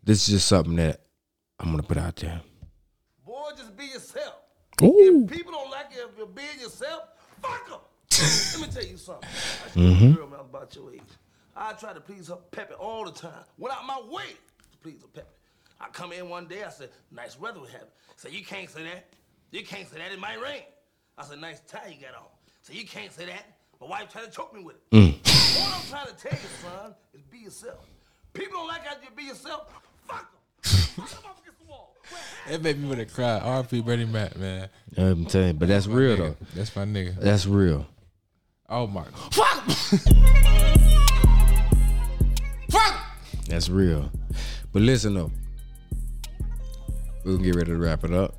this 0.02 0.28
is 0.28 0.34
just 0.34 0.48
something 0.48 0.76
that 0.76 1.00
I'm 1.58 1.70
gonna 1.70 1.82
put 1.82 1.98
out 1.98 2.16
there. 2.16 2.40
Boy, 3.24 3.50
just 3.56 3.76
be 3.76 3.86
yourself. 3.86 4.36
Ooh. 4.82 5.24
If 5.24 5.30
people 5.30 5.52
don't 5.52 5.70
like 5.70 5.86
you 5.94 6.06
if 6.08 6.16
you're 6.16 6.26
being 6.26 6.58
yourself, 6.60 7.02
fuck 7.42 7.68
them. 7.68 7.80
Let 8.60 8.68
me 8.68 8.72
tell 8.72 8.90
you 8.90 8.96
something. 8.96 9.28
I 9.28 9.70
should 9.70 9.82
mm 9.82 10.16
girl 10.16 10.26
when 10.26 10.34
I 10.34 10.42
was 10.42 10.48
about 10.48 10.74
your 10.74 10.92
age. 10.92 11.00
I 11.56 11.72
try 11.74 11.92
to 11.92 12.00
please 12.00 12.28
her 12.28 12.36
Peppy 12.50 12.74
all 12.74 13.04
the 13.04 13.12
time. 13.12 13.44
Went 13.58 13.74
out 13.74 13.84
my 13.86 14.00
way 14.10 14.24
to 14.72 14.78
please 14.82 15.02
her 15.02 15.08
Peppy. 15.08 15.28
I 15.80 15.88
come 15.88 16.12
in 16.12 16.28
one 16.28 16.46
day, 16.46 16.62
I 16.62 16.70
said, 16.70 16.90
nice 17.10 17.38
weather 17.38 17.60
we 17.60 17.68
have. 17.68 17.86
Say, 18.16 18.30
you 18.30 18.44
can't 18.44 18.68
say 18.68 18.82
that. 18.84 19.06
You 19.50 19.64
can't 19.64 19.88
say 19.88 19.98
that, 19.98 20.12
it 20.12 20.18
might 20.18 20.40
rain. 20.40 20.62
I 21.16 21.24
said, 21.24 21.40
nice 21.40 21.60
tie 21.60 21.94
you 21.94 22.00
got 22.06 22.14
on. 22.14 22.28
So 22.62 22.72
you 22.72 22.86
can't 22.86 23.12
say 23.12 23.26
that. 23.26 23.44
My 23.80 23.86
wife 23.86 24.10
tried 24.12 24.24
to 24.26 24.30
choke 24.30 24.54
me 24.54 24.62
with 24.62 24.76
it. 24.76 24.82
What 24.92 25.74
I'm 25.74 25.88
trying 25.88 26.06
to 26.06 26.14
tell 26.14 26.32
you, 26.32 26.48
son, 26.62 26.94
is 27.14 27.22
be 27.22 27.38
yourself. 27.38 27.86
People 28.32 28.58
don't 28.58 28.68
like 28.68 28.84
how 28.86 28.94
you 29.02 29.08
be 29.16 29.24
yourself, 29.24 29.72
fuck 30.10 30.32
them. 30.32 31.06
Fuck 31.06 31.24
'em 31.24 31.30
up 31.30 31.40
against 31.40 31.58
the 31.60 31.66
wall. 31.68 31.94
It 32.50 32.62
made 32.62 32.78
me 32.78 32.86
want 32.88 32.98
to 33.00 33.06
cry. 33.06 33.38
R.P. 33.38 33.80
Bernie 33.82 34.04
Mac, 34.06 34.36
man. 34.36 34.68
I'm 34.96 35.24
telling 35.26 35.48
you, 35.48 35.54
but 35.54 35.68
that's 35.68 35.86
real 35.86 36.16
though. 36.16 36.36
That's 36.54 36.74
my 36.76 36.84
nigga. 36.84 37.16
That's 37.20 37.46
real. 37.46 37.86
Oh 38.68 38.86
my. 38.86 39.04
Fuck! 39.32 39.64
fuck! 42.70 42.94
That's 43.48 43.68
real. 43.68 44.10
But 44.72 44.82
listen 44.82 45.14
though, 45.14 45.32
we're 47.24 47.32
gonna 47.32 47.44
get 47.44 47.54
ready 47.56 47.70
to 47.72 47.76
wrap 47.78 48.04
it 48.04 48.12
up. 48.12 48.34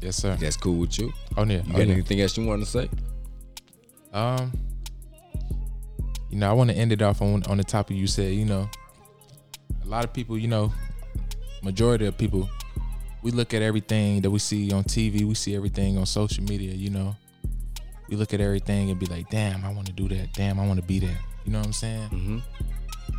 Yes, 0.00 0.16
sir. 0.16 0.36
That's 0.36 0.56
cool 0.56 0.78
with 0.78 0.96
you. 0.98 1.12
Oh 1.36 1.44
yeah. 1.44 1.54
You 1.56 1.62
Oh, 1.68 1.72
got 1.78 1.86
yeah. 1.86 1.92
anything 1.94 2.20
else 2.20 2.36
you 2.36 2.46
want 2.46 2.62
to 2.62 2.70
say? 2.70 2.88
Um, 4.12 4.52
you 6.30 6.38
know, 6.38 6.48
I 6.48 6.52
want 6.52 6.70
to 6.70 6.76
end 6.76 6.92
it 6.92 7.02
off 7.02 7.20
on 7.20 7.42
on 7.44 7.56
the 7.56 7.64
topic 7.64 7.96
you 7.96 8.06
said. 8.06 8.32
You 8.34 8.44
know, 8.44 8.70
a 9.84 9.88
lot 9.88 10.04
of 10.04 10.12
people, 10.12 10.38
you 10.38 10.46
know, 10.48 10.72
majority 11.62 12.06
of 12.06 12.16
people, 12.16 12.48
we 13.22 13.30
look 13.30 13.54
at 13.54 13.62
everything 13.62 14.20
that 14.22 14.30
we 14.30 14.38
see 14.38 14.72
on 14.72 14.84
TV, 14.84 15.24
we 15.24 15.34
see 15.34 15.54
everything 15.56 15.98
on 15.98 16.06
social 16.06 16.44
media. 16.44 16.72
You 16.72 16.90
know, 16.90 17.16
we 18.08 18.16
look 18.16 18.32
at 18.32 18.40
everything 18.40 18.90
and 18.90 18.98
be 18.98 19.06
like, 19.06 19.28
"Damn, 19.30 19.64
I 19.64 19.72
want 19.72 19.86
to 19.86 19.92
do 19.92 20.08
that. 20.08 20.32
Damn, 20.34 20.60
I 20.60 20.66
want 20.66 20.80
to 20.80 20.86
be 20.86 20.98
that." 21.00 21.16
You 21.44 21.52
know 21.52 21.58
what 21.58 21.66
I'm 21.66 21.72
saying? 21.72 22.08
Mm-hmm. 22.10 22.38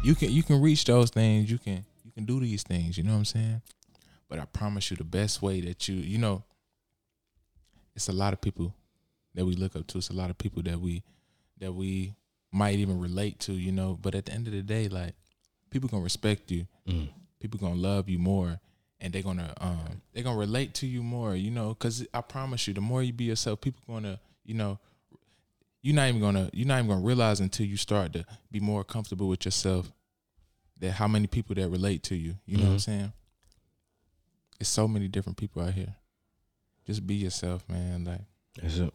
You 0.03 0.15
can 0.15 0.31
you 0.31 0.43
can 0.43 0.61
reach 0.61 0.85
those 0.85 1.09
things. 1.09 1.51
You 1.51 1.57
can 1.57 1.85
you 2.03 2.11
can 2.11 2.25
do 2.25 2.39
these 2.39 2.63
things. 2.63 2.97
You 2.97 3.03
know 3.03 3.11
what 3.11 3.19
I'm 3.19 3.25
saying? 3.25 3.61
But 4.29 4.39
I 4.39 4.45
promise 4.45 4.91
you, 4.91 4.97
the 4.97 5.03
best 5.03 5.41
way 5.41 5.61
that 5.61 5.87
you 5.87 5.95
you 5.95 6.17
know, 6.17 6.43
it's 7.95 8.07
a 8.07 8.13
lot 8.13 8.33
of 8.33 8.41
people 8.41 8.73
that 9.35 9.45
we 9.45 9.55
look 9.55 9.75
up 9.75 9.87
to. 9.87 9.97
It's 9.97 10.09
a 10.09 10.13
lot 10.13 10.29
of 10.29 10.37
people 10.37 10.63
that 10.63 10.79
we 10.79 11.03
that 11.59 11.73
we 11.73 12.15
might 12.51 12.75
even 12.75 12.99
relate 12.99 13.39
to. 13.41 13.53
You 13.53 13.71
know, 13.71 13.97
but 14.01 14.15
at 14.15 14.25
the 14.25 14.31
end 14.31 14.47
of 14.47 14.53
the 14.53 14.61
day, 14.61 14.87
like 14.87 15.15
people 15.69 15.89
gonna 15.89 16.03
respect 16.03 16.51
you. 16.51 16.67
Mm. 16.87 17.09
People 17.39 17.59
gonna 17.59 17.75
love 17.75 18.09
you 18.09 18.19
more. 18.19 18.59
And 19.01 19.13
they're 19.13 19.21
gonna 19.23 19.53
um 19.61 20.01
they're 20.13 20.23
gonna 20.23 20.37
relate 20.37 20.73
to 20.75 20.87
you 20.87 21.01
more, 21.01 21.33
you 21.35 21.51
know, 21.51 21.69
because 21.69 22.05
I 22.13 22.19
promise 22.21 22.67
you, 22.67 22.73
the 22.73 22.81
more 22.81 23.01
you 23.01 23.13
be 23.13 23.23
yourself, 23.25 23.61
people 23.61 23.81
gonna, 23.87 24.19
you 24.43 24.53
know, 24.53 24.77
you're 25.81 25.95
not 25.95 26.09
even 26.09 26.19
gonna 26.19 26.49
you're 26.51 26.67
not 26.67 26.79
even 26.79 26.89
gonna 26.89 27.05
realize 27.05 27.39
until 27.39 27.65
you 27.65 27.77
start 27.77 28.11
to 28.13 28.25
be 28.51 28.59
more 28.59 28.83
comfortable 28.83 29.29
with 29.29 29.45
yourself 29.45 29.89
that 30.79 30.91
how 30.91 31.07
many 31.07 31.27
people 31.27 31.55
that 31.55 31.69
relate 31.69 32.03
to 32.03 32.15
you. 32.15 32.35
You 32.45 32.57
know 32.57 32.65
what 32.65 32.71
I'm 32.73 32.79
saying? 32.79 33.13
It's 34.59 34.69
so 34.69 34.85
many 34.87 35.07
different 35.07 35.37
people 35.37 35.61
out 35.61 35.73
here. 35.73 35.95
Just 36.85 37.07
be 37.07 37.15
yourself, 37.15 37.63
man. 37.69 38.03
Like 38.03 38.21
That's 38.61 38.77
it. 38.79 38.93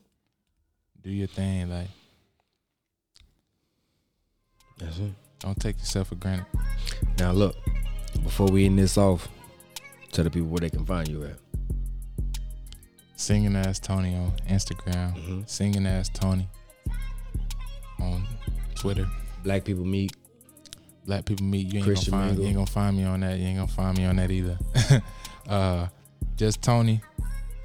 do 1.00 1.08
your 1.10 1.28
thing. 1.28 1.70
Like 1.70 1.88
That's 4.78 4.98
it. 4.98 5.12
don't 5.40 5.58
take 5.58 5.78
yourself 5.78 6.08
for 6.08 6.16
granted. 6.16 6.46
Now 7.18 7.32
look, 7.32 7.56
before 8.24 8.48
we 8.48 8.66
end 8.66 8.78
this 8.78 8.98
off, 8.98 9.28
tell 10.10 10.24
the 10.24 10.30
people 10.30 10.48
where 10.48 10.60
they 10.60 10.70
can 10.70 10.84
find 10.84 11.06
you 11.06 11.22
at. 11.24 11.36
Singing 13.16 13.54
ass 13.54 13.78
Tony 13.78 14.16
on 14.16 14.32
Instagram. 14.48 15.14
Mhm. 15.14 15.48
Singing 15.48 15.86
ass 15.86 16.08
Tony 16.12 16.48
on 18.00 18.26
Twitter. 18.74 19.08
Black 19.44 19.64
people 19.64 19.84
meet. 19.84 20.16
Black 21.06 21.24
people 21.24 21.46
meet. 21.46 21.72
You 21.72 21.78
ain't 21.78 21.86
Christian 21.86 22.12
gonna 22.12 22.28
find 22.28 22.38
you 22.38 22.46
ain't 22.46 22.54
gonna 22.56 22.66
find 22.66 22.96
me 22.96 23.04
on 23.04 23.20
that. 23.20 23.38
You 23.38 23.46
ain't 23.46 23.58
gonna 23.58 23.68
find 23.68 23.96
me 23.96 24.04
on 24.04 24.16
that 24.16 24.30
either. 24.30 24.58
uh, 25.48 25.86
just 26.36 26.62
Tony 26.62 27.00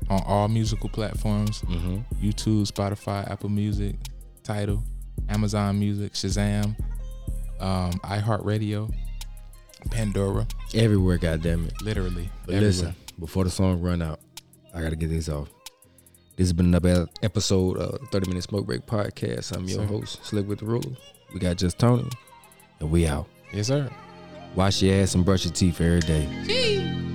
on 0.09 0.21
all 0.25 0.47
musical 0.47 0.89
platforms. 0.89 1.61
Mm-hmm. 1.61 2.25
YouTube, 2.25 2.69
Spotify, 2.71 3.29
Apple 3.29 3.49
Music, 3.49 3.95
Tidal, 4.43 4.83
Amazon 5.29 5.79
Music, 5.79 6.13
Shazam, 6.13 6.75
um, 7.59 7.91
iHeartRadio, 8.03 8.93
Pandora, 9.91 10.47
Everywhere, 10.73 11.17
goddamn 11.17 11.65
it. 11.67 11.81
literally. 11.81 12.29
But 12.45 12.55
everywhere. 12.55 12.61
listen, 12.69 12.95
before 13.19 13.43
the 13.43 13.49
song 13.49 13.81
run 13.81 14.01
out, 14.01 14.19
I 14.73 14.81
gotta 14.81 14.95
get 14.95 15.07
this 15.09 15.29
off. 15.29 15.49
This 16.35 16.45
has 16.47 16.53
been 16.53 16.67
another 16.67 17.07
episode 17.23 17.77
of 17.77 17.99
30 18.11 18.27
Minute 18.29 18.43
Smoke 18.43 18.65
Break 18.65 18.85
Podcast. 18.85 19.51
I'm 19.55 19.65
your 19.65 19.79
Sir. 19.79 19.85
host, 19.85 20.25
Slick 20.25 20.47
with 20.47 20.59
the 20.59 20.65
Ruler. 20.65 20.95
We 21.33 21.39
got 21.39 21.57
just 21.57 21.77
Tony, 21.79 22.07
and 22.79 22.89
we 22.91 23.07
out. 23.07 23.27
Yes, 23.51 23.67
sir. 23.67 23.89
Wash 24.55 24.81
your 24.81 24.95
ass 25.01 25.15
and 25.15 25.25
brush 25.25 25.45
your 25.45 25.53
teeth 25.53 25.79
every 25.81 25.99
day. 26.01 27.08